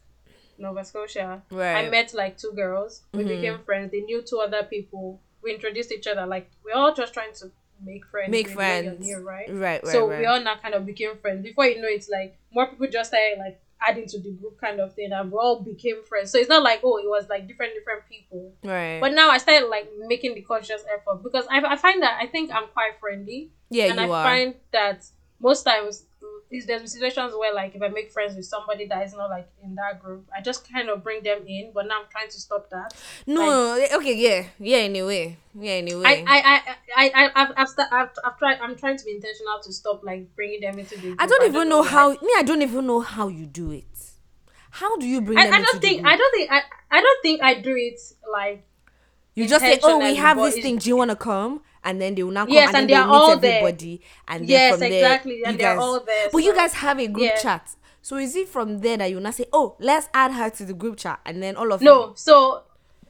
Nova 0.58 0.84
Scotia, 0.84 1.42
Right. 1.50 1.86
I 1.86 1.90
met 1.90 2.14
like 2.14 2.38
two 2.38 2.52
girls. 2.52 3.02
We 3.12 3.24
Mhm. 3.24 3.28
became 3.28 3.58
friends. 3.64 3.90
They 3.90 4.00
knew 4.00 4.22
two 4.22 4.38
other 4.38 4.62
people. 4.64 5.20
We 5.42 5.52
introduced 5.54 5.92
each 5.92 6.06
other. 6.06 6.26
Like 6.26 6.48
we're 6.64 6.74
all 6.74 6.94
just 6.94 7.12
trying 7.12 7.34
to 7.34 7.50
make 7.84 8.06
friends. 8.06 8.30
make 8.30 8.48
friends 8.48 9.04
near, 9.04 9.20
right? 9.20 9.48
right 9.50 9.82
right 9.84 9.86
so 9.86 10.08
right. 10.08 10.20
we 10.20 10.24
all 10.26 10.40
now 10.40 10.56
kind 10.56 10.74
of 10.74 10.86
became 10.86 11.16
friends. 11.18 11.42
Before 11.42 11.66
you 11.66 11.80
know 11.82 11.88
it, 11.88 12.06
like 12.10 12.36
more 12.52 12.66
people 12.68 12.86
just 12.86 13.10
started 13.10 13.38
like 13.38 13.60
adding 13.86 14.06
to 14.06 14.18
the 14.18 14.30
group 14.30 14.58
kind 14.58 14.80
of 14.80 14.94
thing, 14.94 15.12
and 15.12 15.30
we 15.30 15.36
all 15.36 15.60
became 15.60 16.02
friends. 16.04 16.30
So 16.30 16.38
it's 16.38 16.48
not 16.48 16.62
like 16.62 16.80
oh, 16.84 16.96
it 16.98 17.08
was 17.08 17.28
like 17.28 17.46
different 17.48 17.74
different 17.74 18.08
people. 18.08 18.54
right 18.62 19.00
But 19.00 19.12
now 19.12 19.28
I 19.30 19.38
started 19.38 19.66
like 19.68 19.88
making 19.98 20.34
the 20.34 20.42
conscious 20.42 20.82
effort 20.94 21.22
because 21.22 21.46
I, 21.50 21.58
I 21.60 21.76
find 21.76 22.02
that 22.02 22.18
I 22.22 22.26
think 22.26 22.50
I'm 22.54 22.68
quite 22.68 22.92
friendly, 23.00 23.50
yeah 23.70 23.86
and 23.86 23.96
you 23.96 24.06
I 24.06 24.08
are 24.08 24.24
find 24.24 24.54
that 24.70 25.04
most 25.40 25.64
times 25.64 26.06
is 26.54 26.66
there's 26.66 26.92
situations 26.92 27.32
where 27.38 27.54
like 27.54 27.74
if 27.74 27.82
I 27.82 27.88
make 27.88 28.10
friends 28.12 28.36
with 28.36 28.46
somebody 28.46 28.86
that 28.86 29.04
is 29.06 29.14
not 29.14 29.30
like 29.30 29.48
in 29.62 29.74
that 29.74 30.00
group, 30.00 30.28
I 30.36 30.40
just 30.40 30.70
kind 30.70 30.88
of 30.88 31.02
bring 31.02 31.22
them 31.22 31.40
in. 31.46 31.72
But 31.74 31.86
now 31.86 32.00
I'm 32.00 32.08
trying 32.10 32.28
to 32.28 32.40
stop 32.40 32.70
that. 32.70 32.94
no 33.26 33.74
eh, 33.74 33.96
okay 33.96 34.14
yeah 34.14 34.46
yeah 34.58 34.78
anyway 34.78 35.36
yeah 35.58 35.72
anyway 35.72 36.04
I 36.04 36.24
I 36.26 36.36
I 36.36 36.76
I 36.96 37.10
I 37.14 37.30
I've 37.34 37.52
I've, 37.56 37.68
sta- 37.68 37.88
I've, 37.90 38.10
I've 38.24 38.38
tried. 38.38 38.58
I'm 38.60 38.76
trying 38.76 38.96
to 38.96 39.04
be 39.04 39.12
intentional 39.12 39.60
to 39.64 39.72
stop 39.72 40.04
like 40.04 40.34
bringing 40.36 40.60
them 40.60 40.78
into 40.78 40.96
the. 40.96 41.08
Group. 41.08 41.22
I 41.22 41.26
don't 41.26 41.44
even 41.44 41.68
know 41.68 41.80
why. 41.80 41.88
how 41.88 42.10
me. 42.10 42.32
I 42.36 42.42
don't 42.42 42.62
even 42.62 42.86
know 42.86 43.00
how 43.00 43.28
you 43.28 43.46
do 43.46 43.70
it. 43.70 43.84
How 44.70 44.96
do 44.96 45.06
you 45.06 45.20
bring 45.20 45.38
I, 45.38 45.48
I 45.48 45.62
don't 45.62 45.80
think? 45.80 46.04
I 46.04 46.16
don't 46.16 46.34
think 46.34 46.50
I, 46.50 46.60
I 46.90 47.00
don't 47.00 47.22
think 47.22 47.42
I 47.42 47.54
do 47.60 47.74
it 47.76 48.00
like 48.32 48.66
you 49.34 49.48
just 49.48 49.64
say, 49.64 49.78
"Oh, 49.82 49.98
we 49.98 50.14
have 50.16 50.36
this 50.36 50.54
thing. 50.54 50.78
Do 50.78 50.88
you 50.88 50.96
want 50.96 51.10
to 51.10 51.16
come?" 51.16 51.62
And 51.84 52.00
then 52.00 52.14
they 52.14 52.22
will 52.22 52.32
now 52.32 52.46
come 52.46 52.54
Yes, 52.54 52.68
and, 52.68 52.76
and 52.78 52.90
they're 52.90 53.04
all 53.04 53.34
meet 53.34 53.42
there. 53.42 53.58
everybody. 53.58 54.00
And 54.26 54.40
then 54.42 54.48
Yes, 54.48 54.70
from 54.72 54.80
there, 54.80 54.92
exactly, 54.92 55.36
you 55.36 55.44
and 55.46 55.58
they're 55.58 55.74
guys, 55.74 55.82
all 55.82 56.00
there, 56.00 56.28
But 56.32 56.38
you 56.38 56.54
guys 56.54 56.72
have 56.74 56.98
a 56.98 57.06
group 57.06 57.26
yeah. 57.26 57.36
chat. 57.42 57.70
So 58.02 58.16
is 58.16 58.34
it 58.36 58.48
from 58.48 58.80
there 58.80 58.96
that 58.98 59.10
you 59.10 59.20
now 59.20 59.30
say, 59.30 59.46
"Oh, 59.52 59.76
let's 59.78 60.08
add 60.12 60.32
her 60.32 60.50
to 60.50 60.64
the 60.64 60.74
group 60.74 60.96
chat," 60.98 61.20
and 61.24 61.42
then 61.42 61.56
all 61.56 61.72
of 61.72 61.80
no. 61.80 62.12
So 62.16 62.62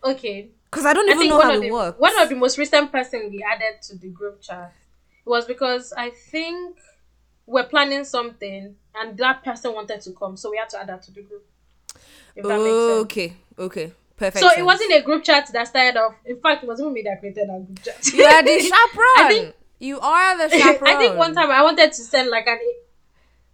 okay, 0.05 0.51
because 0.71 0.87
I 0.87 0.93
don't 0.93 1.09
I 1.09 1.15
even 1.15 1.29
know 1.29 1.41
how 1.41 1.53
it 1.53 1.61
the 1.63 1.71
works. 1.73 1.99
one 1.99 2.21
of 2.21 2.29
the 2.29 2.37
most 2.37 2.59
recent 2.59 2.93
person 2.93 3.29
we 3.31 3.43
added 3.43 3.83
to 3.89 3.97
the 3.97 4.09
group 4.09 4.41
chat 4.41 4.73
was 5.25 5.47
because 5.47 5.93
I 5.97 6.11
think 6.11 6.77
we're 7.47 7.65
planning 7.65 8.05
something 8.05 8.77
and 8.95 9.19
that 9.19 9.43
person 9.45 9.73
wanted 9.75 10.01
to 10.03 10.13
come, 10.13 10.37
so 10.37 10.51
we 10.51 10.57
had 10.59 10.69
to 10.71 10.81
add 10.81 10.89
that 10.89 11.03
to 11.03 11.11
the 11.13 11.23
group. 11.23 11.45
If 12.37 12.45
that 12.45 12.59
makes 12.59 12.85
sense. 12.87 13.03
okay, 13.05 13.33
okay, 13.59 13.93
perfect. 14.17 14.45
So 14.45 14.51
it 14.59 14.65
wasn't 14.65 14.93
a 14.93 15.03
group 15.03 15.25
chat 15.25 15.49
that 15.53 15.69
started 15.69 15.99
off. 15.99 16.15
In 16.25 16.41
fact, 16.41 16.65
it 16.65 16.67
wasn't 16.67 16.93
me 16.93 17.03
that 17.03 17.21
created 17.21 17.49
that 17.49 17.67
group 17.67 17.83
chat. 17.83 18.07
You 18.13 18.25
are 18.25 18.43
the 18.43 18.61
chaperone. 18.61 19.19
I 19.19 19.29
think 19.29 19.55
you 19.79 20.01
are 20.01 20.39
the 20.39 20.57
chaperone. 20.57 20.95
I 20.97 20.99
think 20.99 21.17
one 21.17 21.35
time 21.35 21.51
I 21.51 21.63
wanted 21.63 21.93
to 21.93 22.03
send 22.03 22.31
like 22.31 22.47
an. 22.47 22.59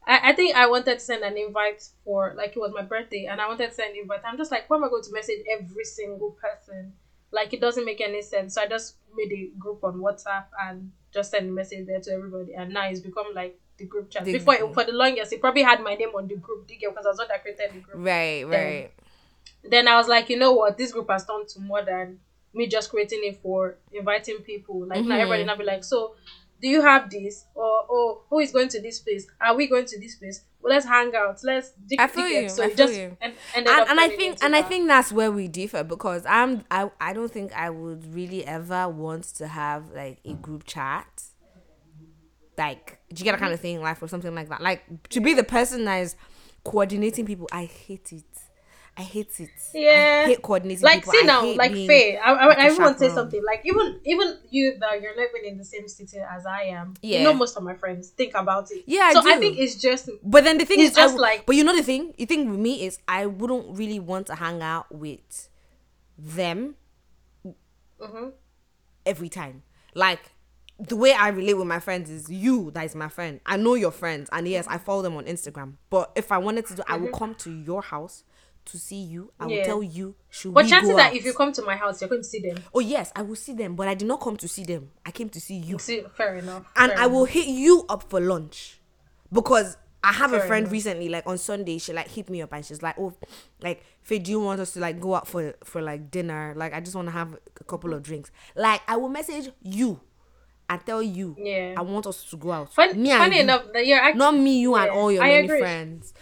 I, 0.07 0.31
I 0.31 0.33
think 0.33 0.57
I 0.57 0.67
wanted 0.67 0.99
to 0.99 1.01
send 1.01 1.23
an 1.23 1.37
invite 1.37 1.85
for 2.05 2.35
like 2.37 2.57
it 2.57 2.59
was 2.59 2.73
my 2.75 2.83
birthday 2.83 3.27
and 3.27 3.41
I 3.41 3.49
wanted 3.49 3.69
to 3.69 3.75
send 3.75 3.93
an 3.95 4.03
invite. 4.03 4.21
I'm 4.25 4.39
just 4.39 4.51
like, 4.51 4.69
why 4.69 4.77
am 4.77 4.85
I 4.85 4.89
going 4.89 5.03
to 5.05 5.13
message 5.13 5.41
every 5.59 5.85
single 5.85 6.31
person? 6.33 6.93
Like 7.33 7.53
it 7.53 7.61
doesn't 7.61 7.85
make 7.85 8.01
any 8.01 8.23
sense. 8.23 8.55
So 8.55 8.63
I 8.63 8.67
just 8.67 8.97
made 9.15 9.33
a 9.33 9.51
group 9.59 9.85
on 9.85 9.99
WhatsApp 9.99 10.47
and 10.67 10.91
just 11.13 11.31
send 11.31 11.49
a 11.49 11.53
message 11.53 11.87
there 11.87 12.01
to 12.01 12.11
everybody. 12.13 12.55
And 12.55 12.73
now 12.73 12.89
it's 12.89 13.01
become 13.01 13.27
like 13.35 13.59
the 13.77 13.85
group 13.87 14.11
chat. 14.11 14.25
Before 14.25 14.57
group. 14.57 14.75
for 14.75 14.85
the 14.85 14.93
longest, 14.93 15.33
it 15.33 15.41
probably 15.41 15.63
had 15.63 15.83
my 15.83 15.95
name 15.95 16.11
on 16.11 16.29
the 16.29 16.37
group 16.37 16.67
because 16.67 17.05
I 17.05 17.09
was 17.09 17.19
not 17.19 17.29
that 17.29 17.43
created 17.43 17.71
the 17.73 17.81
group 17.81 17.97
Right, 17.97 18.45
right. 18.45 18.51
then 18.51 18.89
I 19.73 19.97
was 19.97 20.09
like, 20.09 20.29
you 20.31 20.39
know 20.39 20.53
what, 20.53 20.79
this 20.79 20.93
group 20.93 21.11
has 21.11 21.27
turned 21.27 21.49
to 21.49 21.61
more 21.61 21.83
than 21.85 22.21
me 22.55 22.67
just 22.67 22.91
creating 22.91 23.21
it 23.25 23.41
for 23.43 23.77
inviting 23.93 24.39
people. 24.39 24.87
Like 24.87 25.05
now 25.05 25.15
Mhm. 25.17 25.21
everybody 25.21 25.45
now 25.45 25.57
be 25.57 25.65
like, 25.65 25.85
so 25.85 26.15
do 26.61 26.69
you 26.69 26.83
have 26.83 27.09
this? 27.11 27.45
Or 27.55 27.87
oh, 27.89 28.23
who 28.29 28.41
is 28.41 28.53
going 28.53 28.69
to 28.69 28.81
this 28.81 29.01
place? 29.01 29.27
Are 29.41 29.55
we 29.57 29.67
going 29.67 29.87
to 29.87 29.99
this 30.01 30.17
place? 30.17 30.43
Well, 30.61 30.75
let's 30.75 30.85
hang 30.87 31.15
out. 31.15 31.39
Let's 31.43 31.73
dig 31.89 32.01
I 32.01 32.07
feel 32.07 32.29
you, 32.29 32.49
So 32.49 32.63
I 32.63 32.69
feel 32.69 32.77
just 32.77 32.99
you. 32.99 33.17
and, 33.21 33.33
and, 33.55 33.67
and 33.69 34.01
I 34.01 34.09
think 34.09 34.39
and 34.43 34.55
I 34.55 34.63
think 34.63 34.89
that's 34.89 35.11
where 35.11 35.31
we 35.33 35.49
differ 35.49 35.85
because 35.85 36.25
I'm 36.27 36.65
I 36.71 36.91
I 37.01 37.13
don't 37.13 37.31
think 37.31 37.53
I 37.55 37.71
would 37.71 38.15
really 38.15 38.45
ever 38.47 38.89
want 38.89 39.25
to 39.37 39.47
have 39.49 39.91
like 39.91 40.19
a 40.25 40.35
group 40.35 40.65
chat. 40.65 41.23
Like, 42.59 42.99
do 43.09 43.21
you 43.21 43.25
get 43.25 43.33
that 43.33 43.41
kind 43.41 43.55
of 43.55 43.61
thing, 43.61 43.81
like 43.81 44.03
or 44.03 44.09
something 44.09 44.35
like 44.35 44.51
that? 44.51 44.61
Like 44.61 44.83
to 45.11 45.21
be 45.21 45.33
the 45.33 45.45
person 45.45 45.87
that 45.87 45.97
is 46.03 46.15
coordinating 46.63 47.25
people, 47.25 47.49
I 47.51 47.65
hate 47.65 48.13
it. 48.13 48.25
I 49.01 49.03
hate 49.03 49.41
it. 49.41 49.51
Yeah. 49.75 50.23
I 50.25 50.29
hate 50.29 50.43
coordinating 50.43 50.83
like 50.85 51.01
people. 51.01 51.13
see 51.13 51.23
now, 51.25 51.43
like 51.55 51.73
Fae, 51.73 52.17
I, 52.23 52.33
I, 52.33 52.47
like 52.49 52.59
I 52.59 52.73
want 52.79 52.99
to 52.99 53.09
say 53.09 53.15
something. 53.15 53.43
Like 53.45 53.63
even 53.65 54.01
even 54.05 54.39
you 54.51 54.77
that 54.79 55.01
you're 55.01 55.17
living 55.17 55.45
in 55.47 55.57
the 55.59 55.65
same 55.65 55.89
city 55.89 56.19
as 56.19 56.45
I 56.47 56.63
am. 56.65 56.95
Yeah. 57.03 57.19
You 57.19 57.25
know 57.25 57.35
most 57.35 57.57
of 57.57 57.63
my 57.63 57.75
friends. 57.75 58.11
Think 58.11 58.35
about 58.35 58.71
it. 58.71 58.85
Yeah, 58.87 59.05
I 59.05 59.13
so 59.15 59.21
I 59.21 59.35
do. 59.35 59.41
think 59.41 59.59
it's 59.59 59.77
just 59.77 60.11
But 60.23 60.45
then 60.45 60.59
the 60.59 60.65
thing 60.67 60.81
is, 60.81 60.91
just 60.95 61.15
w- 61.15 61.21
like- 61.23 61.47
but 61.47 61.57
you 61.57 61.65
know 61.65 61.75
the 61.75 61.83
thing, 61.83 62.15
you 62.19 62.27
think 62.27 62.51
with 62.51 62.61
me 62.61 62.85
is 62.85 62.99
I 63.09 63.27
wouldn't 63.27 63.77
really 63.79 64.01
want 64.01 64.27
to 64.29 64.35
hang 64.35 64.61
out 64.63 64.95
with 64.95 65.49
them 66.19 66.75
Mhm. 68.01 68.33
every 69.07 69.29
time. 69.29 69.63
Like 69.95 70.21
the 70.79 70.97
way 70.97 71.13
I 71.13 71.29
relate 71.29 71.55
with 71.55 71.67
my 71.67 71.79
friends 71.81 72.09
is 72.11 72.31
you 72.31 72.71
that 72.73 72.85
is 72.87 72.95
my 72.95 73.09
friend. 73.09 73.41
I 73.45 73.57
know 73.57 73.75
your 73.75 73.91
friends, 73.91 74.29
and 74.33 74.47
yes, 74.49 74.67
I 74.69 74.79
follow 74.79 75.03
them 75.03 75.17
on 75.17 75.25
Instagram. 75.27 75.75
But 75.91 76.11
if 76.17 76.33
I 76.33 76.39
wanted 76.39 76.67
to 76.67 76.75
do, 76.77 76.83
I 76.89 76.97
will 76.97 77.13
come 77.13 77.35
to 77.37 77.51
your 77.51 77.83
house 77.83 78.25
to 78.67 78.79
see 78.79 79.03
you. 79.03 79.33
I 79.41 79.47
will. 79.47 79.53
Yeah. 79.53 79.65
tell 79.65 79.83
you. 79.83 80.15
Should 80.31 80.55
but 80.55 80.65
we 80.65 80.71
chances 80.71 80.95
are 80.95 81.13
if 81.15 81.25
you 81.25 81.33
come 81.33 81.53
to 81.53 81.63
my 81.63 81.77
house, 81.77 82.01
you're 82.01 82.09
going 82.11 82.23
to 82.23 82.29
see 82.29 82.41
them. 82.41 82.59
oh 82.75 82.81
yes, 82.81 83.13
I 83.17 83.23
will 83.23 83.37
see 83.37 83.53
them, 83.53 83.75
but 83.77 83.89
I 83.89 83.95
did 83.95 84.07
not 84.09 84.21
come 84.21 84.37
to 84.37 84.49
see 84.49 84.65
them. 84.65 84.91
I 85.05 85.11
came 85.11 85.29
to 85.31 85.41
see 85.41 85.57
you 85.57 85.79
See, 85.79 86.03
fair 86.17 86.37
enough. 86.37 86.65
and 86.77 86.93
fair 86.93 87.01
I 87.01 87.07
will 87.07 87.25
enough. 87.25 87.35
hit 87.35 87.49
you 87.49 87.85
up 87.89 88.09
for 88.09 88.21
lunch 88.21 88.81
because 89.33 89.77
I 90.03 90.13
have 90.13 90.33
a 90.33 90.41
friend 90.41 90.63
enough. 90.65 90.73
recently, 90.73 91.09
like 91.11 91.27
on 91.27 91.37
Sunday, 91.37 91.79
she 91.79 91.93
like 91.93 92.09
hit 92.09 92.31
me 92.31 92.41
up 92.43 92.53
and 92.53 92.65
she's 92.65 92.83
like, 92.83 92.99
"Oh, 92.99 93.13
like 93.61 93.83
Fae, 94.03 94.19
do 94.19 94.31
you 94.31 94.41
want 94.41 94.61
us 94.61 94.73
to 94.73 94.81
like 94.81 94.99
go 95.01 95.15
out 95.15 95.29
for 95.29 95.55
for 95.65 95.83
like 95.83 96.11
dinner? 96.11 96.55
Like 96.57 96.73
I 96.73 96.81
just 96.81 96.95
want 96.97 97.09
to 97.09 97.13
have 97.13 97.35
a 97.61 97.65
couple 97.65 97.93
of 97.93 98.03
drinks." 98.03 98.31
Like 98.57 98.81
I 98.89 98.97
will 98.97 99.11
message 99.11 99.51
you 99.63 100.01
and 100.71 100.81
tell 100.87 101.03
you, 101.03 101.35
Yeah. 101.37 101.75
I 101.77 101.83
want 101.83 102.07
us 102.07 102.25
to 102.31 102.37
go 102.37 102.53
out. 102.53 102.73
Fun, 102.73 103.03
me 103.03 103.11
and 103.11 103.19
funny 103.21 103.37
you. 103.39 103.43
enough, 103.43 103.65
that 103.73 103.85
you're 103.87 103.99
actually 103.99 104.19
not 104.21 104.35
me, 104.37 104.61
you 104.61 104.75
and 104.77 104.89
all 104.91 105.11
your 105.11 105.23
I 105.23 105.29
many 105.33 105.45
agree. 105.47 105.59
friends. 105.59 106.15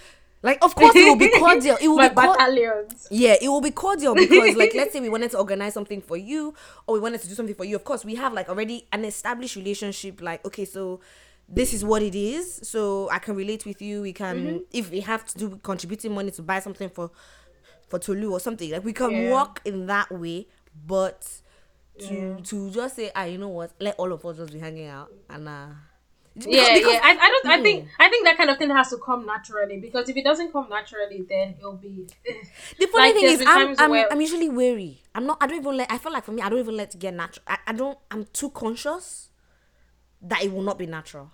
Like, 0.42 0.58
of 0.62 0.74
course, 0.74 0.94
it 0.94 1.04
will 1.04 1.16
be 1.16 1.30
cordial. 1.38 1.76
It 1.80 1.88
will 1.88 1.96
My 1.96 2.08
be 2.10 2.14
cor- 2.14 2.36
battalions. 2.36 3.08
yeah, 3.10 3.34
it 3.40 3.48
will 3.48 3.60
be 3.60 3.72
cordial 3.72 4.14
because, 4.14 4.54
like, 4.54 4.72
let's 4.76 4.92
say 4.92 5.00
we 5.00 5.08
wanted 5.08 5.32
to 5.32 5.38
organize 5.38 5.74
something 5.74 6.00
for 6.00 6.16
you, 6.16 6.54
or 6.86 6.94
we 6.94 7.00
wanted 7.00 7.20
to 7.22 7.28
do 7.28 7.34
something 7.34 7.56
for 7.56 7.64
you. 7.64 7.74
Of 7.74 7.82
course, 7.84 8.04
we 8.04 8.14
have 8.14 8.32
like 8.32 8.48
already 8.48 8.86
an 8.92 9.04
established 9.04 9.56
relationship. 9.56 10.22
Like, 10.22 10.44
okay, 10.46 10.64
so 10.64 11.00
this 11.48 11.74
is 11.74 11.84
what 11.84 12.02
it 12.02 12.14
is. 12.14 12.60
So 12.62 13.08
I 13.10 13.18
can 13.18 13.34
relate 13.34 13.66
with 13.66 13.82
you. 13.82 14.02
We 14.02 14.12
can, 14.12 14.36
Mm-hmm. 14.36 14.56
if 14.72 14.90
we 14.92 15.00
have 15.00 15.24
to 15.26 15.38
do 15.38 15.56
contributing 15.62 16.14
money 16.14 16.30
to 16.32 16.42
buy 16.42 16.60
something 16.60 16.88
for 16.90 17.10
for 17.88 17.98
Tolu 17.98 18.30
or 18.32 18.38
something, 18.38 18.70
like 18.70 18.84
we 18.84 18.92
can 18.92 19.10
Yeah. 19.10 19.32
work 19.32 19.60
in 19.64 19.86
that 19.86 20.10
way. 20.12 20.46
But 20.86 21.26
to 22.00 22.14
Yeah. 22.14 22.36
to 22.44 22.70
just 22.70 22.94
say, 22.94 23.10
ah, 23.16 23.24
you 23.24 23.38
know 23.38 23.48
what, 23.48 23.72
let 23.80 23.96
all 23.98 24.12
of 24.12 24.24
us 24.24 24.36
just 24.36 24.52
be 24.52 24.60
hanging 24.60 24.86
out 24.86 25.10
and 25.28 25.48
uh. 25.48 25.66
Because- 26.38 26.54
yeah, 26.54 26.74
because- 26.74 26.92
yeah. 26.94 27.00
I, 27.02 27.10
I 27.10 27.28
don't. 27.28 27.46
I 27.46 27.62
think. 27.62 27.84
Mm. 27.84 27.88
I 27.98 28.08
think 28.08 28.24
that 28.26 28.36
kind 28.36 28.50
of 28.50 28.58
thing 28.58 28.70
has 28.70 28.90
to 28.90 28.98
come 28.98 29.26
naturally 29.26 29.78
because 29.78 30.08
if 30.08 30.16
it 30.16 30.24
doesn't 30.24 30.52
come 30.52 30.68
naturally, 30.70 31.24
then 31.28 31.54
it'll 31.58 31.74
be. 31.76 32.06
The 32.78 32.86
funny 32.86 33.08
Like, 33.08 33.14
thing 33.14 33.24
is, 33.24 33.44
I'm, 33.46 33.74
I'm, 33.78 33.90
where- 33.90 34.12
I'm 34.12 34.20
usually 34.20 34.48
wary. 34.48 35.02
I'm 35.14 35.26
not. 35.26 35.38
I 35.40 35.46
don't 35.46 35.58
even 35.58 35.76
let. 35.76 35.90
I 35.90 35.98
feel 35.98 36.12
like 36.12 36.24
for 36.24 36.32
me, 36.32 36.42
I 36.42 36.48
don't 36.48 36.58
even 36.60 36.76
let 36.76 36.94
it 36.94 36.98
get 36.98 37.14
natural. 37.14 37.42
I, 37.46 37.58
I 37.66 37.72
don't. 37.72 37.98
I'm 38.10 38.24
too 38.32 38.50
conscious 38.50 39.30
that 40.22 40.42
it 40.42 40.52
will 40.52 40.62
not 40.62 40.78
be 40.78 40.86
natural. 40.86 41.30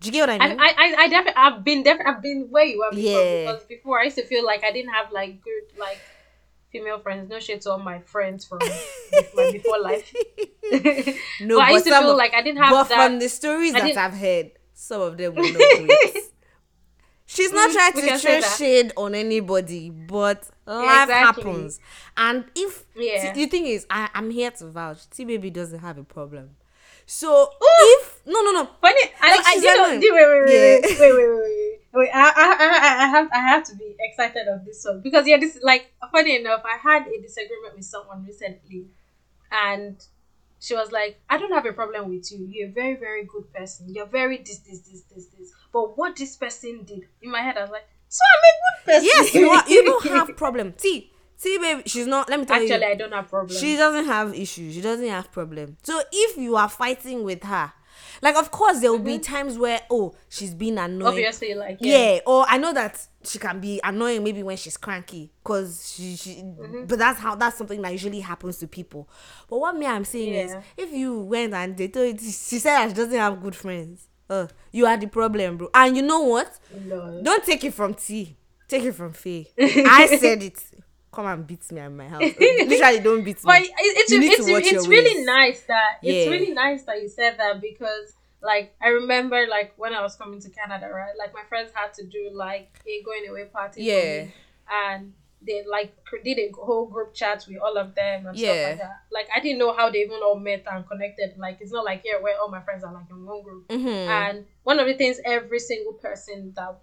Do 0.00 0.06
you 0.06 0.12
get 0.12 0.28
what 0.28 0.40
I 0.40 0.48
mean? 0.48 0.60
I, 0.60 0.68
I, 0.68 0.94
I 1.04 1.08
definitely, 1.08 1.32
I've 1.36 1.64
been 1.64 1.82
definitely, 1.82 2.12
I've 2.12 2.22
been 2.22 2.46
where 2.50 2.64
you 2.64 2.80
are 2.82 2.90
before. 2.92 3.02
Yeah. 3.20 3.46
Because 3.52 3.64
before 3.64 4.00
I 4.00 4.04
used 4.04 4.16
to 4.16 4.24
feel 4.24 4.44
like 4.46 4.62
I 4.62 4.70
didn't 4.70 4.92
have 4.92 5.10
like 5.10 5.42
good 5.42 5.62
like 5.78 5.98
female 6.70 6.98
friends. 7.00 7.28
No 7.30 7.40
shade 7.40 7.60
to 7.62 7.70
all 7.72 7.78
my 7.78 8.00
friends 8.00 8.44
from 8.44 8.58
my 9.34 9.50
before 9.52 9.80
life. 9.80 10.12
no, 11.40 11.56
but 11.58 11.64
I 11.64 11.70
used 11.72 11.84
to 11.86 11.90
feel 11.90 12.10
of- 12.10 12.16
like 12.16 12.34
I 12.34 12.42
didn't 12.42 12.58
have 12.62 12.70
But 12.70 12.88
that. 12.88 12.94
from 13.08 13.18
the 13.18 13.28
stories 13.28 13.72
that 13.72 13.96
I've 13.96 14.14
heard, 14.14 14.52
some 14.74 15.00
of 15.00 15.16
them 15.16 15.34
will 15.34 15.42
not 15.44 15.52
do 15.58 15.86
it. 15.88 16.24
She's 17.30 17.52
not 17.52 17.68
Mm, 17.68 17.72
trying 17.74 17.92
to 17.92 18.18
throw 18.18 18.40
shade 18.40 18.92
on 18.96 19.14
anybody, 19.14 19.90
but 19.90 20.48
life 20.66 21.02
Exactly. 21.02 21.42
happens. 21.44 21.80
And 22.16 22.46
if 22.56 22.84
Yeah. 22.96 23.34
the 23.34 23.44
thing 23.46 23.66
is, 23.66 23.86
I, 23.90 24.08
I'm 24.14 24.30
here 24.30 24.50
to 24.52 24.66
vouch. 24.68 25.08
T 25.10 25.24
baby 25.26 25.50
doesn't 25.50 25.80
have 25.80 25.98
a 25.98 26.04
problem. 26.04 26.56
So 27.04 27.50
if 27.60 28.22
no 28.26 28.40
no 28.42 28.52
no 28.52 28.68
Funny, 28.80 29.00
I, 29.20 29.36
Like, 29.36 29.46
I, 29.46 29.52
she's 29.54 29.62
you 29.62 29.76
know, 29.76 29.88
wait, 29.88 30.00
wait, 30.00 30.10
wait, 30.10 30.54
Yeah. 30.54 30.80
wait, 30.80 30.82
wait, 30.82 31.00
wait, 31.00 31.28
wait, 31.28 31.40
wait, 31.42 31.67
wait. 31.92 32.10
I, 32.12 32.20
I, 32.20 32.56
I, 32.60 33.04
I 33.04 33.06
have, 33.08 33.28
I 33.32 33.38
have 33.38 33.64
to 33.64 33.76
be 33.76 33.96
excited 34.00 34.48
of 34.48 34.64
this 34.64 34.84
one 34.84 35.00
because 35.00 35.26
yeah, 35.26 35.38
this 35.38 35.58
like 35.62 35.92
funny 36.12 36.36
enough, 36.36 36.62
I 36.64 36.76
had 36.76 37.06
a 37.06 37.20
disagreement 37.20 37.76
with 37.76 37.84
someone 37.84 38.24
recently, 38.24 38.86
and 39.50 40.04
she 40.60 40.74
was 40.74 40.90
like, 40.92 41.20
"I 41.30 41.38
don't 41.38 41.52
have 41.52 41.66
a 41.66 41.72
problem 41.72 42.10
with 42.10 42.30
you. 42.32 42.46
You're 42.50 42.68
a 42.68 42.72
very, 42.72 42.96
very 42.96 43.24
good 43.24 43.52
person. 43.52 43.88
You're 43.94 44.06
very 44.06 44.38
this, 44.38 44.58
this, 44.58 44.80
this, 44.80 45.02
this, 45.14 45.26
this. 45.26 45.52
But 45.72 45.96
what 45.96 46.16
this 46.16 46.36
person 46.36 46.84
did 46.84 47.06
in 47.22 47.30
my 47.30 47.40
head, 47.40 47.56
I 47.56 47.62
was 47.62 47.70
like, 47.70 47.86
so 48.08 48.20
I'm 48.34 48.48
a 48.48 48.52
good 48.58 48.92
person. 48.92 49.04
yes 49.04 49.34
you 49.34 49.48
what 49.48 49.68
you 49.68 49.84
don't 49.84 50.06
have 50.28 50.36
problem. 50.36 50.72
T 50.72 51.10
T 51.40 51.58
baby, 51.58 51.82
she's 51.86 52.06
not. 52.06 52.28
Let 52.28 52.40
me 52.40 52.46
tell 52.46 52.56
Actually, 52.56 52.68
you. 52.68 52.74
Actually, 52.74 52.90
I 52.90 52.94
don't 52.96 53.12
have 53.12 53.28
problem. 53.28 53.58
She 53.58 53.76
doesn't 53.76 54.06
have 54.06 54.34
issues. 54.34 54.74
She 54.74 54.80
doesn't 54.80 55.06
have 55.08 55.30
problem. 55.30 55.76
So 55.82 56.00
if 56.10 56.36
you 56.36 56.56
are 56.56 56.68
fighting 56.68 57.22
with 57.22 57.44
her, 57.44 57.72
like 58.22 58.36
of 58.36 58.50
course 58.50 58.80
there 58.80 58.90
will 58.90 58.98
be 58.98 59.18
times 59.18 59.56
where 59.58 59.80
oh 59.90 60.14
she's 60.28 60.54
being 60.54 60.78
annoying. 60.78 61.06
obviously 61.08 61.54
like 61.54 61.78
Yeah. 61.80 62.18
or 62.26 62.44
I 62.48 62.58
know 62.58 62.72
that 62.72 63.04
she 63.24 63.38
can 63.38 63.60
be 63.60 63.80
annoying 63.84 64.22
maybe 64.24 64.42
when 64.42 64.56
she's 64.56 64.76
cranky 64.76 65.30
because 65.42 65.94
she, 65.94 66.16
she 66.16 66.30
Mm-hmm. 66.42 66.84
but 66.86 66.98
that's 66.98 67.20
how 67.20 67.34
that's 67.34 67.56
something 67.58 67.80
that 67.82 67.92
usually 67.92 68.20
happens 68.20 68.58
to 68.58 68.66
people. 68.66 69.08
But 69.48 69.58
what 69.58 69.76
me 69.76 69.86
I'm 69.86 70.04
saying 70.04 70.34
is 70.34 70.56
if 70.76 70.92
you 70.92 71.20
went 71.20 71.54
and 71.54 71.76
they 71.76 71.88
told 71.88 72.20
you, 72.20 72.30
she 72.30 72.58
said 72.58 72.88
she 72.88 72.94
doesn't 72.94 73.12
have 73.18 73.40
good 73.42 73.54
friends, 73.56 74.08
uh, 74.30 74.46
you 74.72 74.86
are 74.86 74.96
the 74.96 75.06
problem, 75.06 75.56
bro. 75.56 75.70
And 75.74 75.96
you 75.96 76.02
know 76.02 76.20
what? 76.20 76.58
No. 76.84 77.20
Don't 77.22 77.44
take 77.44 77.64
it 77.64 77.74
from 77.74 77.94
T. 77.94 78.36
Take 78.68 78.84
it 78.84 78.92
from 78.92 79.12
Fae. 79.14 79.46
I 79.58 80.06
said 80.20 80.42
it. 80.42 80.62
Come 81.10 81.26
and 81.26 81.46
beat 81.46 81.70
me 81.72 81.80
at 81.80 81.90
my 81.92 82.06
house. 82.12 82.20
Literally, 82.38 83.00
don't 83.00 83.24
beat 83.24 83.36
me. 83.36 83.42
But 83.44 83.62
it's 83.62 84.10
You 84.12 84.20
it's 84.22 84.46
it's 84.72 84.86
really 84.88 85.16
ways. 85.16 85.26
nice 85.26 85.62
that 85.64 85.98
it's 86.02 86.26
Yeah. 86.26 86.30
really 86.30 86.52
nice 86.52 86.82
that 86.84 87.00
you 87.02 87.08
said 87.08 87.38
that 87.38 87.60
because 87.60 88.12
like 88.42 88.74
I 88.80 88.88
remember 88.88 89.46
like 89.48 89.72
when 89.76 89.94
I 89.94 90.02
was 90.02 90.16
coming 90.16 90.40
to 90.40 90.50
Canada, 90.50 90.88
right? 90.92 91.12
Like 91.18 91.32
my 91.34 91.42
friends 91.48 91.70
had 91.74 91.94
to 91.94 92.04
do 92.06 92.30
like 92.32 92.70
a 92.86 93.02
going 93.02 93.26
away 93.28 93.46
party. 93.46 93.80
for 93.80 93.84
Yeah. 93.90 94.24
me, 94.24 94.32
and 94.70 95.12
they 95.40 95.64
like 95.70 95.96
did 96.24 96.38
a 96.38 96.50
whole 96.52 96.86
group 96.86 97.14
chat 97.14 97.44
with 97.48 97.58
all 97.58 97.76
of 97.78 97.94
them 97.94 98.26
and 98.26 98.36
stuff 98.38 98.54
Yeah. 98.56 98.68
like 98.68 98.78
that. 98.78 99.00
Like 99.10 99.28
I 99.34 99.40
didn't 99.40 99.58
know 99.60 99.72
how 99.72 99.88
they 99.88 100.00
even 100.00 100.20
all 100.22 100.38
met 100.38 100.64
and 100.70 100.86
connected. 100.86 101.38
Like 101.38 101.58
it's 101.60 101.72
not 101.72 101.84
like 101.84 102.02
here 102.02 102.20
where 102.20 102.36
all 102.38 102.48
my 102.50 102.60
friends 102.60 102.84
are 102.84 102.92
like 102.92 103.08
in 103.08 103.24
one 103.24 103.42
group. 103.42 103.66
Mhm. 103.68 103.86
And 104.08 104.46
one 104.64 104.78
of 104.78 104.86
the 104.86 104.94
things 104.94 105.20
every 105.24 105.58
single 105.60 105.94
person 105.94 106.52
that 106.56 106.76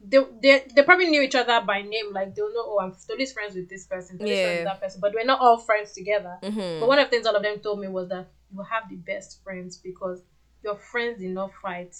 they, 0.00 0.18
they, 0.42 0.64
they 0.74 0.82
probably 0.82 1.06
knew 1.08 1.22
each 1.22 1.34
other 1.34 1.60
by 1.66 1.82
name, 1.82 2.12
like 2.12 2.34
they'll 2.34 2.52
know, 2.52 2.64
oh, 2.66 2.78
I'm 2.80 2.94
Tony's 3.08 3.32
friends 3.32 3.54
with 3.54 3.68
this 3.68 3.86
person, 3.86 4.18
friends 4.18 4.30
Yeah. 4.30 4.54
with 4.56 4.64
that 4.64 4.80
person, 4.80 5.00
but 5.00 5.12
we're 5.14 5.24
not 5.24 5.40
all 5.40 5.58
friends 5.58 5.92
together. 5.92 6.38
Mhm. 6.42 6.80
But 6.80 6.88
one 6.88 6.98
of 6.98 7.06
the 7.06 7.10
things 7.10 7.26
all 7.26 7.34
of 7.36 7.42
them 7.42 7.58
told 7.60 7.80
me 7.80 7.88
was 7.88 8.08
that 8.10 8.26
you 8.52 8.62
have 8.62 8.88
the 8.88 8.96
best 8.96 9.42
friends 9.42 9.78
because 9.78 10.22
your 10.62 10.76
friends 10.76 11.20
did 11.20 11.30
not 11.30 11.50
fight. 11.62 11.96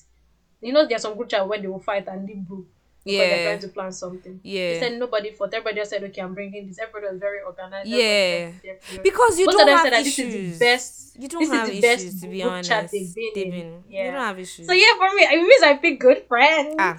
You 0.60 0.72
know, 0.72 0.86
there's 0.86 1.02
some 1.02 1.16
group 1.16 1.28
chat 1.28 1.46
where 1.48 1.60
they 1.60 1.66
will 1.68 1.80
fight 1.80 2.06
and 2.08 2.26
leave 2.26 2.46
group 2.46 2.66
because 3.04 3.18
they're 3.28 3.44
trying 3.50 3.60
to 3.60 3.68
plan 3.68 3.92
something. 3.92 4.40
Yeah. 4.42 4.72
They 4.72 4.80
said 4.80 4.98
nobody 4.98 5.30
fought. 5.32 5.54
Everybody 5.54 5.76
just 5.76 5.90
said, 5.90 6.02
okay, 6.04 6.20
I'm 6.22 6.34
bringing 6.34 6.66
this. 6.66 6.78
Everybody 6.80 7.12
was 7.12 7.20
very 7.20 7.40
organized. 7.40 7.88
Yeah. 7.88 7.98
Everybody 7.98 8.52
was 8.52 8.62
there 8.62 8.78
for 8.80 8.94
you. 8.94 9.00
Because 9.02 9.38
you 9.38 9.46
Most 9.46 9.54
of 9.54 9.58
don't 9.60 9.66
them 9.68 9.76
have 9.76 9.84
said 9.84 9.92
that 9.92 10.04
this 10.04 10.18
issues. 10.18 10.34
is 10.34 10.58
the 10.58 10.64
best. 10.64 11.16
You 11.20 11.28
don't 11.28 11.40
this 11.40 11.50
have 11.52 11.68
is 11.68 11.74
the 11.74 11.80
best 11.80 12.20
to 12.22 12.28
be 12.28 12.40
group 12.40 12.52
honest. 12.52 12.68
chat 12.70 12.90
they've 12.90 13.14
been 13.14 13.30
They've 13.34 13.54
in. 13.54 13.84
Yeah. 13.88 14.04
You 14.06 14.10
don't 14.10 14.20
have 14.20 14.38
issues. 14.40 14.66
So 14.66 14.72
yeah, 14.72 14.92
for 14.96 15.14
me, 15.14 15.22
it 15.22 15.40
means 15.42 15.62
I 15.62 15.74
pick 15.76 16.00
good 16.00 16.24
friends. 16.26 16.74
Ah. 16.78 16.96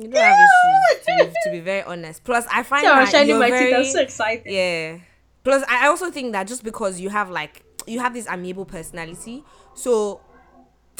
You 0.00 0.08
don't 0.08 0.22
have 0.22 0.36
issues, 0.36 1.04
to 1.06 1.24
be, 1.26 1.32
to 1.44 1.50
be 1.50 1.60
very 1.60 1.82
honest. 1.82 2.22
Plus, 2.24 2.46
I 2.52 2.62
find 2.62 2.84
So 2.84 2.92
I'm 2.92 3.04
that 3.04 3.10
shining 3.10 3.28
you're 3.30 3.38
my 3.40 3.50
very, 3.50 3.66
teeth. 3.70 3.74
I'm 3.76 3.84
so 3.84 4.00
excited. 4.00 4.46
yeah. 4.52 4.98
Plus, 5.44 5.64
I 5.68 5.86
also 5.88 6.10
think 6.10 6.32
that 6.32 6.46
just 6.46 6.62
because 6.62 7.00
you 7.00 7.08
have 7.08 7.30
like 7.30 7.62
you 7.86 8.00
have 8.00 8.12
this 8.14 8.28
amiable 8.28 8.64
personality, 8.66 9.44
so 9.74 10.20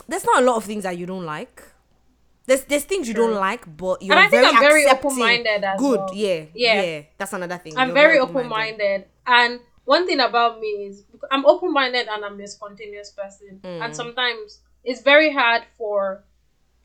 there's 0.09 0.25
not 0.25 0.43
a 0.43 0.45
lot 0.47 0.57
of 0.57 0.65
things 0.65 0.83
that 0.85 0.97
you 0.99 1.07
don't 1.07 1.25
like. 1.25 1.63
There's 2.47 2.65
there's 2.65 2.85
things 2.85 3.07
you 3.07 3.15
don't 3.15 3.35
like, 3.35 3.65
but 3.77 4.01
you're 4.01 4.17
And 4.17 4.27
I 4.27 4.29
think 4.31 4.43
very 4.43 4.55
I'm 4.57 4.61
very 4.61 4.87
open-minded 4.87 5.65
as 5.65 5.79
Good, 5.79 5.99
well. 6.01 6.11
yeah, 6.15 6.45
yeah, 6.55 6.83
Yeah. 6.83 7.03
That's 7.19 7.33
another 7.35 7.59
thing. 7.59 7.77
I'm 7.77 7.89
You're 7.89 7.95
very 7.95 8.19
open 8.19 8.37
open-minded. 8.37 8.79
minded. 8.79 9.05
And 9.27 9.61
one 9.85 10.07
thing 10.07 10.19
about 10.21 10.59
me 10.61 10.87
is 10.87 11.05
I'm 11.31 11.45
open 11.45 11.73
minded 11.75 12.09
and 12.09 12.25
I'm 12.25 12.41
a 12.41 12.47
spontaneous 12.47 13.11
person. 13.11 13.61
Mm. 13.63 13.85
And 13.85 13.95
sometimes 13.95 14.61
it's 14.83 15.03
very 15.03 15.31
hard 15.31 15.65
for, 15.77 16.25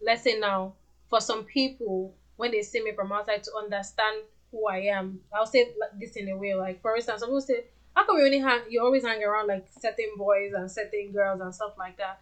let's 0.06 0.24
say 0.24 0.38
now, 0.38 0.74
for 1.14 1.22
some 1.22 1.44
people, 1.44 2.12
when 2.38 2.50
they 2.52 2.64
see 2.64 2.82
me 2.82 2.92
from 2.94 3.12
outside 3.12 3.44
to 3.44 3.52
understand 3.56 4.16
who 4.52 4.68
I 4.68 4.80
am. 4.98 5.20
I'll 5.32 5.46
say 5.46 5.72
like 5.80 6.00
this 6.00 6.16
in 6.16 6.28
a 6.30 6.36
way. 6.36 6.56
Like, 6.56 6.82
for 6.82 6.96
instance, 6.96 7.20
some 7.20 7.30
people 7.30 7.42
say, 7.42 7.66
How 7.96 8.04
come 8.06 8.18
you 8.18 8.26
only 8.26 8.40
hang, 8.40 8.62
you 8.70 8.82
always 8.84 9.04
hang 9.04 9.24
around 9.24 9.46
like 9.48 9.66
certain 9.80 10.12
boys 10.18 10.54
and 10.54 10.70
certain 10.72 11.12
girls 11.12 11.40
and 11.42 11.54
stuff 11.54 11.74
like 11.78 11.98
that? 11.98 12.20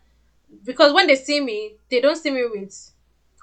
Because 0.66 0.92
when 0.94 1.08
they 1.08 1.16
see 1.16 1.40
me, 1.40 1.76
they 1.90 2.02
don't 2.02 2.18
see 2.18 2.32
me 2.32 2.44
with, 2.46 2.92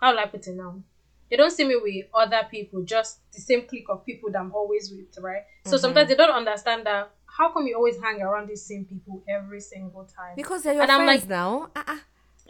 how 0.01 0.11
will 0.13 0.19
I 0.19 0.27
put 0.27 0.47
it 0.47 0.55
now? 0.55 0.83
they 1.31 1.37
don't 1.37 1.51
see 1.51 1.65
me 1.65 1.77
with 1.77 2.07
other 2.15 2.47
people, 2.51 2.83
just 2.83 3.19
the 3.33 3.41
same 3.41 3.63
clique 3.67 3.85
of 3.91 4.05
people 4.07 4.31
that 4.33 4.39
I'm 4.41 4.53
always 4.53 4.91
with, 4.91 5.17
right? 5.23 5.43
So 5.65 5.73
Mm-hmm. 5.73 5.81
sometimes 5.83 6.09
they 6.09 6.15
don't 6.15 6.31
understand 6.43 6.87
that 6.87 7.11
how 7.27 7.53
come 7.53 7.67
you 7.67 7.77
always 7.77 8.01
hang 8.01 8.23
around 8.23 8.49
these 8.49 8.63
same 8.65 8.85
people 8.87 9.23
every 9.29 9.61
single 9.61 10.05
time? 10.05 10.35
because 10.37 10.63
they're 10.63 10.73
your 10.75 10.83
And 10.85 10.93
I'm 10.93 11.05
friends 11.05 11.23
like- 11.25 11.29
now. 11.29 11.71
Uh-uh. 11.77 11.99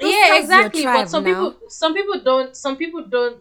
Yeah, 0.01 0.39
exactly. 0.39 0.85
But 0.85 1.09
some 1.11 1.25
now. 1.25 1.51
people, 1.51 1.71
some 1.71 1.95
people 1.95 2.21
don't, 2.21 2.57
some 2.57 2.77
people 2.77 3.05
don't 3.07 3.39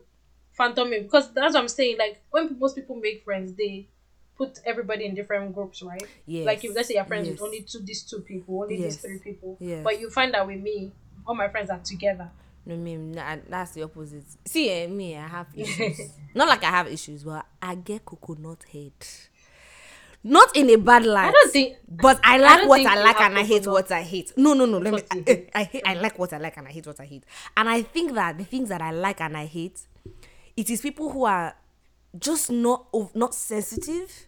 phantom 0.54 0.90
me 0.90 1.02
because 1.02 1.32
that's 1.34 1.54
what 1.54 1.62
I'm 1.62 1.68
saying. 1.68 1.98
Like 1.98 2.22
when 2.32 2.58
most 2.60 2.76
people 2.76 2.96
make 2.96 3.24
friends, 3.24 3.54
they 3.54 3.88
put 4.38 4.60
everybody 4.66 5.06
in 5.06 5.16
different 5.16 5.54
groups, 5.54 5.82
right? 5.82 6.02
Yes. 6.26 6.46
Like 6.46 6.64
if 6.64 6.76
let's 6.76 6.88
say 6.88 6.96
you're 6.96 7.06
friends 7.06 7.28
yes. 7.28 7.34
with 7.34 7.42
only 7.44 7.62
two, 7.62 7.80
these 7.80 8.04
two 8.04 8.20
people, 8.22 8.62
only 8.64 8.78
Yes. 8.78 8.96
these 8.96 9.02
three 9.02 9.20
people, 9.20 9.58
Yes. 9.60 9.84
but 9.84 10.00
you 10.00 10.10
find 10.10 10.34
that 10.34 10.46
with 10.46 10.60
me, 10.62 10.92
all 11.26 11.36
my 11.36 11.48
friends 11.50 11.70
are 11.70 11.80
together. 11.80 12.30
No, 12.66 12.76
me, 12.76 12.98
nah, 12.98 13.38
that's 13.48 13.72
the 13.72 13.84
opposite. 13.84 14.26
See, 14.46 14.70
eh, 14.70 14.88
me, 14.88 15.16
I 15.16 15.28
have 15.28 15.48
issues. 15.56 16.02
Not 16.36 16.50
like 16.50 16.64
I 16.64 16.70
have 16.70 16.88
issues, 16.88 17.24
but 17.24 17.46
I 17.62 17.76
get 17.76 18.04
coconut 18.06 18.66
head. 18.72 18.92
Not 20.28 20.56
in 20.56 20.70
a 20.70 20.76
bad 20.78 21.06
light. 21.06 21.30
I 21.30 21.32
don't 21.32 21.52
think- 21.52 21.78
But 21.88 22.20
I 22.24 22.38
like 22.38 22.58
don't 22.60 22.68
what 22.68 22.86
I 22.86 23.04
like 23.04 23.22
and 23.22 23.38
I 23.38 23.44
hate 23.44 23.66
what 23.68 23.92
I 23.92 24.02
hate. 24.02 24.34
No, 24.38 24.54
no, 24.54 24.66
no. 24.66 24.78
Let 24.78 24.94
me. 24.94 25.02
I, 25.12 25.16
hate. 25.26 25.50
I 25.56 25.64
hate. 25.64 25.84
I 25.86 25.94
like 25.96 26.20
what 26.20 26.34
I 26.34 26.38
like 26.38 26.58
and 26.58 26.68
I 26.68 26.72
hate 26.72 26.86
what 26.88 27.00
I 27.00 27.06
hate. 27.06 27.24
And 27.56 27.70
I 27.70 27.82
think 27.82 28.14
that 28.14 28.38
the 28.38 28.44
things 28.44 28.70
that 28.70 28.82
I 28.82 28.92
like 28.92 29.22
and 29.22 29.38
I 29.38 29.46
hate, 29.46 29.82
it 30.56 30.70
is 30.70 30.82
people 30.82 31.10
who 31.12 31.24
are 31.26 31.56
just 32.20 32.52
not 32.52 32.88
of 32.94 33.16
not 33.16 33.34
sensitive, 33.36 34.28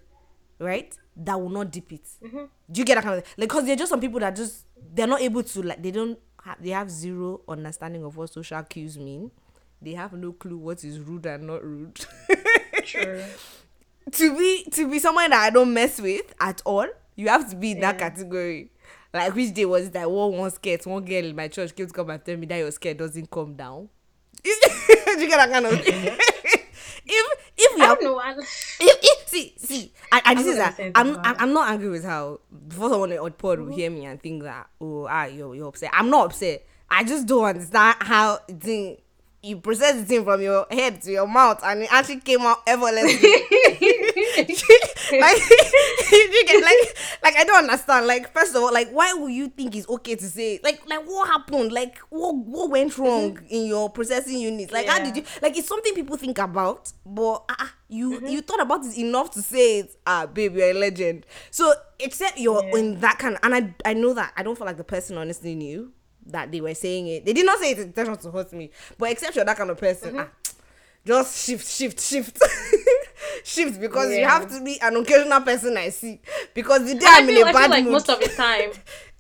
right? 0.60 0.96
That 1.18 1.40
will 1.40 1.50
not 1.50 1.72
dip 1.72 1.92
it. 1.92 2.06
Mm-hmm. 2.24 2.46
Do 2.72 2.80
you 2.80 2.86
get 2.86 2.96
that 2.96 3.04
kind 3.04 3.20
of 3.20 3.26
like? 3.38 3.50
Because 3.50 3.66
they're 3.66 3.76
just 3.76 3.90
some 3.90 4.00
people 4.00 4.20
that 4.22 4.36
just 4.36 4.66
they're 4.94 5.08
not 5.08 5.22
able 5.22 5.44
to 5.44 5.62
like 5.64 5.82
they 5.84 5.92
don't 5.92 6.18
have 6.46 6.64
they 6.64 6.70
have 6.70 6.90
zero 6.90 7.42
understanding 7.48 8.04
of 8.06 8.16
what 8.16 8.32
social 8.32 8.64
cues 8.64 8.98
mean. 8.98 9.32
They 9.82 9.94
have 9.94 10.14
no 10.14 10.32
clue 10.34 10.58
what 10.58 10.84
is 10.84 11.00
rude 11.00 11.26
and 11.26 11.48
not 11.48 11.64
rude. 11.64 12.00
True. 12.86 13.24
to 14.12 14.38
be 14.38 14.66
to 14.72 14.90
be 14.90 15.00
someone 15.00 15.30
that 15.30 15.42
I 15.42 15.50
don't 15.50 15.74
mess 15.74 16.00
with 16.02 16.34
at 16.40 16.62
all, 16.66 16.88
you 17.16 17.28
have 17.28 17.50
to 17.50 17.56
be 17.56 17.72
in 17.72 17.80
that 17.82 17.98
category. 17.98 18.72
Like 19.14 19.36
which 19.36 19.54
day 19.54 19.66
was 19.66 19.88
it 19.88 19.94
that 19.94 20.10
wore 20.10 20.32
one 20.32 20.52
skirt, 20.52 20.86
one 20.86 21.04
girl 21.04 21.26
in 21.26 21.36
my 21.36 21.48
church 21.48 21.76
came 21.76 21.88
to 21.88 21.94
come 21.94 22.10
and 22.10 22.24
tell 22.24 22.38
me 22.38 22.46
that 22.48 22.58
your 22.58 22.72
skirt 22.72 22.98
doesn't 22.98 23.30
come 23.32 23.56
down. 23.56 23.90
Do 24.44 24.50
you 24.50 25.28
get 25.28 25.38
that 25.38 25.52
kind 25.52 25.66
of 25.66 25.82
thing? 25.82 26.18
if 27.06 27.54
if 27.58 27.76
we 27.76 27.82
I 27.82 27.88
don't 27.88 28.04
know. 28.04 28.20
I, 28.20 28.32
if, 28.32 29.00
if 29.02 29.28
see 29.28 29.54
see 29.58 29.92
I, 30.12 30.18
I 30.18 30.22
I'm 30.26 30.38
this 30.38 30.46
not 30.46 30.52
is 30.52 30.78
that 30.78 30.92
I'm, 30.96 31.18
I'm. 31.18 31.36
I'm 31.40 31.54
not 31.54 31.70
angry 31.72 31.90
with 31.90 32.06
how 32.06 32.40
before 32.68 32.90
someone 32.90 33.12
on 33.14 33.32
pod 33.34 33.60
will 33.60 33.74
hear 33.74 33.90
me 33.90 34.06
and 34.06 34.22
think 34.22 34.44
that 34.44 34.68
oh 34.80 35.08
ah 35.10 35.26
you're 35.26 35.56
you're 35.56 35.68
upset. 35.68 35.90
I'm 35.94 36.10
not 36.10 36.28
upset. 36.28 36.66
I 36.90 37.04
just 37.04 37.28
don't 37.28 37.46
understand 37.46 37.98
how 38.00 38.38
thing 38.38 38.98
you 39.42 39.58
process 39.58 39.96
the 39.96 40.06
thing 40.06 40.24
from 40.24 40.42
your 40.42 40.66
head 40.70 41.02
to 41.02 41.12
your 41.12 41.28
mouth 41.28 41.62
and 41.64 41.84
it 41.84 41.94
actually 41.94 42.20
came 42.20 42.42
out 42.42 42.60
effortlessly. 42.68 43.30
like 45.20 45.38
you 46.12 46.44
get 46.46 46.64
like 46.64 46.98
like 47.24 47.36
I 47.38 47.44
don't 47.46 47.64
understand. 47.70 48.08
Like 48.08 48.32
first 48.34 48.56
of 48.56 48.62
all, 48.64 48.74
like 48.74 48.90
why 48.92 49.14
would 49.14 49.32
you 49.32 49.50
think 49.50 49.76
it's 49.76 49.88
okay 49.90 50.16
to 50.16 50.26
say 50.26 50.60
like 50.64 50.82
like 50.88 51.06
what 51.06 51.28
happened? 51.28 51.72
Like 51.72 51.98
what 52.10 52.36
what 52.36 52.70
went 52.70 52.98
wrong 52.98 53.40
in 53.50 53.66
your 53.66 53.90
processing 53.90 54.40
unit? 54.40 54.72
Like 54.72 54.88
how 54.88 55.04
did 55.04 55.16
you 55.18 55.24
like 55.42 55.58
it's 55.58 55.68
something 55.68 55.94
people 55.94 56.18
think 56.18 56.38
about, 56.40 56.92
but 57.06 57.44
ah 57.50 57.74
you 57.88 58.22
you 58.28 58.42
thought 58.42 58.62
about 58.62 58.86
it 58.86 58.98
enough 58.98 59.32
to 59.32 59.42
say 59.42 59.80
it. 59.80 59.96
Ah, 60.06 60.26
babe, 60.26 60.56
you're 60.56 60.72
a 60.72 60.74
legend. 60.74 61.26
So 61.52 61.74
except 62.00 62.38
you're 62.38 62.64
Yeah. 62.74 62.80
in 62.80 63.00
that 63.00 63.20
kind, 63.20 63.38
and 63.44 63.56
I 63.56 63.74
I 63.86 63.94
know 63.94 64.14
that 64.14 64.34
I 64.38 64.44
don't 64.44 64.58
feel 64.58 64.68
like 64.68 64.78
the 64.78 64.84
person 64.84 65.18
honestly 65.18 65.56
knew 65.56 65.92
that 66.28 66.52
they 66.52 66.62
were 66.62 66.76
saying 66.76 67.08
it. 67.08 67.26
They 67.26 67.34
did 67.34 67.46
not 67.46 67.60
say 67.60 67.72
it 67.72 67.80
in 67.80 67.86
intention 67.86 68.16
to 68.18 68.32
hurt 68.32 68.54
me, 68.54 68.70
but 68.98 69.10
except 69.12 69.36
you're 69.36 69.46
that 69.46 69.58
kind 69.58 69.70
of 69.72 69.78
person. 69.80 70.20
Ah, 70.20 70.28
just 71.06 71.46
shift, 71.46 71.68
shift, 71.68 72.00
shift. 72.00 72.42
shift 73.44 73.80
because 73.80 74.12
you 74.16 74.26
have 74.26 74.50
to 74.50 74.64
be 74.64 74.80
an 74.82 74.96
occasional 74.96 75.42
person 75.42 75.78
I 75.78 75.90
see. 75.90 76.20
Because 76.54 76.86
the 76.86 76.96
day 77.00 77.06
I'm 77.08 77.28
in 77.30 77.36
feel, 77.36 77.46
a 77.46 77.50
I 77.50 77.54
bad 77.54 77.62
feel 77.62 77.70
like 77.70 77.84
mood. 77.84 77.94
most 77.94 78.10
of 78.10 78.20
the 78.20 78.30
time. 78.30 78.72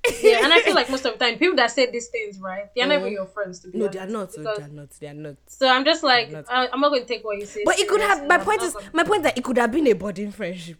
yeah, 0.23 0.43
and 0.43 0.53
I 0.53 0.61
feel 0.61 0.75
like 0.75 0.89
most 0.89 1.05
of 1.05 1.17
the 1.17 1.25
time, 1.25 1.37
people 1.37 1.57
that 1.57 1.71
say 1.71 1.91
these 1.91 2.07
things, 2.07 2.39
right? 2.39 2.69
They're 2.75 2.87
not 2.87 2.99
even 2.99 3.09
mm. 3.09 3.15
your 3.15 3.25
friends, 3.25 3.59
to 3.59 3.67
be 3.67 3.77
no, 3.77 3.85
honest. 3.85 3.97
they 3.97 4.03
are 4.05 4.07
not. 4.07 4.29
oh, 4.29 4.37
because- 4.37 4.57
They 4.57 4.63
are 4.63 4.67
not. 4.67 4.89
They 4.91 5.07
are 5.07 5.13
not. 5.13 5.35
So 5.47 5.67
I'm 5.67 5.83
just 5.83 6.03
like, 6.03 6.31
not. 6.31 6.45
I, 6.49 6.69
I'm 6.71 6.79
not 6.79 6.89
going 6.89 7.01
to 7.01 7.07
take 7.07 7.25
what 7.25 7.37
you 7.37 7.45
say. 7.45 7.63
But 7.65 7.79
it 7.79 7.87
could 7.87 8.01
have. 8.01 8.25
My 8.25 8.37
point 8.37 8.61
is, 8.61 8.75
my 8.93 9.03
point 9.03 9.23
that 9.23 9.37
it 9.37 9.43
could 9.43 9.57
have 9.57 9.71
been 9.71 9.87
a 9.87 9.93
budding 9.93 10.31
friendship. 10.31 10.77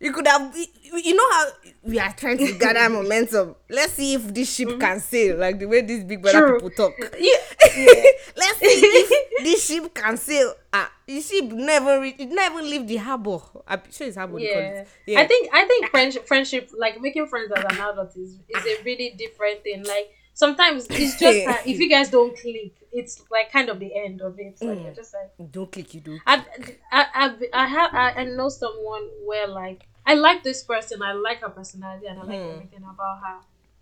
It 0.00 0.14
could 0.14 0.26
have. 0.26 0.56
You 0.56 1.14
know 1.14 1.30
how 1.30 1.46
we 1.82 1.98
are 2.00 2.12
trying 2.14 2.38
to 2.38 2.52
gather 2.58 2.88
momentum. 2.94 3.54
Let's 3.68 3.92
see 3.92 4.14
if 4.14 4.32
this 4.34 4.52
ship 4.54 4.80
can 4.80 4.98
sail 5.00 5.36
like 5.36 5.58
the 5.58 5.66
way 5.66 5.82
these 5.82 6.04
big 6.04 6.22
brother 6.22 6.38
True. 6.48 6.54
people 6.60 6.70
talk. 6.70 6.94
Yeah. 7.18 7.36
Let's 8.36 8.58
see 8.58 8.80
if 8.82 9.44
this 9.44 9.66
ship 9.66 9.94
can 9.94 10.16
sail. 10.16 10.54
Ah, 10.72 10.90
the 11.06 11.20
ship 11.20 11.44
never 11.52 12.00
re- 12.00 12.16
it 12.18 12.28
never 12.30 12.62
leave 12.62 12.86
the 12.88 12.96
harbor. 12.96 13.38
I'm 13.68 13.82
sure 13.90 14.06
it's 14.06 14.16
harbor. 14.16 14.38
they 14.38 14.52
call 14.52 14.86
yeah. 15.06 15.20
I 15.20 15.26
think 15.26 15.50
I 15.52 15.64
think 15.66 15.90
friendship, 15.90 16.26
friendship, 16.26 16.70
like 16.76 17.00
making 17.00 17.26
friends 17.26 17.52
as 17.54 17.64
an 17.64 17.72
adult 17.80 18.16
is 18.16 18.38
is 18.48 18.64
a 18.66 18.82
really 18.84 19.14
different 19.18 19.62
thing. 19.62 19.84
Like 19.84 20.10
sometimes 20.34 20.86
it's 20.90 21.18
just 21.18 21.44
that 21.44 21.66
if 21.66 21.78
you 21.78 21.88
guys 21.90 22.08
don't 22.10 22.36
click, 22.38 22.72
it's 22.92 23.22
like 23.30 23.52
kind 23.52 23.68
of 23.68 23.78
the 23.78 23.94
end 23.94 24.22
of 24.22 24.38
it. 24.38 24.56
Like 24.60 24.78
Mm. 24.78 24.84
you're 24.84 24.94
just 24.94 25.14
like 25.14 25.50
don't 25.52 25.70
click. 25.70 25.92
You 25.94 26.00
do. 26.00 26.18
I 26.26 26.44
I 26.90 27.06
I, 27.14 27.34
I 27.52 27.66
have 27.66 27.94
I, 27.94 28.10
I 28.12 28.24
know 28.24 28.48
someone 28.48 29.08
where 29.26 29.46
like 29.46 29.86
I 30.06 30.14
like 30.14 30.42
this 30.42 30.62
person, 30.62 31.02
I 31.02 31.12
like 31.12 31.40
her 31.40 31.50
personality, 31.50 32.06
and 32.06 32.18
I 32.18 32.24
like 32.24 32.40
Hmm. 32.40 32.50
everything 32.50 32.82
about 32.84 33.20
her, 33.24 33.38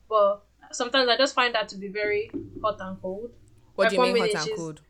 but 0.09 0.43
sometimes 0.73 1.09
I 1.09 1.16
just 1.16 1.35
find 1.35 1.55
that 1.55 1.69
to 1.71 1.77
be 1.77 1.89
very 1.89 2.31
hot 2.62 2.77
and 2.81 3.01
cold. 3.01 3.31
What 3.75 3.85
Like 3.85 3.91
do 3.91 3.97
you 3.97 4.03
mean 4.14 4.16
hot 4.19 4.43
and 4.47 4.57
cold? 4.57 4.81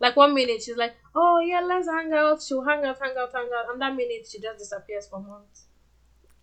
Like 0.00 0.16
one 0.16 0.34
minute 0.34 0.62
she's 0.62 0.76
like, 0.76 0.94
"Oh 1.14 1.38
yeah, 1.40 1.60
let's 1.60 1.88
hang 1.88 2.12
out." 2.12 2.42
She'll 2.42 2.62
hang 2.64 2.84
out, 2.84 2.98
hang 3.00 3.14
out, 3.16 3.32
hang 3.32 3.48
out, 3.56 3.70
and 3.72 3.80
that 3.82 3.94
minute 3.94 4.26
she 4.30 4.40
just 4.40 4.58
disappears 4.58 5.06
for 5.06 5.20
months. 5.20 5.64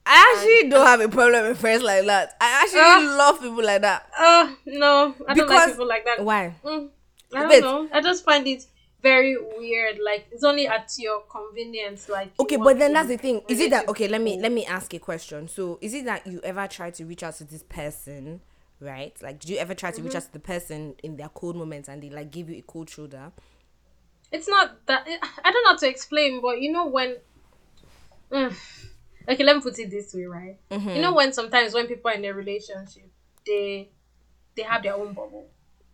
I 0.06 0.34
actually 0.36 0.70
don't 0.70 0.86
have 0.88 1.02
a 1.02 1.10
problem 1.10 1.48
with 1.48 1.60
friends 1.60 1.84
like 1.84 2.06
that. 2.06 2.36
I 2.42 2.62
actually 2.64 2.82
Ah. 2.82 3.16
love 3.18 3.42
people 3.42 3.64
like 3.64 3.82
that. 3.82 4.10
Uh 4.18 4.54
no, 4.66 5.14
I 5.28 5.34
don't 5.34 5.50
like 5.50 5.72
people 5.72 5.88
like 5.88 6.06
that. 6.06 6.24
Why? 6.24 6.56
Mm, 6.64 6.90
I 7.36 7.40
don't 7.40 7.50
Wait. 7.50 7.62
know. 7.62 7.90
I 7.94 8.02
just 8.02 8.24
find 8.24 8.48
it 8.48 8.66
very 9.02 9.38
weird. 9.58 10.00
Like 10.04 10.28
it's 10.32 10.44
only 10.44 10.68
at 10.68 10.92
your 10.98 11.22
convenience. 11.30 12.10
Like 12.10 12.32
Okay, 12.40 12.58
but 12.58 12.78
then 12.80 12.94
that's 12.94 13.08
the 13.08 13.18
thing. 13.18 13.42
Is 13.48 13.60
it 13.60 13.72
that 13.72 13.88
okay? 13.90 14.08
Let 14.08 14.22
me 14.22 14.40
let 14.40 14.52
me 14.52 14.66
ask 14.66 14.94
a 14.94 15.00
question. 15.00 15.48
So, 15.48 15.78
is 15.82 15.94
it 15.94 16.06
that 16.06 16.26
you 16.28 16.40
ever 16.44 16.68
try 16.68 16.92
to 16.92 17.06
reach 17.06 17.24
out 17.24 17.36
to 17.36 17.44
this 17.44 17.64
person, 17.64 18.42
right? 18.80 19.16
Like, 19.22 19.40
did 19.40 19.50
you 19.50 19.58
ever 19.58 19.74
try 19.74 19.92
to 19.92 19.98
Mm-hmm. 19.98 20.06
reach 20.06 20.16
out 20.16 20.24
to 20.24 20.34
the 20.34 20.40
person 20.40 20.96
in 21.04 21.18
their 21.18 21.30
cold 21.30 21.56
moments 21.56 21.90
and 21.90 22.02
they 22.04 22.10
like 22.10 22.32
give 22.32 22.50
you 22.50 22.58
a 22.58 22.62
cold 22.62 22.90
shoulder? 22.90 23.32
It's 24.32 24.48
not 24.48 24.86
that 24.88 25.08
I 25.44 25.52
don't 25.52 25.64
know 25.64 25.72
how 25.72 25.78
to 25.78 25.88
explain, 25.90 26.42
but 26.42 26.62
you 26.62 26.72
know 26.72 26.88
when. 26.88 27.18
Mm. 28.32 28.54
okay, 29.28 29.44
let 29.44 29.56
me 29.56 29.62
put 29.62 29.80
it 29.80 29.90
this 29.90 30.14
way, 30.14 30.26
right? 30.26 30.58
Mm-hmm. 30.70 30.90
You 30.90 31.02
know 31.02 31.16
when 31.16 31.34
sometimes 31.34 31.74
when 31.74 31.88
people 31.88 32.12
are 32.12 32.14
in 32.14 32.26
a 32.26 32.34
relationship, 32.34 33.10
they 33.46 33.90
they 34.56 34.62
have 34.64 34.84
their 34.84 34.94
own 34.96 35.14
bubble. 35.14 35.48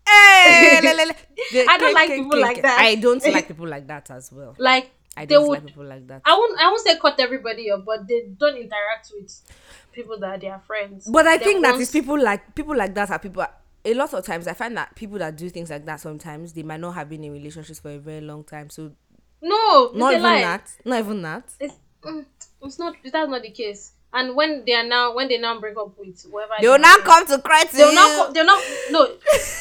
Hey, 0.07 0.79
le, 0.83 0.93
le, 0.93 1.05
le. 1.07 1.13
The- 1.51 1.65
I 1.69 1.77
don't 1.77 1.93
like 1.93 2.09
people 2.09 2.31
click. 2.31 2.41
like 2.43 2.61
that. 2.61 2.79
I 2.79 2.95
don't 2.95 3.23
like 3.33 3.47
people 3.47 3.67
like 3.67 3.87
that 3.87 4.11
as 4.11 4.31
well. 4.31 4.55
Like 4.57 4.91
I 5.17 5.25
don't 5.25 5.47
would 5.47 5.59
like 5.59 5.67
people 5.67 5.85
like 5.85 6.07
that. 6.07 6.21
I 6.25 6.33
won't 6.35 6.59
I 6.59 6.67
won't 6.67 6.81
say 6.85 6.97
cut 6.99 7.19
everybody 7.19 7.71
up, 7.71 7.85
but 7.85 8.07
they 8.07 8.27
don't 8.37 8.55
interact 8.57 9.11
with 9.17 9.31
people 9.93 10.19
that 10.19 10.41
they 10.41 10.47
are 10.47 10.51
their 10.51 10.59
friends. 10.59 11.07
But 11.11 11.25
I 11.27 11.37
Then 11.37 11.47
think 11.47 11.63
that 11.63 11.75
is 11.79 11.91
people 11.91 12.19
like 12.21 12.53
people 12.55 12.75
like 12.75 12.93
that 12.95 13.09
are 13.11 13.19
people. 13.19 13.45
A 13.87 13.93
lot 13.93 14.11
of 14.15 14.25
times, 14.25 14.47
I 14.47 14.53
find 14.53 14.75
that 14.77 14.95
people 14.95 15.19
that 15.19 15.35
do 15.35 15.47
things 15.49 15.69
like 15.69 15.85
that 15.85 15.99
sometimes 15.99 16.53
they 16.53 16.63
might 16.63 16.79
not 16.79 16.93
have 16.95 17.07
been 17.07 17.23
in 17.23 17.31
relationships 17.31 17.79
for 17.79 17.91
a 17.91 17.99
very 17.99 18.19
long 18.21 18.43
time. 18.43 18.69
So 18.71 18.91
No, 19.43 19.91
not 19.93 20.11
even 20.13 20.23
lie. 20.23 20.41
that. 20.41 20.71
Not 20.83 20.99
even 20.99 21.21
that. 21.21 21.43
It's, 21.59 21.75
mm, 22.03 22.25
it's 22.63 22.79
not 22.79 22.95
that's 23.03 23.29
not 23.29 23.41
the 23.43 23.51
case. 23.51 23.91
And 24.17 24.33
when 24.35 24.63
they 24.65 24.73
are 24.73 24.83
now 24.87 25.13
when 25.13 25.27
they 25.27 25.37
now 25.37 25.59
break 25.59 25.77
up 25.77 25.91
with 25.99 26.23
whoever 26.31 26.53
They 26.61 26.67
will 26.69 26.79
not 26.79 27.01
come 27.03 27.27
to 27.27 27.37
cry 27.39 27.63
to 27.65 27.75
They'll 27.75 27.89
you. 27.89 27.95
not. 27.95 28.33
They'll 28.33 28.45
not. 28.45 28.63
No, 28.89 29.07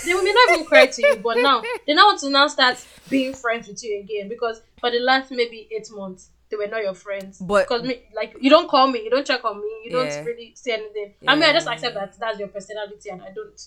they 0.04 0.14
may 0.14 0.32
not 0.32 0.50
even 0.54 0.64
cry 0.64 0.86
to 0.86 1.02
you. 1.02 1.16
But 1.16 1.38
now 1.38 1.60
they 1.86 1.92
now 1.94 2.06
want 2.06 2.20
to 2.20 2.30
now 2.30 2.46
start 2.46 2.76
being 3.10 3.34
friends 3.34 3.66
with 3.68 3.82
you 3.82 3.98
again 4.00 4.28
because 4.28 4.62
for 4.80 4.90
the 4.90 5.00
last 5.00 5.30
maybe 5.32 5.68
eight 5.70 5.88
months 5.90 6.30
they 6.50 6.56
were 6.56 6.68
not 6.68 6.82
your 6.82 6.94
friends. 6.94 7.38
But- 7.40 7.64
because 7.68 7.82
me, 7.82 8.02
like 8.14 8.36
you 8.40 8.48
don't 8.48 8.68
call 8.68 8.86
me, 8.86 9.02
you 9.02 9.10
don't 9.10 9.26
check 9.26 9.44
on 9.44 9.60
me, 9.60 9.70
you 9.84 9.90
don't 9.90 10.06
Yeah. 10.06 10.22
really 10.24 10.52
say 10.54 10.72
anything. 10.72 11.14
I 11.26 11.34
mean, 11.34 11.44
I 11.44 11.52
just 11.52 11.66
accept 11.66 11.94
that 11.94 12.14
that's 12.18 12.38
your 12.38 12.48
personality, 12.48 13.10
and 13.10 13.22
I 13.22 13.30
don't 13.32 13.60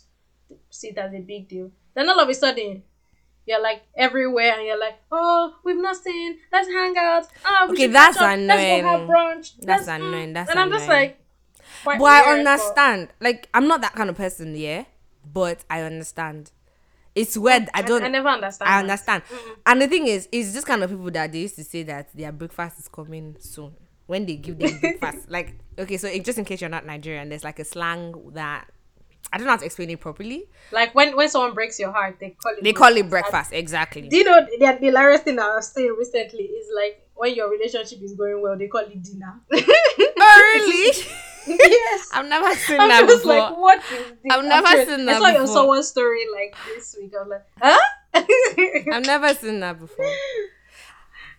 see 0.70 0.88
it 0.90 0.98
as 0.98 1.14
a 1.14 1.20
big 1.20 1.50
deal. 1.50 1.70
Then 1.94 2.08
all 2.10 2.20
of 2.20 2.30
a 2.30 2.34
sudden. 2.34 2.84
You're 3.48 3.62
like 3.62 3.82
everywhere, 3.96 4.56
and 4.58 4.68
you're 4.68 4.80
like, 4.80 5.00
"Oh, 5.12 5.56
we've 5.64 5.78
not 5.78 5.96
seen. 5.96 6.38
Let's 6.52 6.68
hang 6.68 6.96
out. 6.98 7.28
We 7.70 7.74
Okay, 7.74 7.84
should 7.84 7.94
that's 7.94 8.18
up. 8.18 8.38
Let's 8.38 8.48
go 8.48 8.88
have 8.88 9.02
annoying. 9.02 9.08
brunch. 9.08 9.54
That's 9.62 9.88
mm." 9.88 9.96
annoying, 9.96 10.34
that's 10.34 10.50
and 10.52 10.60
I'm 10.60 10.70
just 10.70 10.88
like, 10.90 11.20
but 11.86 12.02
I 12.02 12.26
weird, 12.34 12.40
understand. 12.40 13.10
Like 13.22 13.50
I'm 13.54 13.68
not 13.68 13.82
that 13.82 13.94
kind 13.94 14.10
of 14.10 14.18
person, 14.18 14.56
yeah. 14.56 14.84
But 15.34 15.64
I 15.70 15.82
understand. 15.82 16.52
It's 17.16 17.38
weird. 17.38 17.70
I 17.74 17.82
don't. 17.82 18.04
I 18.04 18.10
never 18.10 18.28
understand. 18.30 18.70
I 18.70 18.80
understand. 18.80 19.24
And 19.66 19.82
the 19.82 19.88
thing 19.88 20.08
is, 20.08 20.28
it's 20.32 20.54
just 20.54 20.68
kind 20.68 20.84
of 20.84 20.90
people 20.90 21.10
that 21.12 21.32
they 21.32 21.40
used 21.40 21.56
to 21.56 21.64
say 21.64 21.84
that 21.84 22.10
their 22.16 22.32
breakfast 22.32 22.80
is 22.80 22.88
coming 22.88 23.36
soon 23.40 23.74
when 24.06 24.26
they 24.26 24.36
give 24.36 24.60
them 24.60 24.78
breakfast. 24.82 25.30
Like, 25.30 25.56
okay, 25.80 25.98
so 25.98 26.16
just 26.20 26.38
in 26.38 26.46
case 26.46 26.62
you're 26.62 26.70
not 26.70 26.86
Nigerian, 26.86 27.30
there's 27.30 27.44
like 27.44 27.60
a 27.60 27.66
slang 27.66 28.14
that 28.34 28.68
I 29.32 29.38
don't 29.38 29.46
know 29.46 29.52
how 29.52 29.58
to 29.58 29.66
explain 29.66 29.90
it 29.90 30.00
properly. 30.00 30.48
Like 30.72 30.96
when 30.96 31.16
when 31.16 31.30
someone 31.30 31.54
breaks 31.54 31.78
your 31.80 31.92
heart, 31.92 32.18
they 32.20 32.32
call 32.42 32.54
it. 32.54 32.64
They 32.64 32.74
call 32.74 32.96
it 32.96 33.02
And 33.02 33.10
breakfast, 33.10 33.52
exactly. 33.54 34.08
Do 34.08 34.16
you 34.18 34.24
know 34.24 34.46
the, 34.46 34.58
the 34.80 34.86
hilarious 34.86 35.22
thing 35.22 35.38
I've 35.40 35.64
seen 35.64 35.92
recently 35.98 36.44
is 36.44 36.68
like 36.76 37.04
when 37.16 37.36
your 37.36 37.50
relationship 37.50 38.02
is 38.02 38.14
going 38.14 38.42
well, 38.42 38.58
they 38.58 38.68
call 38.68 38.82
it 38.82 39.02
dinner. 39.04 39.42
oh, 39.52 40.62
really? 40.66 40.94
yes. 41.48 42.10
I've 42.14 42.28
never 42.28 42.54
seen 42.56 42.80
I'm 42.80 42.90
that 42.90 43.08
just 43.08 43.24
before. 43.24 43.38
like, 43.38 43.58
what 43.58 43.80
is 43.80 44.08
this? 44.08 44.18
I've 44.32 44.46
never 44.46 44.68
I'm 44.68 44.86
seen 44.86 45.02
I 45.10 45.14
that 45.14 45.22
saw 45.22 45.28
your 45.30 45.42
before. 45.42 45.48
someone's 45.56 45.88
story 45.88 46.26
like 46.34 46.56
this 46.76 46.96
week. 47.00 47.14
I 47.18 47.24
was 47.24 47.30
like, 47.30 47.46
huh? 47.62 48.94
I've 48.94 49.06
never 49.06 49.34
seen 49.34 49.60
that 49.62 49.80
before. 49.80 50.06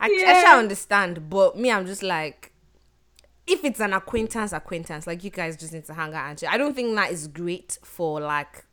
I, 0.00 0.06
I 0.06 0.08
Yeah. 0.16 0.40
shall 0.42 0.58
understand, 0.58 1.28
but 1.28 1.56
me, 1.58 1.70
I'm 1.72 1.86
just 1.86 2.02
like, 2.02 2.47
if 3.48 3.64
it's 3.64 3.80
an 3.80 3.92
acquaintance, 3.92 4.52
acquaintance, 4.52 5.06
like 5.06 5.24
you 5.24 5.30
guys 5.30 5.56
just 5.56 5.72
need 5.72 5.84
to 5.86 5.94
hang 5.94 6.14
out 6.14 6.30
and 6.30 6.38
chill. 6.38 6.48
I 6.50 6.58
don't 6.58 6.74
think 6.74 6.94
that 6.96 7.10
is 7.10 7.28
great 7.28 7.78
for 7.82 8.20
like 8.20 8.64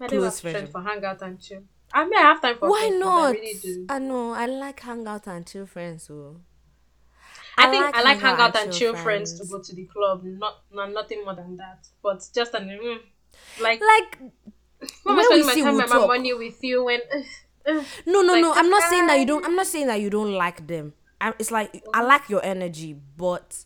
I 0.00 0.08
close 0.08 0.40
friendship. 0.40 0.72
for 0.72 0.82
hangout 0.82 1.22
and 1.22 1.40
chill. 1.40 1.62
I 1.92 2.02
I 2.02 2.20
have 2.20 2.40
time 2.40 2.58
for 2.58 2.68
Why 2.68 2.88
friends, 2.88 3.00
not? 3.00 3.24
I 3.24 3.30
really. 3.32 3.86
I 3.88 3.98
know. 3.98 4.30
I 4.32 4.46
like 4.46 4.80
hang 4.80 5.06
out 5.06 5.26
and 5.26 5.46
chill 5.46 5.66
friends. 5.66 6.04
So 6.04 6.40
I 7.56 7.66
I 7.66 7.70
think 7.70 7.84
like 7.84 7.94
I 7.94 8.02
like 8.02 8.18
hang 8.18 8.36
hang 8.36 8.40
out 8.40 8.56
out 8.56 8.62
and 8.62 8.72
chill 8.72 8.94
chill 8.94 9.02
friends 9.02 9.38
to 9.38 9.46
go 9.46 9.62
to 9.62 9.74
the 9.74 9.84
club. 9.84 10.22
Not, 10.24 10.62
not 10.72 10.92
nothing 10.92 11.24
more 11.24 11.34
than 11.34 11.56
that. 11.56 11.86
But 12.02 12.26
just 12.34 12.54
an 12.54 12.68
mm, 12.68 12.98
like 13.60 13.80
like, 13.80 14.18
when 15.04 15.16
we 15.16 15.24
spend 15.24 15.46
my 15.46 15.54
time 15.54 15.80
and 15.80 15.90
my 15.90 16.06
money 16.06 16.34
with 16.34 16.62
you 16.62 16.84
when. 16.84 17.00
no, 17.66 17.82
no, 18.06 18.32
Like, 18.34 18.42
no. 18.42 18.52
I'm 18.52 18.68
not 18.68 18.82
saying 18.90 19.06
that 19.06 19.18
you 19.18 19.26
don't. 19.26 19.44
I'm 19.44 19.56
not 19.56 19.66
saying 19.66 19.86
that 19.86 20.00
you 20.00 20.10
don't 20.10 20.32
like 20.32 20.66
them. 20.66 20.92
i 21.20 21.32
it's 21.38 21.50
like 21.50 21.82
I 21.94 22.02
like 22.02 22.28
your 22.28 22.44
energy, 22.44 22.94
but 23.16 23.64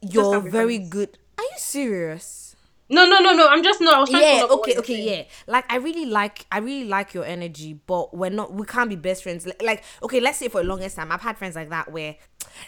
you're 0.00 0.40
very 0.40 0.78
reasons. 0.78 0.90
good. 0.90 1.18
Are 1.38 1.44
you 1.44 1.58
serious? 1.58 2.56
No, 2.90 3.04
no, 3.06 3.18
no, 3.18 3.34
no. 3.34 3.48
I'm 3.48 3.62
just 3.62 3.80
no. 3.80 3.92
I 3.92 4.00
was 4.00 4.10
trying 4.10 4.22
yeah 4.22 4.40
follow 4.40 4.54
up 4.54 4.60
what 4.60 4.68
okay 4.70 4.78
okay 4.78 5.16
yeah 5.16 5.22
like 5.46 5.70
i 5.70 5.76
really 5.76 6.06
like 6.06 6.46
i 6.50 6.58
really 6.58 6.88
like 6.88 7.12
your 7.12 7.24
energy 7.24 7.78
but 7.86 8.16
we're 8.16 8.30
not 8.30 8.52
we 8.52 8.64
can't 8.64 8.88
be 8.88 8.96
best 8.96 9.22
friends 9.22 9.46
like, 9.46 9.62
like 9.62 9.84
okay 10.02 10.20
let's 10.20 10.38
say 10.38 10.48
for 10.48 10.62
the 10.62 10.68
longest 10.68 10.96
time 10.96 11.12
i've 11.12 11.20
had 11.20 11.36
friends 11.36 11.54
like 11.54 11.68
that 11.68 11.90
where 11.92 12.16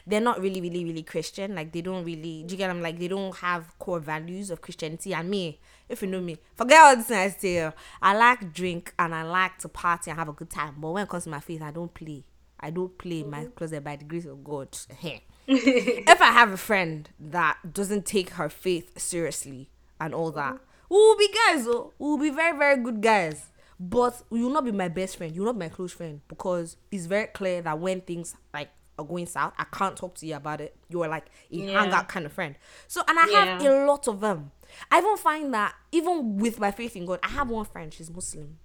they're 0.07 0.21
not 0.21 0.41
really 0.41 0.61
really 0.61 0.85
really 0.85 1.03
christian 1.03 1.55
like 1.55 1.73
they 1.73 1.81
don't 1.81 2.05
really 2.05 2.45
do 2.47 2.53
you 2.53 2.59
get 2.59 2.69
them 2.69 2.83
like 2.83 2.99
they 2.99 3.09
don't 3.09 3.35
have 3.37 3.77
core 3.79 3.99
values 3.99 4.51
of 4.51 4.61
christianity 4.61 5.15
and 5.15 5.31
me 5.31 5.59
if 5.89 6.03
you 6.03 6.09
know 6.09 6.21
me 6.21 6.37
forget 6.55 6.83
all 6.83 6.97
this 6.97 7.11
i 7.11 7.29
say 7.31 7.71
i 8.03 8.15
like 8.15 8.53
drink 8.53 8.93
and 8.99 9.15
i 9.15 9.23
like 9.23 9.57
to 9.59 9.69
party 9.69 10.11
and 10.11 10.19
have 10.19 10.29
a 10.29 10.33
good 10.33 10.51
time 10.51 10.75
but 10.79 10.91
when 10.91 11.05
it 11.05 11.09
comes 11.09 11.25
to 11.25 11.31
my 11.31 11.41
faith 11.41 11.63
i 11.63 11.71
don't 11.71 11.95
play 11.95 12.25
I 12.61 12.71
don't 12.71 12.97
play 12.97 13.21
in 13.21 13.31
my 13.31 13.47
closet 13.47 13.83
by 13.83 13.97
the 13.97 14.05
grace 14.05 14.27
of 14.27 14.45
God. 14.45 14.69
if 15.47 16.21
I 16.21 16.33
have 16.33 16.53
a 16.53 16.57
friend 16.57 17.09
that 17.19 17.73
doesn't 17.73 18.07
take 18.07 18.31
her 18.31 18.49
faith 18.49 18.99
seriously 18.99 19.69
and 20.01 20.15
all 20.15 20.31
that, 20.33 20.59
we 20.89 20.97
will 20.97 21.17
be 21.17 21.29
guys. 21.29 21.67
Oh, 21.67 21.93
we 21.99 22.09
will 22.09 22.19
be 22.19 22.31
very 22.31 22.57
very 22.57 22.77
good 22.83 23.01
guys. 23.01 23.47
But 23.83 24.23
you 24.31 24.43
will 24.45 24.53
not 24.53 24.65
be 24.67 24.73
my 24.73 24.89
best 24.89 25.17
friend. 25.17 25.35
You 25.35 25.41
will 25.41 25.55
not 25.55 25.59
be 25.59 25.65
my 25.67 25.71
close 25.71 25.93
friend 25.93 26.21
because 26.29 26.77
it's 26.91 27.07
very 27.07 27.29
clear 27.29 27.63
that 27.63 27.79
when 27.79 28.03
things 28.03 28.37
like 28.53 28.69
are 28.99 29.05
going 29.07 29.25
south, 29.27 29.55
I 29.59 29.65
can't 29.73 29.97
talk 29.97 30.17
to 30.17 30.27
you 30.27 30.37
about 30.37 30.61
it. 30.61 30.77
You 30.91 31.03
are 31.03 31.09
like 31.09 31.27
a 31.51 31.57
Yeah. 31.57 31.81
hangout 31.81 32.07
kind 32.09 32.27
of 32.27 32.33
friend. 32.33 32.57
So 32.87 33.03
and 33.09 33.19
I 33.19 33.23
have 33.27 33.61
Yeah. 33.61 33.69
a 33.69 33.87
lot 33.87 34.07
of 34.07 34.21
them. 34.21 34.53
I 34.91 34.99
even 34.99 35.17
find 35.17 35.55
that 35.55 35.75
even 35.93 36.37
with 36.37 36.61
my 36.61 36.71
faith 36.71 36.95
in 36.95 37.07
God, 37.07 37.21
I 37.23 37.29
have 37.29 37.49
one 37.49 37.65
friend. 37.65 37.93
She's 37.93 38.11
Muslim. 38.11 38.59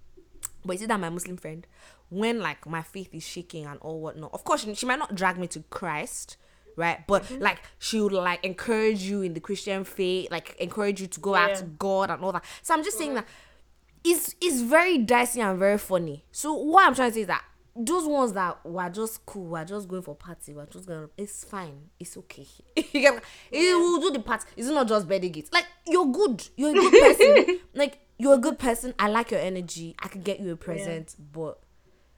But 0.64 0.74
you 0.74 0.78
see 0.80 0.86
that 0.86 1.00
my 1.00 1.08
Muslim 1.08 1.38
friend, 1.38 1.66
when 2.10 2.40
like 2.40 2.66
my 2.66 2.82
faith 2.82 3.14
is 3.14 3.26
shaking 3.26 3.64
and 3.64 3.78
all 3.80 4.00
whatnot, 4.00 4.34
of 4.34 4.44
course 4.44 4.64
she, 4.64 4.74
she 4.74 4.84
might 4.84 4.98
not 4.98 5.14
drag 5.14 5.38
me 5.38 5.46
to 5.48 5.60
Christ, 5.70 6.36
right? 6.76 7.04
But 7.06 7.24
Mm-hmm. 7.24 7.42
like 7.42 7.58
she 7.78 8.00
would 8.00 8.12
like 8.12 8.44
encourage 8.44 9.02
you 9.02 9.22
in 9.22 9.34
the 9.34 9.40
Christian 9.40 9.84
faith, 9.84 10.30
like 10.30 10.54
encourage 10.60 11.00
you 11.00 11.06
to 11.08 11.20
go 11.20 11.34
out 11.34 11.50
Yeah. 11.50 11.54
to 11.56 11.64
God 11.64 12.10
and 12.10 12.22
all 12.22 12.32
that. 12.32 12.44
So 12.62 12.74
I'm 12.74 12.84
just 12.84 12.98
saying 12.98 13.14
that 13.14 13.26
it's 14.04 14.34
it's 14.40 14.60
very 14.60 14.98
dicey 14.98 15.40
and 15.40 15.58
very 15.58 15.78
funny. 15.78 16.24
So 16.30 16.52
what 16.54 16.86
I'm 16.86 16.94
trying 16.94 17.10
to 17.10 17.14
say 17.14 17.20
is 17.22 17.26
that 17.26 17.44
those 17.78 18.06
ones 18.06 18.32
that 18.32 18.64
were 18.64 18.88
just 18.88 19.26
cool, 19.26 19.44
we're 19.46 19.64
just 19.64 19.86
going 19.88 20.00
for 20.02 20.14
party, 20.14 20.54
we're 20.54 20.64
just 20.66 20.86
going. 20.86 21.08
It's 21.18 21.44
fine. 21.44 21.90
It's 22.00 22.16
okay. 22.16 22.46
you 22.76 23.00
get, 23.00 23.22
it 23.50 23.74
will 23.76 24.00
do 24.00 24.10
the 24.12 24.20
part. 24.20 24.44
It's 24.56 24.68
not 24.68 24.88
just 24.88 25.06
birthday 25.08 25.28
gifts. 25.28 25.52
Like 25.52 25.66
you're 25.86 26.06
good. 26.06 26.46
You're 26.56 26.70
a 26.70 26.74
good 26.74 26.92
person. 26.92 27.58
like 27.74 27.98
you're 28.18 28.34
a 28.34 28.38
good 28.38 28.58
person. 28.58 28.94
I 28.98 29.08
like 29.08 29.30
your 29.30 29.40
energy. 29.40 29.94
I 30.02 30.08
could 30.08 30.24
get 30.24 30.40
you 30.40 30.52
a 30.52 30.56
present, 30.56 31.14
but 31.32 31.58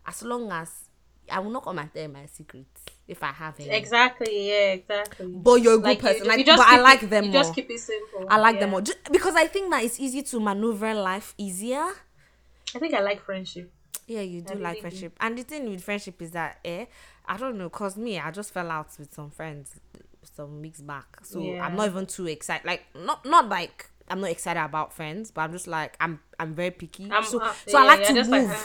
as 0.06 0.22
long 0.22 0.50
as 0.52 0.87
I 1.30 1.38
will 1.40 1.50
not 1.50 1.64
come 1.64 1.78
and 1.78 1.92
tell 1.92 2.08
my 2.08 2.26
secrets 2.26 2.82
if 3.06 3.22
I 3.22 3.28
have 3.32 3.58
any. 3.60 3.70
Exactly. 3.70 4.48
Yeah. 4.50 4.72
Exactly. 4.72 5.26
But 5.26 5.54
you're 5.62 5.74
a 5.74 5.76
good 5.78 5.84
Like, 5.84 6.00
person. 6.00 6.22
you 6.24 6.28
like, 6.28 6.46
just 6.46 6.58
but 6.58 6.66
I 6.68 6.80
like 6.80 7.02
it- 7.02 7.10
them 7.10 7.24
You 7.24 7.30
more. 7.32 7.42
just 7.42 7.54
keep 7.54 7.70
it 7.70 7.78
simple. 7.80 8.26
I 8.30 8.38
like 8.38 8.60
them 8.60 8.70
more 8.70 8.80
Ju- 8.82 8.92
because 9.10 9.34
I 9.34 9.46
think 9.46 9.70
that 9.70 9.82
it's 9.84 9.98
easy 10.00 10.22
to 10.22 10.40
maneuver 10.40 10.94
life 10.94 11.34
easier. 11.38 11.84
I 12.74 12.78
think 12.78 12.94
I 12.94 13.00
like 13.00 13.20
friendship. 13.22 13.72
Yeah, 14.06 14.20
you 14.22 14.40
do 14.40 14.54
really 14.54 14.62
like 14.62 14.80
friendship. 14.80 15.14
And 15.20 15.36
the 15.36 15.42
thing 15.42 15.68
with 15.70 15.82
friendship 15.84 16.20
is 16.22 16.30
that, 16.32 16.58
eh, 16.64 16.86
I 17.26 17.36
don't 17.36 17.58
know, 17.58 17.68
cause 17.70 17.96
me, 17.96 18.18
I 18.18 18.30
just 18.30 18.52
fell 18.52 18.70
out 18.70 18.88
with 18.98 19.12
some 19.14 19.30
friends 19.30 19.74
some 20.34 20.60
weeks 20.60 20.80
back. 20.80 21.18
So 21.24 21.40
Yeah. 21.40 21.64
I'm 21.66 21.74
not 21.76 21.86
even 21.88 22.06
too 22.06 22.26
excited. 22.26 22.66
Like 22.66 22.84
not 22.94 23.24
not 23.24 23.48
like 23.48 23.86
I'm 24.08 24.20
not 24.20 24.30
excited 24.30 24.60
about 24.62 24.92
friends, 24.92 25.30
but 25.30 25.42
I'm 25.42 25.52
just 25.52 25.66
like 25.66 25.96
I'm 26.00 26.20
I'm 26.38 26.54
very 26.54 26.70
picky. 26.70 27.10
I'm- 27.10 27.24
so 27.24 27.40
uh, 27.40 27.52
so 27.66 27.78
I 27.78 27.84
like 27.84 28.00
yeah, 28.00 28.06
to 28.08 28.14
move. 28.14 28.28
like, 28.28 28.48
uh, 28.48 28.56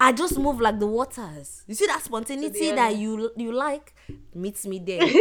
I 0.00 0.12
just 0.12 0.38
move 0.38 0.60
like 0.60 0.78
the 0.78 0.86
waters. 0.86 1.62
You 1.66 1.74
see 1.74 1.86
that 1.86 2.02
spontaneity 2.02 2.72
that 2.72 2.96
you 2.96 3.30
you 3.36 3.52
like 3.52 3.94
meets 4.34 4.66
me 4.66 4.78
there. 4.78 5.02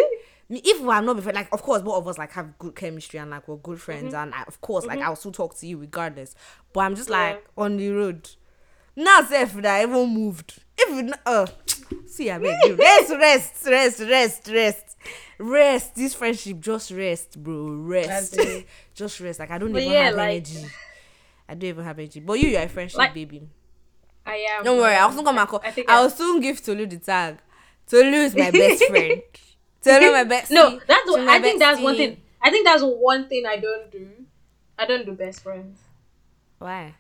If 0.49 0.81
we're 0.81 1.01
not 1.01 1.15
before, 1.15 1.31
like 1.31 1.47
of 1.51 1.63
course 1.63 1.81
both 1.81 1.95
of 1.95 2.07
us 2.07 2.17
like 2.17 2.31
have 2.33 2.59
good 2.59 2.75
chemistry 2.75 3.17
and 3.17 3.31
like 3.31 3.47
we're 3.47 3.55
good 3.55 3.79
friends 3.81 4.13
and 4.13 4.35
I, 4.35 4.43
of 4.43 4.59
course 4.61 4.85
like 4.85 4.99
I'll 4.99 5.15
still 5.15 5.31
talk 5.31 5.55
to 5.57 5.65
you 5.65 5.77
regardless. 5.79 6.35
But 6.73 6.81
I'm 6.81 6.95
just 6.95 7.09
Yeah. 7.09 7.17
like 7.17 7.45
on 7.57 7.77
the 7.77 7.89
road. 7.89 8.29
Now 8.95 9.23
self 9.23 9.53
that 9.53 9.65
I 9.65 9.83
even 9.83 10.09
moved. 10.13 10.59
If 10.77 11.13
uh 11.25 11.47
see 12.05 12.29
I 12.29 12.37
beg 12.37 12.55
you 12.65 12.75
rest, 12.75 13.09
rest, 13.17 13.65
rest, 13.65 13.99
rest, 14.01 14.47
rest, 14.49 14.97
rest. 15.39 15.95
This 15.95 16.13
friendship 16.13 16.59
just 16.59 16.91
rest, 16.91 17.41
bro. 17.41 17.69
Rest. 17.71 18.37
Just 18.93 19.19
rest. 19.21 19.39
Like 19.39 19.49
I 19.49 19.57
don't 19.57 19.71
But 19.71 19.81
even 19.81 19.93
yeah, 19.93 20.03
have 20.07 20.15
like- 20.15 20.29
energy. 20.29 20.67
I 21.49 21.53
don't 21.55 21.69
even 21.69 21.83
have 21.85 21.97
energy. 21.97 22.19
But 22.19 22.33
you, 22.33 22.49
you're 22.49 22.61
a 22.61 22.69
friendship 22.69 22.99
Like- 22.99 23.13
baby. 23.15 23.47
I 24.25 24.35
am. 24.57 24.63
Don't 24.63 24.77
worry, 24.77 24.95
I'll 24.95 25.11
soon 25.11 25.25
come 25.25 25.37
and 25.37 25.47
call. 25.49 25.61
I 25.63 25.71
think 25.71 25.89
I'll 25.89 26.05
I- 26.05 26.09
soon 26.09 26.39
give 26.39 26.61
Tolu 26.63 26.85
the 26.85 26.97
tag. 26.97 27.37
Tolu 27.87 28.17
is 28.17 28.35
my 28.35 28.51
best 28.51 28.83
friend. 28.89 29.21
Tolu 29.83 30.05
is 30.05 30.11
my 30.13 30.23
best. 30.23 30.51
No, 30.51 30.79
that's 30.87 31.05
what, 31.09 31.27
I 31.27 31.41
think 31.41 31.59
that's 31.59 31.81
one 31.81 31.95
thing. 31.97 32.17
I 32.41 32.49
think 32.49 32.65
that's 32.65 32.83
one 32.83 33.27
thing 33.29 33.45
I 33.45 33.57
don't 33.57 33.91
do. 33.91 34.07
I 34.77 34.85
don't 34.85 35.05
do 35.05 35.11
best 35.13 35.43
friends. 35.43 35.79
Why? 36.59 36.95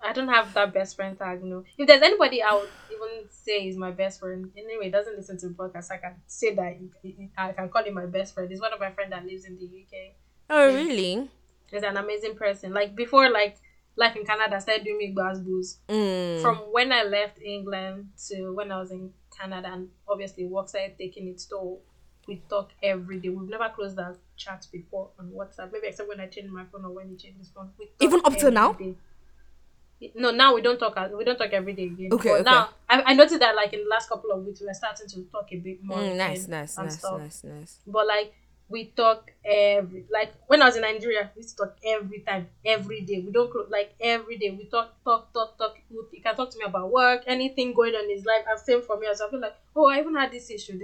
I 0.00 0.12
don't 0.12 0.28
have 0.28 0.54
that 0.54 0.72
best 0.72 0.94
friend 0.94 1.18
tag. 1.18 1.42
No, 1.42 1.64
if 1.76 1.86
there's 1.86 2.02
anybody 2.02 2.40
I 2.42 2.54
would 2.54 2.68
even 2.92 3.28
say 3.30 3.66
is 3.66 3.76
my 3.76 3.90
best 3.90 4.20
friend, 4.20 4.50
anyway, 4.56 4.90
doesn't 4.90 5.16
listen 5.16 5.36
to 5.38 5.48
the 5.48 5.54
podcast, 5.54 5.90
I 5.90 5.96
can 5.96 6.14
say 6.26 6.54
that 6.54 6.76
he- 7.02 7.10
he- 7.10 7.30
I 7.36 7.52
can 7.52 7.68
call 7.68 7.82
him 7.84 7.94
my 7.94 8.06
best 8.06 8.34
friend. 8.34 8.48
He's 8.48 8.60
one 8.60 8.72
of 8.72 8.78
my 8.78 8.92
friends 8.92 9.10
that 9.10 9.24
lives 9.26 9.44
in 9.44 9.56
the 9.58 9.64
UK. 9.64 10.14
Oh 10.50 10.66
really? 10.72 11.28
He's 11.70 11.82
an 11.82 11.96
amazing 11.96 12.36
person. 12.36 12.72
Like 12.72 12.94
before, 12.94 13.28
like 13.30 13.56
life 13.98 14.16
in 14.16 14.24
Canada, 14.24 14.56
I 14.56 14.58
started 14.60 14.84
doing 14.84 14.98
big 14.98 15.14
bass 15.14 15.38
booze. 15.38 15.78
Mm. 15.88 16.40
From 16.40 16.56
when 16.72 16.92
I 16.92 17.02
left 17.02 17.40
England 17.42 18.08
to 18.28 18.52
when 18.54 18.70
I 18.72 18.78
was 18.78 18.92
in 18.92 19.12
Canada, 19.36 19.68
and 19.72 19.88
obviously 20.08 20.46
work 20.46 20.68
started 20.68 20.96
taking 20.96 21.28
its 21.28 21.44
toll. 21.44 21.82
We 22.26 22.42
talk 22.48 22.70
every 22.82 23.18
day. 23.18 23.30
We've 23.30 23.48
never 23.48 23.70
closed 23.74 23.96
that 23.96 24.16
chat 24.36 24.66
before 24.70 25.08
on 25.18 25.30
WhatsApp, 25.30 25.72
maybe 25.72 25.86
except 25.88 26.08
when 26.08 26.20
I 26.20 26.26
changed 26.26 26.52
my 26.52 26.64
phone 26.70 26.84
or 26.84 26.90
when 26.90 27.08
he 27.08 27.16
changed 27.16 27.38
his 27.38 27.48
phone. 27.48 27.70
We 27.78 27.86
talk 27.86 27.94
Even 28.00 28.20
up 28.24 28.36
till 28.36 28.52
now? 28.52 28.72
day. 28.74 28.94
No, 30.14 30.30
now 30.30 30.54
we 30.54 30.60
don't 30.60 30.78
talk. 30.78 30.96
We 31.16 31.24
don't 31.24 31.38
talk 31.38 31.52
every 31.52 31.72
day 31.72 31.86
again. 31.86 32.10
Okay, 32.12 32.30
okay. 32.30 32.42
now 32.42 32.68
I, 32.88 33.02
I 33.02 33.14
noticed 33.14 33.40
that 33.40 33.56
like 33.56 33.72
in 33.72 33.82
the 33.82 33.88
last 33.88 34.08
couple 34.08 34.30
of 34.30 34.44
weeks 34.44 34.60
we're 34.60 34.74
starting 34.74 35.08
to 35.08 35.22
talk 35.32 35.48
a 35.50 35.56
bit 35.56 35.82
more. 35.82 35.98
Mm, 35.98 36.16
nice, 36.16 36.46
nice, 36.46 36.76
and 36.76 36.86
nice, 36.86 36.98
stuff. 36.98 37.18
nice, 37.18 37.42
nice. 37.42 37.78
But 37.86 38.06
like 38.06 38.34
we 38.68 38.86
talk 38.96 39.30
every 39.44 40.04
like 40.12 40.32
when 40.46 40.60
I 40.60 40.66
was 40.66 40.76
in 40.76 40.82
Nigeria, 40.82 41.30
we 41.34 41.42
used 41.42 41.56
to 41.56 41.64
talk 41.64 41.76
every 41.84 42.20
time, 42.20 42.48
every 42.64 43.00
day. 43.00 43.20
We 43.24 43.32
don't 43.32 43.50
close 43.50 43.68
like 43.70 43.94
every 44.00 44.36
day. 44.36 44.50
We 44.50 44.66
talk, 44.66 44.92
talk, 45.04 45.32
talk, 45.32 45.56
talk. 45.56 45.76
You 45.90 46.06
you 46.12 46.22
can 46.22 46.36
talk 46.36 46.50
to 46.50 46.58
me 46.58 46.64
about 46.66 46.92
work, 46.92 47.22
anything 47.26 47.72
going 47.72 47.94
on 47.94 48.04
in 48.04 48.16
his 48.16 48.26
life, 48.26 48.44
and 48.48 48.60
same 48.60 48.82
for 48.82 48.98
me. 48.98 49.06
As 49.06 49.20
I 49.22 49.30
feel 49.30 49.40
like, 49.40 49.56
oh, 49.74 49.88
I 49.88 50.00
even 50.00 50.14
had 50.14 50.30
this 50.30 50.50
issue. 50.50 50.78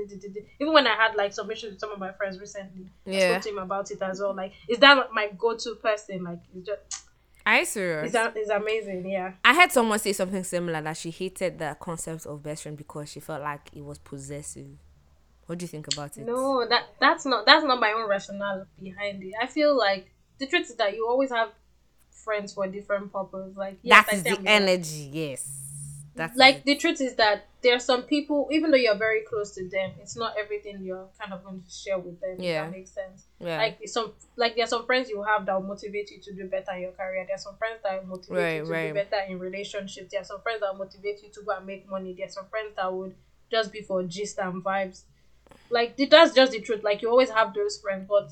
Even 0.60 0.72
when 0.72 0.86
I 0.86 0.94
had 0.94 1.14
like 1.14 1.34
some 1.34 1.50
issues 1.50 1.72
with 1.72 1.80
some 1.80 1.90
of 1.92 1.98
my 1.98 2.12
friends 2.12 2.40
recently, 2.40 2.86
I 3.06 3.18
spoke 3.18 3.42
to 3.42 3.48
him 3.50 3.58
about 3.58 3.90
it 3.90 4.00
as 4.00 4.20
well. 4.20 4.34
Like, 4.34 4.52
is 4.68 4.78
that 4.78 5.08
my 5.12 5.28
go-to 5.36 5.74
person? 5.74 6.24
Like, 6.24 6.40
it's 6.56 6.66
just 6.66 7.06
Are 7.44 7.58
you 7.58 7.66
serious? 7.66 8.14
it's, 8.14 8.36
it's 8.36 8.50
amazing. 8.50 9.08
Yeah. 9.10 9.32
I 9.44 9.54
heard 9.54 9.72
someone 9.72 9.98
say 9.98 10.14
something 10.14 10.44
similar 10.44 10.80
that 10.80 10.96
she 10.96 11.10
hated 11.10 11.58
the 11.58 11.76
concept 11.78 12.24
of 12.24 12.42
best 12.42 12.62
friend 12.62 12.78
because 12.78 13.10
she 13.10 13.20
felt 13.20 13.42
like 13.42 13.68
it 13.74 13.84
was 13.84 13.98
possessive. 13.98 14.78
What 15.46 15.58
do 15.58 15.64
you 15.64 15.68
think 15.68 15.92
about 15.92 16.16
it? 16.16 16.26
No, 16.26 16.66
that 16.68 16.84
that's 17.00 17.26
not 17.26 17.46
that's 17.46 17.64
not 17.64 17.80
my 17.80 17.92
own 17.92 18.08
rationale 18.08 18.66
behind 18.82 19.22
it. 19.22 19.34
I 19.40 19.46
feel 19.46 19.76
like 19.76 20.10
the 20.38 20.46
truth 20.46 20.70
is 20.70 20.76
that 20.76 20.94
you 20.94 21.06
always 21.08 21.30
have 21.30 21.50
friends 22.10 22.54
for 22.54 22.66
different 22.66 23.12
purposes. 23.12 23.56
Like 23.56 23.78
yes, 23.82 24.06
that 24.06 24.14
is 24.14 24.22
the 24.24 24.40
energy. 24.46 25.10
Yes. 25.12 25.60
That's 26.16 26.36
like 26.36 26.58
it. 26.58 26.64
the 26.64 26.76
truth 26.76 27.00
is 27.00 27.16
that 27.16 27.48
there 27.60 27.74
are 27.74 27.80
some 27.80 28.02
people, 28.04 28.48
even 28.52 28.70
though 28.70 28.76
you're 28.76 28.94
very 28.96 29.22
close 29.28 29.50
to 29.56 29.68
them, 29.68 29.90
it's 30.00 30.16
not 30.16 30.34
everything 30.38 30.80
you're 30.84 31.08
kind 31.20 31.32
of 31.32 31.42
going 31.42 31.60
to 31.60 31.70
share 31.70 31.98
with 31.98 32.20
them. 32.20 32.36
Yeah. 32.38 32.62
that 32.62 32.70
makes 32.70 32.90
sense. 32.92 33.24
yeah. 33.40 33.58
Like 33.58 33.78
some, 33.86 34.12
like 34.36 34.54
there 34.54 34.62
are 34.64 34.68
some 34.68 34.86
friends 34.86 35.08
you 35.10 35.24
have 35.24 35.44
that 35.46 35.54
will 35.54 35.66
motivate 35.66 36.12
you 36.12 36.20
to 36.20 36.32
do 36.32 36.46
better 36.46 36.70
in 36.76 36.82
your 36.82 36.92
career. 36.92 37.24
There 37.26 37.34
are 37.34 37.38
some 37.38 37.56
friends 37.56 37.80
that 37.82 38.00
will 38.00 38.16
motivate 38.16 38.38
Right, 38.38 38.56
you 38.58 38.64
to 38.64 38.70
right. 38.70 38.88
do 38.88 38.94
better 38.94 39.22
in 39.28 39.40
relationships. 39.40 40.12
There 40.12 40.20
are 40.20 40.24
some 40.24 40.40
friends 40.40 40.60
that 40.60 40.70
will 40.72 40.84
motivate 40.84 41.20
you 41.24 41.30
to 41.30 41.42
go 41.42 41.50
and 41.56 41.66
make 41.66 41.90
money. 41.90 42.14
There 42.16 42.26
are 42.26 42.30
some 42.30 42.46
friends 42.46 42.76
that 42.76 42.92
would 42.92 43.16
just 43.50 43.72
be 43.72 43.80
for 43.82 44.04
gist 44.04 44.38
and 44.38 44.62
vibes. 44.62 45.02
Like 45.74 45.96
that's 46.10 46.32
just 46.34 46.52
the 46.52 46.60
truth. 46.60 46.82
Like 46.84 47.02
you 47.02 47.10
always 47.10 47.30
have 47.30 47.52
those 47.52 47.74
friends, 47.82 48.06
but 48.08 48.30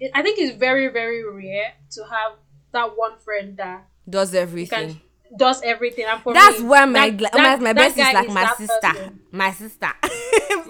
it, 0.00 0.10
I 0.14 0.22
think 0.22 0.38
it's 0.38 0.56
very, 0.56 0.88
very 0.88 1.22
rare 1.24 1.72
to 1.92 2.00
have 2.14 2.32
that 2.72 2.86
one 2.96 3.18
friend 3.24 3.56
that 3.58 3.86
does 4.08 4.34
everything. 4.34 4.88
can 4.94 5.00
does 5.38 5.62
everything. 5.62 6.04
And 6.10 6.20
for 6.22 6.34
That's 6.34 6.58
me, 6.60 6.66
where 6.66 6.86
my 6.86 7.08
that- 7.10 7.16
gla- 7.18 7.30
that- 7.32 7.60
my, 7.60 7.66
my 7.68 7.72
best 7.72 7.96
is 7.96 8.12
like 8.12 8.28
my 8.28 8.42
that 8.48 8.56
sister. 8.58 8.92
My 9.30 9.50
sister. 9.52 9.92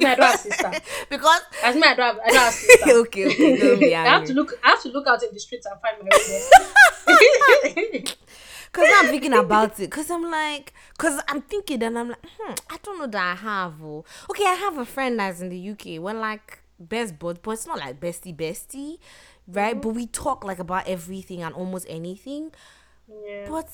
My 0.01 0.13
I 0.13 0.15
don't 0.15 0.27
have 0.31 0.41
sister. 0.41 0.71
because 1.11 1.41
As 1.63 1.75
me, 1.75 1.83
I 1.85 1.95
don't 1.95 2.07
have, 2.07 2.19
I 2.25 2.29
don't 2.29 2.37
have 2.37 2.53
sister. 2.69 2.91
okay, 3.03 3.27
okay, 3.77 3.95
I 3.95 4.05
have 4.07 4.25
to 4.27 4.33
look. 4.35 4.53
I 4.65 4.71
have 4.71 4.83
to 4.83 4.89
look 4.91 5.07
out 5.07 5.23
in 5.23 5.29
the 5.33 5.41
streets 5.41 5.67
and 5.67 5.81
find 5.81 5.97
my 6.03 6.09
there. 7.93 8.05
Cause 8.73 8.89
I'm 8.91 9.09
thinking 9.09 9.35
about 9.35 9.79
it. 9.81 9.91
Cause 9.91 10.11
I'm 10.11 10.31
like, 10.31 10.73
cause 10.97 11.21
I'm 11.29 11.43
thinking 11.43 11.83
and 11.83 11.99
I'm 11.99 12.09
like, 12.09 12.25
hmm, 12.39 12.55
I 12.71 12.79
don't 12.83 12.99
know 12.99 13.07
that 13.07 13.33
I 13.33 13.35
have. 13.35 13.75
Oh. 13.83 14.05
Okay, 14.31 14.45
I 14.47 14.55
have 14.55 14.79
a 14.79 14.87
friend 14.87 15.19
that's 15.19 15.41
in 15.41 15.51
the 15.51 15.71
UK. 15.71 16.01
We're 16.03 16.15
like 16.15 16.61
best 16.79 17.19
bud, 17.19 17.41
but 17.43 17.53
it's 17.53 17.67
not 17.67 17.79
like 17.79 18.01
bestie 18.01 18.35
bestie, 18.35 18.99
right? 19.47 19.81
But 19.81 19.91
we 19.91 20.07
talk 20.07 20.43
like 20.45 20.59
about 20.59 20.89
everything 20.89 21.43
and 21.43 21.55
almost 21.55 21.87
anything. 21.89 22.53
yeah. 23.09 23.47
But 23.49 23.69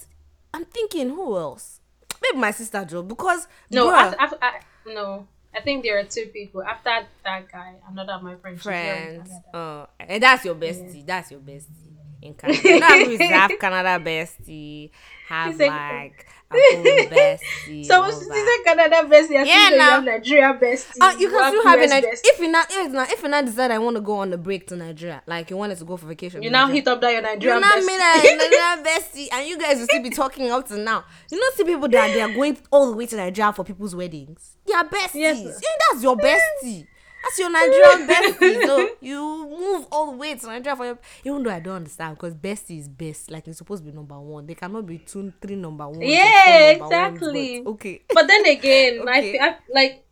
I'm 0.53 0.65
thinking, 0.65 1.11
who 1.11 1.37
else? 1.37 1.81
Maybe 2.21 2.39
my 2.39 2.51
sister 2.51 2.85
Joe, 2.85 3.03
because 3.03 3.47
No, 3.71 3.93
after, 3.93 4.21
after, 4.21 4.39
I, 4.43 4.61
no. 4.87 5.27
I 5.55 5.61
think 5.61 5.83
there 5.85 5.99
are 5.99 6.05
two 6.05 6.27
people. 6.27 6.63
After 6.63 7.07
that 7.25 7.51
guy, 7.51 7.75
another 7.89 8.19
my 8.23 8.35
friends. 8.37 8.63
she's 8.63 8.71
here 8.73 8.95
in 8.95 9.25
friends. 9.25 9.31
Oh, 9.55 9.87
and 10.01 10.23
that's 10.23 10.45
your 10.45 10.55
bestie. 10.55 11.07
That's 11.07 11.31
your 11.31 11.41
bestie. 11.41 11.88
In 12.23 12.35
Canada. 12.35 12.61
You 12.69 12.81
know, 12.81 12.87
I 12.89 12.97
agree 12.99 13.16
with 13.19 13.31
have 13.31 13.51
Canada 13.61 14.05
bestie, 14.05 14.91
have 15.29 15.59
like- 15.59 16.27
a 16.51 16.55
bestie. 16.55 17.85
So 17.85 18.03
all 18.03 18.09
she 18.11 18.25
said 18.25 18.47
Canada 18.64 18.97
bestie. 19.07 19.37
I 19.37 19.43
Yeah, 19.45 19.69
you 19.71 19.77
now- 19.77 19.91
have 19.91 20.05
Nigeria 20.05 20.59
bestie. 20.61 20.97
Uh, 21.01 21.14
you 21.19 21.29
can 21.29 21.49
still 21.53 21.62
have 21.64 21.79
a 21.81 21.87
Nigeria. 21.87 22.16
If 22.25 22.41
you 22.41 22.49
not, 22.51 22.66
if 22.71 22.91
not, 22.93 23.12
if 23.12 23.23
you 23.23 23.29
not 23.29 23.45
decide 23.45 23.71
I 23.71 23.79
want 23.79 23.97
to 23.97 24.01
go 24.01 24.14
on 24.14 24.31
the 24.31 24.39
break 24.39 24.66
to 24.69 24.77
Nigeria, 24.77 25.23
like 25.27 25.51
you 25.51 25.57
wanted 25.59 25.77
to 25.79 25.85
go 25.85 25.97
for 25.99 26.07
vacation. 26.07 26.43
You 26.43 26.51
now 26.51 26.66
hit 26.69 26.89
up 26.89 27.01
that 27.03 27.11
your 27.11 27.21
You 27.21 27.27
Nigerian 27.27 27.61
know 27.61 27.69
bestie. 27.69 27.87
me 27.87 27.97
that 27.99 28.39
Nigerian 28.39 28.85
bestie, 28.87 29.29
and 29.33 29.47
you 29.47 29.59
guys 29.59 29.79
will 29.79 29.85
still 29.85 30.03
be 30.03 30.11
talking 30.11 30.51
up 30.51 30.66
to 30.69 30.79
now. 30.79 31.05
You 31.31 31.39
know, 31.39 31.47
see 31.55 31.64
people 31.64 31.89
that 31.89 32.14
they 32.14 32.21
are 32.23 32.33
going 32.33 32.57
all 32.71 32.91
the 32.91 32.97
way 32.97 33.05
to 33.07 33.16
Nigeria 33.16 33.53
for 33.53 33.64
people's 33.64 33.95
weddings. 33.95 34.57
They 34.66 34.73
are 34.73 34.85
besties. 34.89 35.14
Yes. 35.14 35.61
Yeah, 35.62 35.69
that's 35.93 36.03
your 36.03 36.16
bestie. 36.16 36.87
That's 37.29 37.39
your 37.39 37.51
Nigerian 37.51 38.07
bestie. 38.09 38.64
So 38.64 38.89
you 39.01 39.49
move 39.49 39.87
all 39.93 40.11
the 40.12 40.16
way 40.16 40.35
to 40.35 40.47
Nigeria 40.47 40.76
for 40.76 40.85
your. 40.87 40.99
Even 41.24 41.43
though 41.43 41.51
I 41.51 41.61
don't 41.61 41.76
understand, 41.76 42.16
because 42.16 42.35
bestie 42.35 42.79
is 42.79 42.89
best. 42.89 43.31
Like 43.31 43.47
it's 43.49 43.59
supposed 43.59 43.85
to 43.85 43.91
be 43.91 43.95
number 43.97 44.18
one. 44.18 44.47
They 44.47 44.55
cannot 44.55 44.87
be 44.87 44.99
two, 44.99 45.33
three 45.41 45.57
number 45.57 45.89
one. 45.89 46.01
Yeah, 46.03 46.70
exactly. 46.70 47.62
okay. 47.66 48.03
But 48.12 48.26
then 48.26 48.47
again, 48.47 49.01
I, 49.09 49.18
Okay. 49.18 49.33
thi- 49.33 49.41
I 49.41 49.57
like 49.72 50.05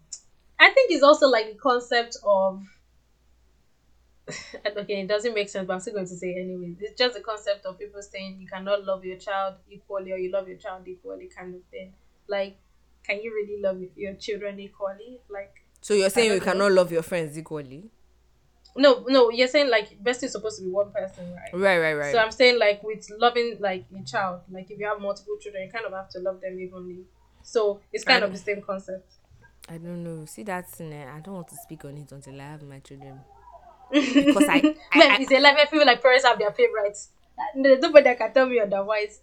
I 0.59 0.71
think 0.73 0.91
it's 0.93 1.03
also 1.03 1.29
like 1.29 1.53
the 1.53 1.59
concept 1.59 2.17
of 2.25 2.63
okay, 4.77 5.01
it 5.03 5.07
doesn't 5.09 5.35
make 5.35 5.49
sense, 5.49 5.67
but 5.67 5.75
I'm 5.75 5.81
still 5.81 5.95
going 5.95 6.07
to 6.09 6.17
say 6.17 6.31
it 6.31 6.41
anyway. 6.41 6.75
It's 6.81 6.99
just 6.99 7.15
the 7.15 7.21
concept 7.23 7.65
of 7.65 7.79
people 7.79 8.03
saying 8.03 8.39
you 8.41 8.49
cannot 8.49 8.85
love 8.85 9.05
your 9.05 9.19
child 9.19 9.55
equally 9.71 10.13
or 10.13 10.17
you 10.19 10.33
love 10.33 10.49
your 10.49 10.57
child 10.59 10.87
equally 10.89 11.29
kind 11.29 11.55
of 11.55 11.63
thing. 11.71 11.93
Like, 12.29 12.57
can 13.05 13.21
you 13.23 13.33
really 13.33 13.63
love 13.63 13.81
your 13.95 14.15
children 14.15 14.59
equally? 14.59 15.21
Like 15.29 15.55
So 15.87 15.95
you're 15.95 16.11
saying 16.11 16.33
you 16.33 16.39
know. 16.41 16.45
cannot 16.45 16.73
love 16.73 16.91
your 16.91 17.03
friends 17.03 17.39
equally? 17.39 17.85
no, 18.77 19.05
no, 19.07 19.31
you're 19.31 19.47
saying 19.47 19.71
like 19.71 20.03
best 20.03 20.21
is 20.25 20.33
supposed 20.33 20.59
to 20.59 20.65
be 20.65 20.69
one 20.69 20.91
person, 20.91 21.33
right? 21.33 21.55
Right, 21.55 21.79
right, 21.79 21.95
right. 21.95 22.11
So 22.11 22.19
I'm 22.19 22.33
saying 22.33 22.59
like 22.59 22.83
with 22.83 23.09
loving 23.21 23.59
like 23.61 23.85
a 23.97 24.03
child, 24.05 24.41
like 24.51 24.69
if 24.69 24.81
you 24.81 24.87
have 24.89 25.01
multiple 25.01 25.37
children, 25.41 25.63
you 25.63 25.71
kind 25.71 25.85
of 25.87 25.93
have 25.93 26.09
to 26.11 26.19
love 26.19 26.41
them 26.41 26.59
evenly. 26.59 27.05
So 27.45 27.79
it's 27.93 28.03
kind 28.03 28.25
of 28.25 28.33
the 28.33 28.39
same 28.39 28.63
concept. 28.63 29.13
I 29.69 29.79
don't 29.79 30.03
know. 30.03 30.25
See 30.25 30.43
that 30.43 30.69
thing? 30.69 30.93
eh, 30.93 31.07
I 31.09 31.21
don't 31.21 31.35
want 31.35 31.49
to 31.51 31.57
speak 31.57 31.85
on 31.85 31.97
it 31.99 32.11
until 32.11 32.41
I 32.41 32.45
have 32.45 32.63
my 32.65 32.81
children. 32.81 33.21
Because 33.93 34.49
I, 34.49 34.75
I, 34.93 35.07
I, 35.13 35.19
it's 35.21 35.31
a 35.31 35.39
life. 35.39 35.57
I 35.57 35.67
feel 35.67 35.87
like 35.87 36.03
parents 36.03 36.25
have 36.25 36.41
their 36.41 36.51
favorites. 36.51 37.11
Nobody 37.55 38.13
can 38.17 38.33
tell 38.35 38.47
me 38.49 38.59
otherwise. 38.59 39.21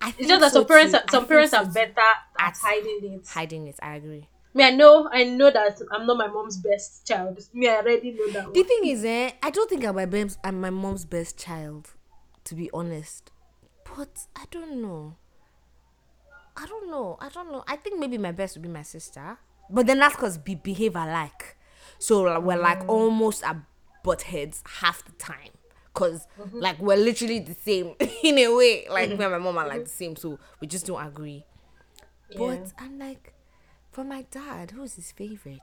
I 0.00 0.12
It's 0.18 0.26
just 0.26 0.40
that 0.40 0.50
so 0.50 0.58
some 0.62 0.66
parents, 0.66 0.94
too. 0.94 0.98
some 1.10 1.26
parents 1.28 1.52
so 1.52 1.58
are 1.58 1.66
better 1.66 2.00
at 2.40 2.48
At 2.48 2.56
hiding 2.60 3.20
it. 3.20 3.28
hiding 3.28 3.68
it. 3.68 3.76
I 3.80 3.94
agree. 3.94 4.26
Me, 4.54 4.64
I 4.64 4.70
know, 4.70 5.08
I 5.10 5.24
know 5.24 5.50
that 5.50 5.80
I'm 5.90 6.06
not 6.06 6.18
my 6.18 6.26
mom's 6.26 6.58
best 6.58 7.06
child. 7.06 7.38
Me, 7.54 7.68
I 7.68 7.76
already 7.76 8.12
know 8.12 8.26
that. 8.32 8.52
The 8.52 8.60
One. 8.60 8.68
thing 8.68 8.80
is, 8.84 9.04
eh, 9.04 9.30
I 9.42 9.50
don't 9.50 9.68
think 9.68 9.84
I'm 9.84 9.94
my 9.94 10.06
mom's, 10.06 10.38
I'm 10.44 10.60
my 10.60 10.70
mom's 10.70 11.04
best 11.04 11.38
child, 11.38 11.92
to 12.44 12.54
be 12.54 12.70
honest. 12.74 13.30
But 13.84 14.26
I 14.36 14.44
don't 14.50 14.82
know. 14.82 15.16
I 16.56 16.66
don't 16.66 16.90
know. 16.90 17.16
I 17.20 17.28
don't 17.30 17.50
know. 17.50 17.64
I 17.66 17.76
think 17.76 17.98
maybe 17.98 18.18
my 18.18 18.32
best 18.32 18.56
would 18.56 18.62
be 18.62 18.68
my 18.68 18.82
sister. 18.82 19.38
But 19.70 19.86
then 19.86 19.98
that's 19.98 20.16
because 20.16 20.38
we 20.46 20.54
behave 20.54 20.96
alike. 20.96 21.56
So 21.98 22.38
we're 22.40 22.60
like 22.60 22.80
mm. 22.80 22.88
almost 22.88 23.42
at 23.44 23.56
butt 24.04 24.22
heads 24.22 24.62
half 24.80 25.04
the 25.04 25.12
time. 25.12 25.50
because 25.92 26.26
mm-hmm. 26.40 26.58
like 26.58 26.78
we're 26.80 26.96
literally 26.96 27.38
the 27.40 27.54
same 27.54 27.94
in 28.22 28.38
a 28.38 28.48
way. 28.48 28.86
Like 28.90 29.10
me 29.10 29.24
and 29.24 29.32
my 29.32 29.38
mom 29.38 29.58
are 29.58 29.66
like 29.66 29.78
mm-hmm. 29.78 29.84
the 29.84 29.90
same, 29.90 30.16
so 30.16 30.38
we 30.60 30.66
just 30.66 30.86
don't 30.86 31.04
agree. 31.04 31.44
But 32.36 32.72
I'm 32.78 32.98
like, 32.98 33.34
for 33.92 34.02
my 34.04 34.22
dad, 34.30 34.72
who's 34.72 34.94
his 34.94 35.12
favorite? 35.12 35.60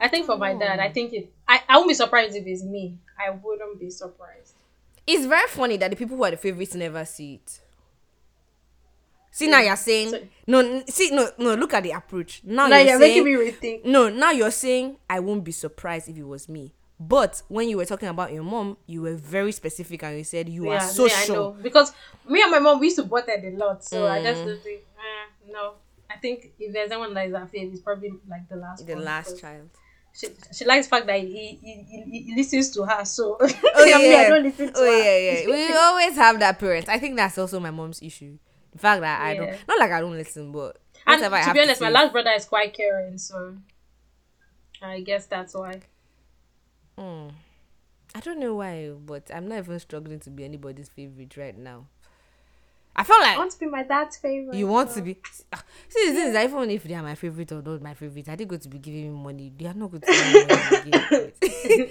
I 0.00 0.08
think 0.08 0.24
for 0.26 0.38
my 0.38 0.54
dad, 0.54 0.80
I 0.80 0.88
think 0.90 1.12
it. 1.12 1.30
I, 1.46 1.60
I 1.68 1.76
won't 1.76 1.88
be 1.88 1.94
surprised 1.94 2.34
if 2.34 2.46
it's 2.46 2.62
me. 2.64 2.96
I 3.18 3.30
wouldn't 3.30 3.78
be 3.78 3.90
surprised. 3.90 4.54
It's 5.06 5.26
very 5.26 5.48
funny 5.48 5.76
that 5.76 5.90
the 5.90 5.96
people 5.96 6.16
who 6.16 6.24
are 6.24 6.30
the 6.30 6.36
favorites 6.38 6.74
never 6.74 7.04
see 7.04 7.34
it. 7.34 7.60
See 9.32 9.48
now 9.48 9.60
you're 9.60 9.76
saying 9.76 10.10
So- 10.10 10.20
no. 10.46 10.58
n- 10.60 10.86
See 10.88 11.10
no 11.10 11.30
no. 11.38 11.54
Look 11.54 11.74
at 11.74 11.82
the 11.82 11.92
approach. 11.92 12.42
Now, 12.44 12.66
Now 12.66 12.78
you're, 12.78 12.88
you're 12.90 12.98
saying, 13.00 13.24
making 13.24 13.42
me 13.44 13.50
rethink. 13.50 13.84
No, 13.84 14.08
now 14.08 14.30
you're 14.32 14.50
saying 14.50 14.96
I 15.08 15.20
won't 15.20 15.44
be 15.44 15.52
surprised 15.52 16.08
if 16.08 16.16
it 16.16 16.24
was 16.26 16.48
me. 16.48 16.72
But 16.98 17.40
when 17.48 17.68
you 17.68 17.76
were 17.78 17.86
talking 17.86 18.08
about 18.08 18.32
your 18.32 18.42
mom, 18.42 18.76
you 18.86 19.02
were 19.02 19.14
very 19.14 19.52
specific 19.52 20.02
and 20.02 20.18
you 20.18 20.24
said 20.24 20.48
you 20.48 20.68
are 20.70 20.80
so 20.80 21.06
yeah, 21.06 21.14
I 21.16 21.24
sure. 21.24 21.36
know 21.36 21.50
because 21.62 21.92
me 22.28 22.42
and 22.42 22.50
my 22.50 22.58
mom 22.58 22.80
we 22.80 22.86
used 22.86 22.96
to 22.98 23.04
butted 23.04 23.44
a 23.44 23.56
lot, 23.56 23.82
so 23.84 24.06
I 24.06 24.18
Mm. 24.18 24.22
just 24.24 24.44
don't 24.44 24.62
think. 24.62 24.80
Eh, 24.98 25.52
no, 25.52 25.74
I 26.10 26.16
think 26.16 26.52
if 26.58 26.72
there's 26.72 26.90
anyone 26.90 27.14
that 27.14 27.26
is 27.28 27.34
her 27.34 27.48
fave, 27.52 27.72
it's 27.72 27.80
probably 27.82 28.12
like 28.28 28.48
the 28.48 28.56
last. 28.56 28.86
The 28.86 28.94
one, 28.94 29.04
last 29.04 29.40
child. 29.40 29.70
She, 30.12 30.26
she 30.52 30.64
likes 30.64 30.86
the 30.86 30.90
fact 30.96 31.06
that 31.06 31.20
he, 31.20 31.58
he, 31.62 31.86
he, 31.88 32.20
he- 32.24 32.34
listens 32.36 32.70
to 32.72 32.84
her, 32.84 33.04
so 33.04 33.38
Oh 33.40 33.48
I 33.76 33.98
mean, 33.98 34.16
I 34.16 34.22
yeah. 34.22 34.28
don't 34.28 34.42
listen 34.42 34.72
to 34.72 34.72
oh 34.76 34.84
her. 34.84 34.98
yeah, 34.98 35.18
yeah. 35.42 35.46
We 35.46 35.72
always 35.76 36.16
have 36.16 36.40
that 36.40 36.58
parent. 36.58 36.88
I 36.88 36.98
think 36.98 37.16
that's 37.16 37.38
also 37.38 37.60
my 37.60 37.70
mom's 37.70 38.02
issue. 38.02 38.38
The 38.72 38.78
fact 38.78 39.02
that 39.02 39.20
I 39.20 39.34
don't, 39.36 39.68
not 39.68 39.78
like 39.78 39.92
I 39.92 40.00
don't 40.00 40.12
listen, 40.12 40.52
but 40.52 40.78
And 41.06 41.24
I 41.24 41.28
to 41.28 41.36
have 41.36 41.54
be 41.54 41.60
honest, 41.60 41.80
my 41.80 41.90
last 41.90 42.12
brother 42.12 42.30
is 42.32 42.44
quite 42.44 42.74
caring, 42.74 43.18
so 43.18 43.56
I 44.82 45.00
guess 45.00 45.26
that's 45.26 45.54
why. 45.54 45.80
Mm. 46.98 47.32
I 48.14 48.20
don't 48.20 48.40
know 48.40 48.54
why, 48.56 48.90
but 48.90 49.30
I'm 49.32 49.48
not 49.48 49.58
even 49.58 49.78
struggling 49.78 50.20
to 50.20 50.30
be 50.30 50.44
anybody's 50.44 50.88
favorite 50.88 51.36
right 51.36 51.56
now. 51.56 51.86
I 52.96 53.04
feel 53.04 53.16
I 53.16 53.22
like 53.22 53.38
want 53.38 53.52
to 53.52 53.58
be 53.58 53.66
my 53.66 53.82
dad's 53.82 54.16
favorite. 54.16 54.54
you 54.56 54.66
want 54.66 54.90
so- 54.90 54.96
to 54.96 55.02
be. 55.02 55.16
Ah, 55.52 55.62
See, 55.88 56.08
the 56.08 56.14
thing 56.14 56.26
is, 56.28 56.36
even 56.36 56.70
if 56.70 56.82
they 56.84 56.94
are 56.94 57.02
my 57.02 57.14
favorite 57.14 57.50
or 57.52 57.62
not 57.62 57.80
my 57.82 57.94
favorite, 57.94 58.28
are 58.28 58.36
they 58.36 58.44
going 58.44 58.60
to 58.60 58.68
be 58.68 58.78
giving 58.78 59.12
me 59.12 59.22
money? 59.22 59.52
They 59.56 59.66
are 59.66 59.74
not 59.74 59.90
going 59.90 60.00
to 60.02 60.06
give 60.06 60.90
me 60.90 60.90
money. 61.00 61.32
again. 61.42 61.88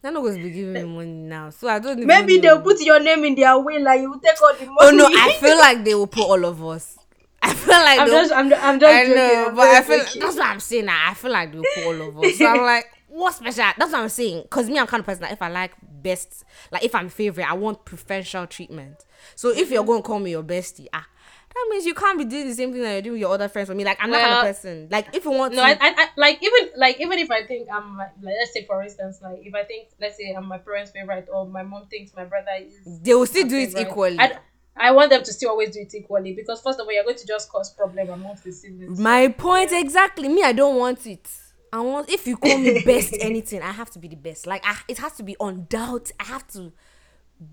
They're 0.00 0.12
not 0.12 0.22
going 0.22 0.36
to 0.36 0.42
be 0.42 0.50
giving 0.50 0.72
me 0.74 0.84
money 0.84 1.12
now, 1.12 1.50
so 1.50 1.68
I 1.68 1.80
don't. 1.80 2.04
Maybe 2.04 2.38
they'll 2.38 2.60
put 2.62 2.80
your 2.80 3.00
name 3.00 3.24
in 3.24 3.34
their 3.34 3.58
will, 3.58 3.82
like 3.82 4.00
you 4.00 4.10
will 4.10 4.20
take 4.20 4.40
all 4.40 4.54
the 4.54 4.66
money. 4.66 4.76
Oh 4.80 4.90
no, 4.90 5.06
I 5.06 5.32
feel 5.40 5.58
like 5.58 5.84
they 5.84 5.94
will 5.94 6.06
put 6.06 6.22
all 6.24 6.44
of 6.44 6.64
us. 6.64 6.96
I 7.42 7.52
feel 7.54 7.74
like 7.74 8.00
I'm 8.00 8.08
just, 8.08 8.32
I'm, 8.32 8.52
I'm 8.54 8.80
just 8.80 8.92
I 8.94 9.04
joking. 9.04 9.16
know, 9.16 9.46
I'm 9.48 9.54
but 9.56 9.68
I 9.68 9.82
feel 9.82 9.98
joking. 10.04 10.22
that's 10.22 10.36
what 10.36 10.46
I'm 10.46 10.60
saying. 10.60 10.88
I 10.88 11.14
feel 11.14 11.32
like 11.32 11.52
they'll 11.52 11.62
put 11.74 11.84
all 11.84 12.08
of 12.08 12.18
us. 12.24 12.38
So 12.38 12.46
I'm 12.46 12.62
like, 12.62 12.86
what 13.08 13.34
special? 13.34 13.64
That's 13.76 13.92
what 13.92 13.94
I'm 13.94 14.08
saying. 14.08 14.44
Cause 14.50 14.68
me, 14.68 14.78
I'm 14.78 14.86
kind 14.86 15.00
of 15.00 15.06
person 15.06 15.22
that 15.22 15.32
if 15.32 15.42
I 15.42 15.48
like 15.48 15.72
best, 16.02 16.44
like 16.72 16.84
if 16.84 16.94
I'm 16.94 17.08
favorite, 17.08 17.48
I 17.50 17.54
want 17.54 17.84
preferential 17.84 18.46
treatment. 18.46 19.04
So 19.34 19.50
if 19.50 19.70
you're 19.70 19.84
going 19.84 20.02
to 20.02 20.06
call 20.06 20.18
me 20.18 20.30
your 20.30 20.42
bestie, 20.42 20.86
ah, 20.92 21.06
that 21.54 21.66
means 21.70 21.86
you 21.86 21.94
can't 21.94 22.18
be 22.18 22.24
doing 22.24 22.46
the 22.48 22.54
same 22.54 22.72
thing 22.72 22.82
that 22.82 22.92
you're 22.92 23.02
doing 23.02 23.12
with 23.14 23.20
your 23.20 23.32
other 23.34 23.48
friends 23.48 23.68
for 23.68 23.74
me. 23.74 23.84
Like 23.84 23.98
I'm 24.00 24.10
that 24.10 24.22
kind 24.22 24.34
of 24.34 24.54
person. 24.54 24.88
Like 24.90 25.14
if 25.14 25.24
you 25.24 25.30
want 25.30 25.54
No, 25.54 25.62
to, 25.62 25.66
I, 25.66 25.72
I, 25.72 25.94
I 25.96 26.08
like 26.16 26.42
even 26.42 26.70
like 26.76 27.00
even 27.00 27.18
if 27.18 27.30
I 27.30 27.46
think 27.46 27.68
I'm 27.72 27.96
like, 27.96 28.10
let's 28.22 28.52
say 28.52 28.64
for 28.64 28.82
instance 28.82 29.20
like 29.22 29.40
if 29.42 29.54
I 29.54 29.64
think 29.64 29.88
let's 30.00 30.16
say 30.16 30.32
I'm 30.32 30.46
my 30.46 30.58
parents' 30.58 30.92
favorite 30.92 31.28
or 31.32 31.46
my 31.46 31.62
mom 31.62 31.86
thinks 31.86 32.14
my 32.14 32.24
brother 32.24 32.50
is 32.60 33.00
they 33.02 33.14
will 33.14 33.26
still 33.26 33.48
do 33.48 33.56
it 33.58 33.76
equally. 33.76 34.18
I, 34.20 34.38
I 34.76 34.92
want 34.92 35.10
them 35.10 35.24
to 35.24 35.32
still 35.32 35.50
always 35.50 35.70
do 35.70 35.80
it 35.80 35.92
equally 35.94 36.34
because 36.34 36.60
first 36.60 36.78
of 36.78 36.86
all 36.86 36.92
you're 36.92 37.04
going 37.04 37.16
to 37.16 37.26
just 37.26 37.50
cause 37.50 37.72
problem 37.74 38.10
amongst 38.10 38.44
the 38.44 38.52
siblings. 38.52 38.98
My 38.98 39.28
point 39.28 39.72
exactly. 39.72 40.28
Me, 40.28 40.42
I 40.42 40.52
don't 40.52 40.76
want 40.76 41.06
it. 41.06 41.28
I 41.72 41.80
want 41.80 42.10
if 42.10 42.26
you 42.26 42.36
call 42.36 42.58
me 42.58 42.82
best 42.84 43.14
anything, 43.20 43.62
I 43.62 43.72
have 43.72 43.90
to 43.90 43.98
be 43.98 44.08
the 44.08 44.16
best. 44.16 44.46
Like 44.46 44.62
I, 44.64 44.76
it 44.88 44.98
has 44.98 45.12
to 45.14 45.22
be 45.22 45.36
on 45.38 45.66
doubt. 45.68 46.10
I 46.18 46.24
have 46.24 46.46
to 46.48 46.72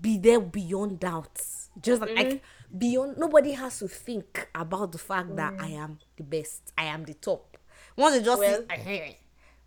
be 0.00 0.18
there 0.18 0.40
beyond 0.40 1.00
doubts. 1.00 1.70
Just 1.80 2.00
like 2.00 2.10
mm-hmm. 2.10 2.78
beyond. 2.78 3.18
Nobody 3.18 3.52
has 3.52 3.78
to 3.80 3.88
think 3.88 4.48
about 4.54 4.92
the 4.92 4.98
fact 4.98 5.36
that 5.36 5.54
I 5.58 5.70
mm. 5.70 5.78
am 5.78 5.98
the 6.16 6.22
best. 6.22 6.72
I 6.76 6.84
am 6.84 7.04
the 7.04 7.14
top. 7.14 7.56
Once 7.96 8.16
you 8.16 8.22
just 8.22 8.38
Well- 8.38 8.64
say, 8.68 9.18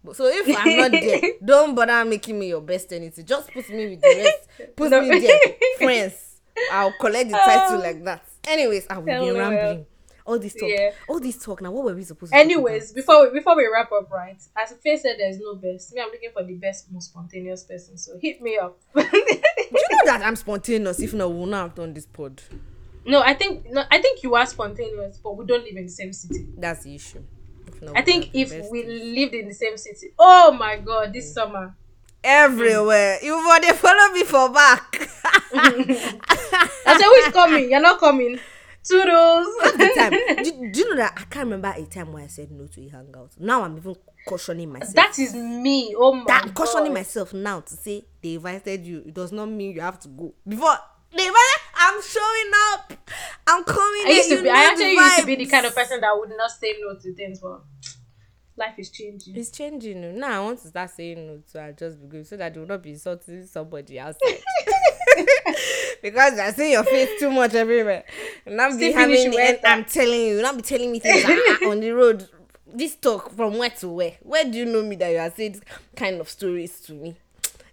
but 0.04 0.16
so 0.16 0.26
if 0.28 0.58
I'm 0.58 0.78
not 0.78 0.92
there, 0.92 1.22
don't 1.46 1.76
bother 1.76 2.06
making 2.06 2.40
me 2.40 2.48
your 2.48 2.62
best 2.62 2.94
anything. 2.94 3.26
Just 3.26 3.52
put 3.52 3.70
me 3.70 3.90
with 3.90 4.02
the 4.02 4.16
rest. 4.58 4.76
Put 4.76 4.92
No. 4.92 5.02
me 5.02 5.20
there, 5.20 5.40
friends. 5.78 6.42
I'll 6.72 6.94
collect 7.00 7.30
the 7.30 7.38
title 7.38 7.80
like 7.80 8.04
that. 8.06 8.24
Anyways, 8.46 8.88
I 8.90 8.98
will 8.98 9.06
be 9.06 9.12
rambling. 9.38 9.86
All 10.30 10.38
this 10.38 10.54
talk, 10.54 10.70
Yeah. 10.70 10.92
all 11.08 11.20
this 11.20 11.44
talk. 11.44 11.60
Now, 11.60 11.72
what 11.72 11.86
were 11.86 11.96
we 11.96 12.04
supposed 12.04 12.32
to? 12.32 12.38
Anyways, 12.38 12.92
before 12.92 13.24
we, 13.26 13.40
before 13.40 13.56
we 13.58 13.66
wrap 13.66 13.92
up, 13.92 14.12
right? 14.12 14.40
As 14.56 14.72
Fae 14.84 14.96
said, 14.96 15.16
there's 15.18 15.40
no 15.40 15.56
best. 15.56 15.92
Me, 15.92 16.02
I'm 16.02 16.12
looking 16.12 16.30
for 16.32 16.44
the 16.44 16.54
best, 16.54 16.92
most 16.92 17.10
spontaneous 17.10 17.64
person. 17.64 17.98
So 17.98 18.12
hit 18.22 18.40
me 18.40 18.60
up. 18.60 18.78
Do 18.96 19.02
you 19.02 19.88
know 19.92 20.06
that 20.06 20.22
I'm 20.24 20.36
spontaneous? 20.36 21.00
If 21.00 21.16
not, 21.16 21.32
we 21.32 21.36
will 21.36 21.46
not 21.48 21.62
have 21.64 21.76
done 21.76 21.96
this 21.96 22.06
pod. 22.06 22.44
no, 23.08 23.24
I 23.24 23.34
think 23.34 23.72
no, 23.72 23.84
I 23.90 24.00
think 24.00 24.22
you 24.22 24.36
are 24.36 24.46
spontaneous, 24.46 25.18
but 25.18 25.36
we 25.36 25.48
don't 25.48 25.64
live 25.64 25.78
in 25.78 25.86
the 25.86 25.92
same 25.92 26.14
city. 26.14 26.46
That's 26.56 26.84
the 26.84 26.94
issue. 26.94 27.24
Not, 27.82 27.98
I 27.98 28.04
think 28.04 28.30
if 28.34 28.52
we 28.70 28.84
lived 28.86 29.34
in 29.34 29.48
the 29.48 29.54
same 29.56 29.78
city, 29.78 30.14
oh 30.20 30.52
my 30.52 30.78
god, 30.78 31.12
this 31.12 31.32
mm. 31.32 31.34
summer. 31.34 31.76
everywhere, 32.24 33.18
you 33.24 33.34
want 33.34 33.64
to 33.64 33.74
follow 33.74 34.14
me 34.14 34.24
for 34.26 34.50
back. 34.50 35.10
I 35.54 36.98
said, 36.98 37.02
who 37.02 37.14
is 37.16 37.34
coming? 37.34 37.72
You're 37.72 37.80
not 37.82 38.00
coming. 38.00 38.40
Toodles. 38.84 39.48
the 39.78 39.92
time. 39.96 40.12
Do, 40.44 40.72
do 40.72 40.80
you 40.80 40.90
know 40.90 40.96
that 40.98 41.14
I 41.18 41.24
can't 41.26 41.46
remember 41.46 41.74
a 41.76 41.84
time 41.86 42.14
where 42.14 42.24
I 42.24 42.28
said 42.28 42.52
no 42.52 42.66
to 42.68 42.86
a 42.86 42.90
hangout. 42.90 43.32
Now 43.38 43.64
I'm 43.64 43.78
even 43.78 43.96
cautioning 44.28 44.72
myself. 44.72 44.94
that 44.96 45.20
is 45.20 45.34
me. 45.34 45.94
Oh 45.98 46.14
my 46.14 46.24
that 46.28 46.44
I'm 46.46 46.54
cautioning 46.54 46.94
myself 46.94 47.34
now 47.34 47.60
to 47.62 47.74
say 47.74 48.06
they 48.22 48.36
invited 48.36 48.86
you. 48.86 49.04
It 49.06 49.14
does 49.14 49.32
not 49.32 49.48
mean 49.48 49.74
you 49.74 49.82
have 49.82 50.00
to 50.00 50.08
go. 50.08 50.34
Before 50.48 50.76
they 51.16 51.26
invited, 51.28 51.62
I'm 51.76 52.02
showing 52.02 52.52
up. 52.74 52.94
I'm 53.48 53.64
coming. 53.64 54.04
I 54.06 54.10
used 54.12 54.30
to 54.30 54.44
be. 54.44 54.50
I 54.50 54.66
actually 54.66 54.94
used 54.94 55.20
to 55.20 55.26
be 55.26 55.36
the 55.36 55.46
vibes. 55.46 55.52
kind 55.52 55.66
of 55.66 55.76
person 55.76 56.02
that 56.02 56.12
would 56.18 56.30
not 56.30 56.52
say 56.52 56.76
no 56.82 56.98
to 57.00 57.14
things, 57.16 57.40
but 57.40 57.62
life 58.56 58.76
is 58.78 58.90
changing. 58.92 59.36
It's 59.36 59.50
changing. 59.50 60.04
oh. 60.06 60.12
Now 60.12 60.42
I 60.42 60.46
want 60.46 60.62
to 60.62 60.68
start 60.68 60.92
saying 60.92 61.26
no 61.26 61.42
to 61.52 61.64
I 61.64 61.72
just 61.72 62.00
be 62.02 62.08
good 62.08 62.28
so 62.28 62.38
that 62.38 62.54
they 62.54 62.60
will 62.60 62.68
not 62.68 62.84
be 62.84 62.92
insulting 62.92 63.46
somebody 63.48 64.00
outside. 64.00 64.40
because 66.02 66.40
I 66.40 66.52
see 66.52 66.72
your 66.72 66.84
face 66.84 67.20
too 67.20 67.32
much 67.32 67.54
everywhere. 67.54 68.04
And 68.46 68.58
not 68.58 68.78
be 68.80 68.92
having 68.92 69.32
the 69.32 69.40
end, 69.40 69.60
I'm 69.64 69.86
telling 69.86 70.22
you, 70.22 70.42
not 70.42 70.56
be 70.56 70.62
telling 70.62 70.92
me 70.92 71.00
things 71.00 71.24
on 71.66 71.80
the 71.80 71.92
road. 71.92 72.28
This 72.72 72.96
talk 72.96 73.32
from 73.36 73.58
where 73.58 73.70
to 73.72 73.90
where? 73.90 74.18
Where 74.22 74.44
do 74.44 74.58
you 74.58 74.66
know 74.66 74.84
me 74.84 74.96
that 74.98 75.10
you 75.12 75.18
are 75.18 75.32
saying 75.32 75.54
this 75.54 75.62
kind 75.96 76.22
of 76.22 76.30
stories 76.30 76.80
to 76.82 76.94
me? 76.94 77.16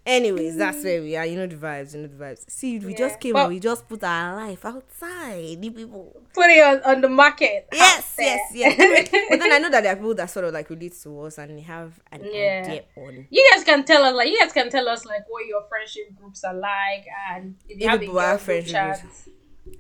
Anyways, 0.07 0.57
that's 0.57 0.85
where 0.85 1.03
we 1.03 1.17
are. 1.17 1.27
You 1.27 1.37
know 1.37 1.47
the 1.49 1.57
vibes, 1.57 1.93
you 1.95 2.03
know 2.03 2.07
the 2.07 2.15
vibes. 2.25 2.49
See, 2.49 2.79
we 2.79 2.93
Yeah. 2.93 2.99
just 2.99 3.19
came 3.21 3.33
But- 3.33 3.47
and 3.47 3.55
we 3.55 3.59
just 3.61 3.89
put 3.89 4.05
our 4.05 4.37
life 4.37 4.65
outside. 4.65 5.61
The 5.61 5.71
people. 5.71 6.23
Put 6.33 6.47
it 6.51 6.63
on, 6.63 6.81
on 6.85 7.01
the 7.01 7.09
market. 7.09 7.67
Yes, 7.73 8.15
yes, 8.19 8.41
yes. 8.55 9.09
but 9.31 9.41
then 9.41 9.53
I 9.53 9.59
know 9.59 9.69
that 9.71 9.83
there 9.83 9.93
are 9.93 9.97
people 9.97 10.15
that 10.15 10.31
sort 10.31 10.45
of 10.45 10.55
like 10.55 10.71
relate 10.71 10.95
to 11.03 11.21
us 11.23 11.39
and 11.39 11.59
they 11.59 11.63
have 11.63 11.99
an 12.13 12.21
Yeah. 12.25 12.63
idea 12.67 12.85
on 12.97 13.27
You 13.31 13.49
guys 13.53 13.65
can 13.65 13.85
tell 13.85 14.05
us, 14.05 14.15
like, 14.15 14.29
you 14.29 14.39
guys 14.39 14.53
can 14.53 14.71
tell 14.71 14.89
us, 14.89 15.05
like, 15.05 15.23
what 15.29 15.45
your 15.47 15.65
friendship 15.69 16.15
groups 16.15 16.45
are 16.45 16.55
like, 16.55 17.05
and 17.33 17.57
if 17.69 17.81
you 17.81 17.85
If 17.87 17.91
have 17.91 18.01
people 18.01 18.15
group 18.15 18.41
friendship 18.41 19.01
groups. 19.01 19.29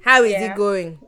How 0.04 0.24
is 0.24 0.32
Yeah. 0.32 0.52
it 0.52 0.56
going? 0.56 0.98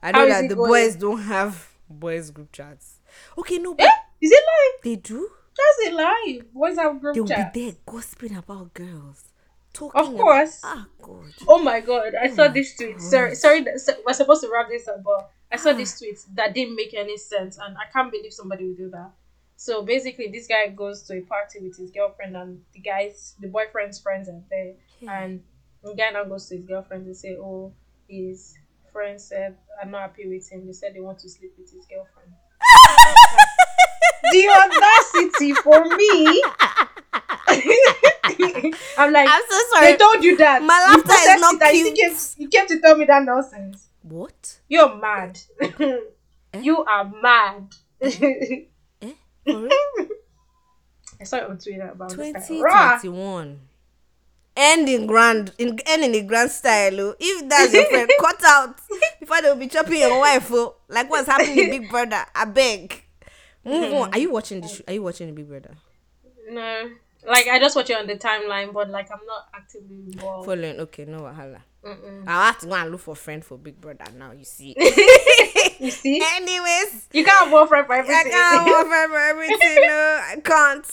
I 0.00 0.12
know 0.12 0.26
that 0.28 0.48
the 0.48 0.54
going? 0.54 0.70
boys 0.70 0.94
don't 0.94 1.22
have 1.22 1.68
boys 1.90 2.30
group 2.30 2.52
chats. 2.52 3.00
Okay, 3.36 3.58
no, 3.58 3.74
but 3.74 3.84
Eh? 3.86 3.90
Is 4.20 4.30
it 4.30 4.38
live? 4.40 4.82
they 4.84 4.96
do. 4.96 5.30
Does 5.58 5.76
it 5.88 5.94
live? 5.94 6.52
Boys 6.54 6.76
have 6.76 7.00
group 7.00 7.14
They'll 7.14 7.26
chat. 7.26 7.52
be 7.52 7.64
there 7.66 7.74
gossiping 7.86 8.36
about 8.36 8.72
girls. 8.74 9.24
Talking 9.72 10.00
Of 10.00 10.16
course. 10.16 10.58
About, 10.60 10.76
ah, 10.78 10.86
God. 11.02 11.32
Oh 11.46 11.58
my 11.62 11.80
god, 11.80 12.14
I 12.14 12.28
saw 12.34 12.48
this 12.48 12.74
tweet. 12.76 12.94
God. 12.98 13.02
Sorry, 13.02 13.34
sorry, 13.34 13.64
so- 13.78 13.94
we're 14.06 14.12
supposed 14.12 14.42
to 14.42 14.50
wrap 14.52 14.68
this 14.68 14.88
up, 14.88 15.02
but 15.04 15.30
I 15.52 15.56
saw 15.56 15.72
this 15.72 15.98
tweet 15.98 16.18
that 16.34 16.54
didn't 16.54 16.76
make 16.76 16.94
any 16.94 17.16
sense, 17.16 17.58
and 17.58 17.76
I 17.76 17.90
can't 17.92 18.10
believe 18.10 18.32
somebody 18.32 18.66
would 18.66 18.76
do 18.78 18.88
that. 18.90 19.10
So 19.56 19.82
basically, 19.82 20.28
this 20.28 20.46
guy 20.46 20.68
goes 20.68 21.02
to 21.04 21.18
a 21.18 21.20
party 21.22 21.58
with 21.60 21.76
his 21.76 21.90
girlfriend, 21.90 22.36
and 22.36 22.62
the 22.72 22.80
guys, 22.80 23.34
the 23.40 23.48
boyfriend's 23.48 23.98
friends 24.00 24.28
are 24.28 24.40
there, 24.50 24.74
Yeah. 25.00 25.20
and 25.22 25.42
the 25.82 25.94
guy 25.94 26.10
now 26.10 26.24
goes 26.24 26.48
to 26.48 26.56
his 26.56 26.64
girlfriend 26.64 27.06
and 27.06 27.16
say, 27.16 27.36
"Oh, 27.36 27.72
his 28.08 28.56
friends 28.92 29.24
said 29.24 29.56
I'm 29.82 29.90
not 29.90 30.02
happy 30.02 30.28
with 30.28 30.48
him. 30.50 30.66
They 30.66 30.72
said 30.72 30.94
they 30.94 31.00
want 31.00 31.18
to 31.20 31.28
sleep 31.28 31.52
with 31.58 31.70
his 31.72 31.84
girlfriend." 31.86 32.32
the 34.32 34.48
audacity 34.48 35.52
for 35.54 35.84
me. 35.96 36.42
I'm 38.98 39.12
like, 39.12 39.28
I'm 39.28 39.42
so 39.48 39.58
sorry. 39.72 39.92
they 39.92 39.96
told 39.96 40.22
you 40.24 40.36
that. 40.38 40.62
My 40.62 40.80
laughter 40.80 41.12
is 41.12 41.40
not 41.40 41.54
it 41.60 41.72
cute. 41.72 41.96
You 41.98 42.08
came, 42.08 42.16
you 42.36 42.48
came 42.48 42.66
to 42.66 42.80
tell 42.80 42.96
me 42.96 43.04
that 43.06 43.24
nonsense. 43.24 43.86
What? 44.02 44.58
You're 44.68 44.96
mad. 44.96 45.38
you 46.60 46.84
are 46.84 47.10
mad. 47.22 47.74
Eh? 48.00 48.10
I 51.20 51.24
saw 51.24 51.36
it 51.38 51.50
on 51.50 51.58
Twitter 51.58 51.88
about 51.88 52.10
this 52.10 52.32
guy. 52.32 52.40
2021. 52.46 53.60
End 54.60 54.88
in 54.88 55.06
grand, 55.06 55.52
in 55.58 55.78
end 55.86 56.04
in 56.04 56.12
the 56.12 56.22
grand 56.22 56.50
style. 56.50 57.00
Oh. 57.00 57.14
If 57.18 57.48
that's 57.48 57.72
your 57.72 57.84
friend, 57.86 58.10
cut 58.20 58.42
out 58.44 58.80
before 59.20 59.40
they'll 59.40 59.54
be 59.54 59.68
chopping 59.68 60.00
your 60.00 60.18
wife. 60.18 60.48
Oh. 60.52 60.76
Like 60.88 61.08
what's 61.08 61.28
happening 61.28 61.70
Big 61.70 61.88
Brother? 61.90 62.24
I 62.34 62.44
beg. 62.44 63.04
Move 63.68 63.94
on. 63.94 64.12
Are 64.12 64.18
you 64.18 64.28
mm. 64.28 64.32
watching 64.32 64.60
the? 64.60 64.68
Sh- 64.68 64.82
are 64.86 64.94
you 64.94 65.02
watching 65.02 65.26
the 65.26 65.32
Big 65.32 65.48
Brother? 65.48 65.74
No, 66.50 66.90
like 67.26 67.46
I 67.46 67.58
just 67.58 67.76
watch 67.76 67.90
it 67.90 67.98
on 67.98 68.06
the 68.06 68.16
timeline, 68.16 68.72
but 68.72 68.90
like 68.90 69.10
I'm 69.12 69.24
not 69.26 69.48
actively 69.54 70.04
involved. 70.06 70.46
Following. 70.46 70.80
Okay, 70.80 71.04
no 71.04 71.20
wahala. 71.20 71.60
Mm-mm. 71.84 72.24
I'll 72.26 72.46
have 72.46 72.58
to 72.58 72.66
go 72.66 72.74
and 72.74 72.90
look 72.90 73.00
for 73.00 73.14
friend 73.14 73.44
for 73.44 73.56
Big 73.56 73.80
Brother 73.80 74.04
now. 74.16 74.32
You 74.32 74.44
see. 74.44 74.74
You 75.78 75.92
see, 75.92 76.20
Anyways, 76.34 77.08
you 77.12 77.24
can't 77.24 77.48
have 77.48 77.68
friend 77.68 77.86
for 77.86 77.92
I 77.92 77.98
everything. 77.98 78.32
can't 78.32 78.68
offer 78.68 79.08
for 79.08 79.18
everything. 79.18 79.76
No, 79.86 80.20
I 80.24 80.36
can't. 80.44 80.86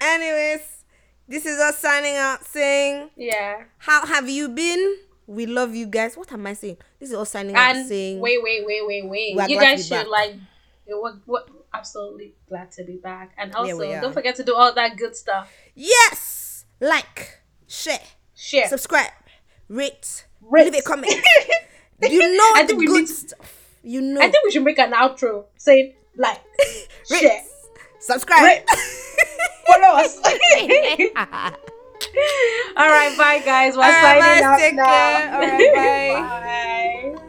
Anyways, 0.00 0.84
this 1.26 1.46
is 1.46 1.58
us 1.58 1.78
signing 1.78 2.16
out 2.16 2.44
saying, 2.44 3.10
yeah, 3.16 3.64
How 3.78 4.06
have 4.06 4.28
you 4.28 4.48
been? 4.48 4.98
We 5.26 5.46
love 5.46 5.74
you 5.74 5.86
guys. 5.86 6.16
What 6.16 6.30
am 6.32 6.46
I 6.46 6.54
saying? 6.54 6.76
This 6.98 7.10
is 7.10 7.16
us 7.16 7.30
signing 7.30 7.56
out 7.56 7.86
saying, 7.86 8.20
wait, 8.20 8.40
wait, 8.42 8.64
wait, 8.64 8.86
wait, 8.86 9.08
wait. 9.08 9.50
You 9.50 9.58
guys 9.58 9.86
should 9.86 9.94
back. 9.94 10.08
like. 10.08 10.34
What, 10.86 11.16
what? 11.26 11.48
Absolutely 11.72 12.34
glad 12.48 12.72
to 12.72 12.84
be 12.84 12.96
back, 12.96 13.32
and 13.38 13.54
also 13.54 13.78
don't 14.00 14.12
forget 14.12 14.34
to 14.36 14.44
do 14.44 14.54
all 14.54 14.72
that 14.74 14.96
good 14.96 15.14
stuff. 15.14 15.52
Yes! 15.74 16.64
Like, 16.80 17.40
share, 17.68 18.00
Share. 18.34 18.66
subscribe, 18.68 19.12
rate, 19.68 20.26
Rate. 20.40 20.64
leave 20.64 20.74
a 20.74 20.82
comment. 20.82 21.12
you 22.02 22.36
know 22.36 22.52
I 22.56 22.64
think 22.66 22.78
we 22.80 22.86
good 22.86 23.00
need- 23.02 23.08
stuff. 23.08 23.56
You 23.82 24.00
know. 24.02 24.20
I 24.20 24.30
think 24.30 24.44
we 24.44 24.50
should 24.50 24.64
make 24.64 24.78
an 24.78 24.92
outro 24.92 25.44
saying 25.56 25.94
like, 26.16 26.40
Rate, 27.10 27.20
share, 27.20 27.42
subscribe. 28.00 28.42
Rate. 28.44 28.64
follow 29.66 30.02
us. 30.02 30.16
all 32.76 32.88
right, 32.88 33.14
bye 33.16 33.40
guys. 33.44 33.76
We're 33.76 33.84
All 33.84 33.90
right, 33.90 34.40
signing 34.42 34.76
bye, 34.76 34.82
out 34.82 35.30
now. 35.30 35.34
All 35.34 35.40
right, 35.40 35.74
bye. 35.74 37.14
bye. 37.16 37.26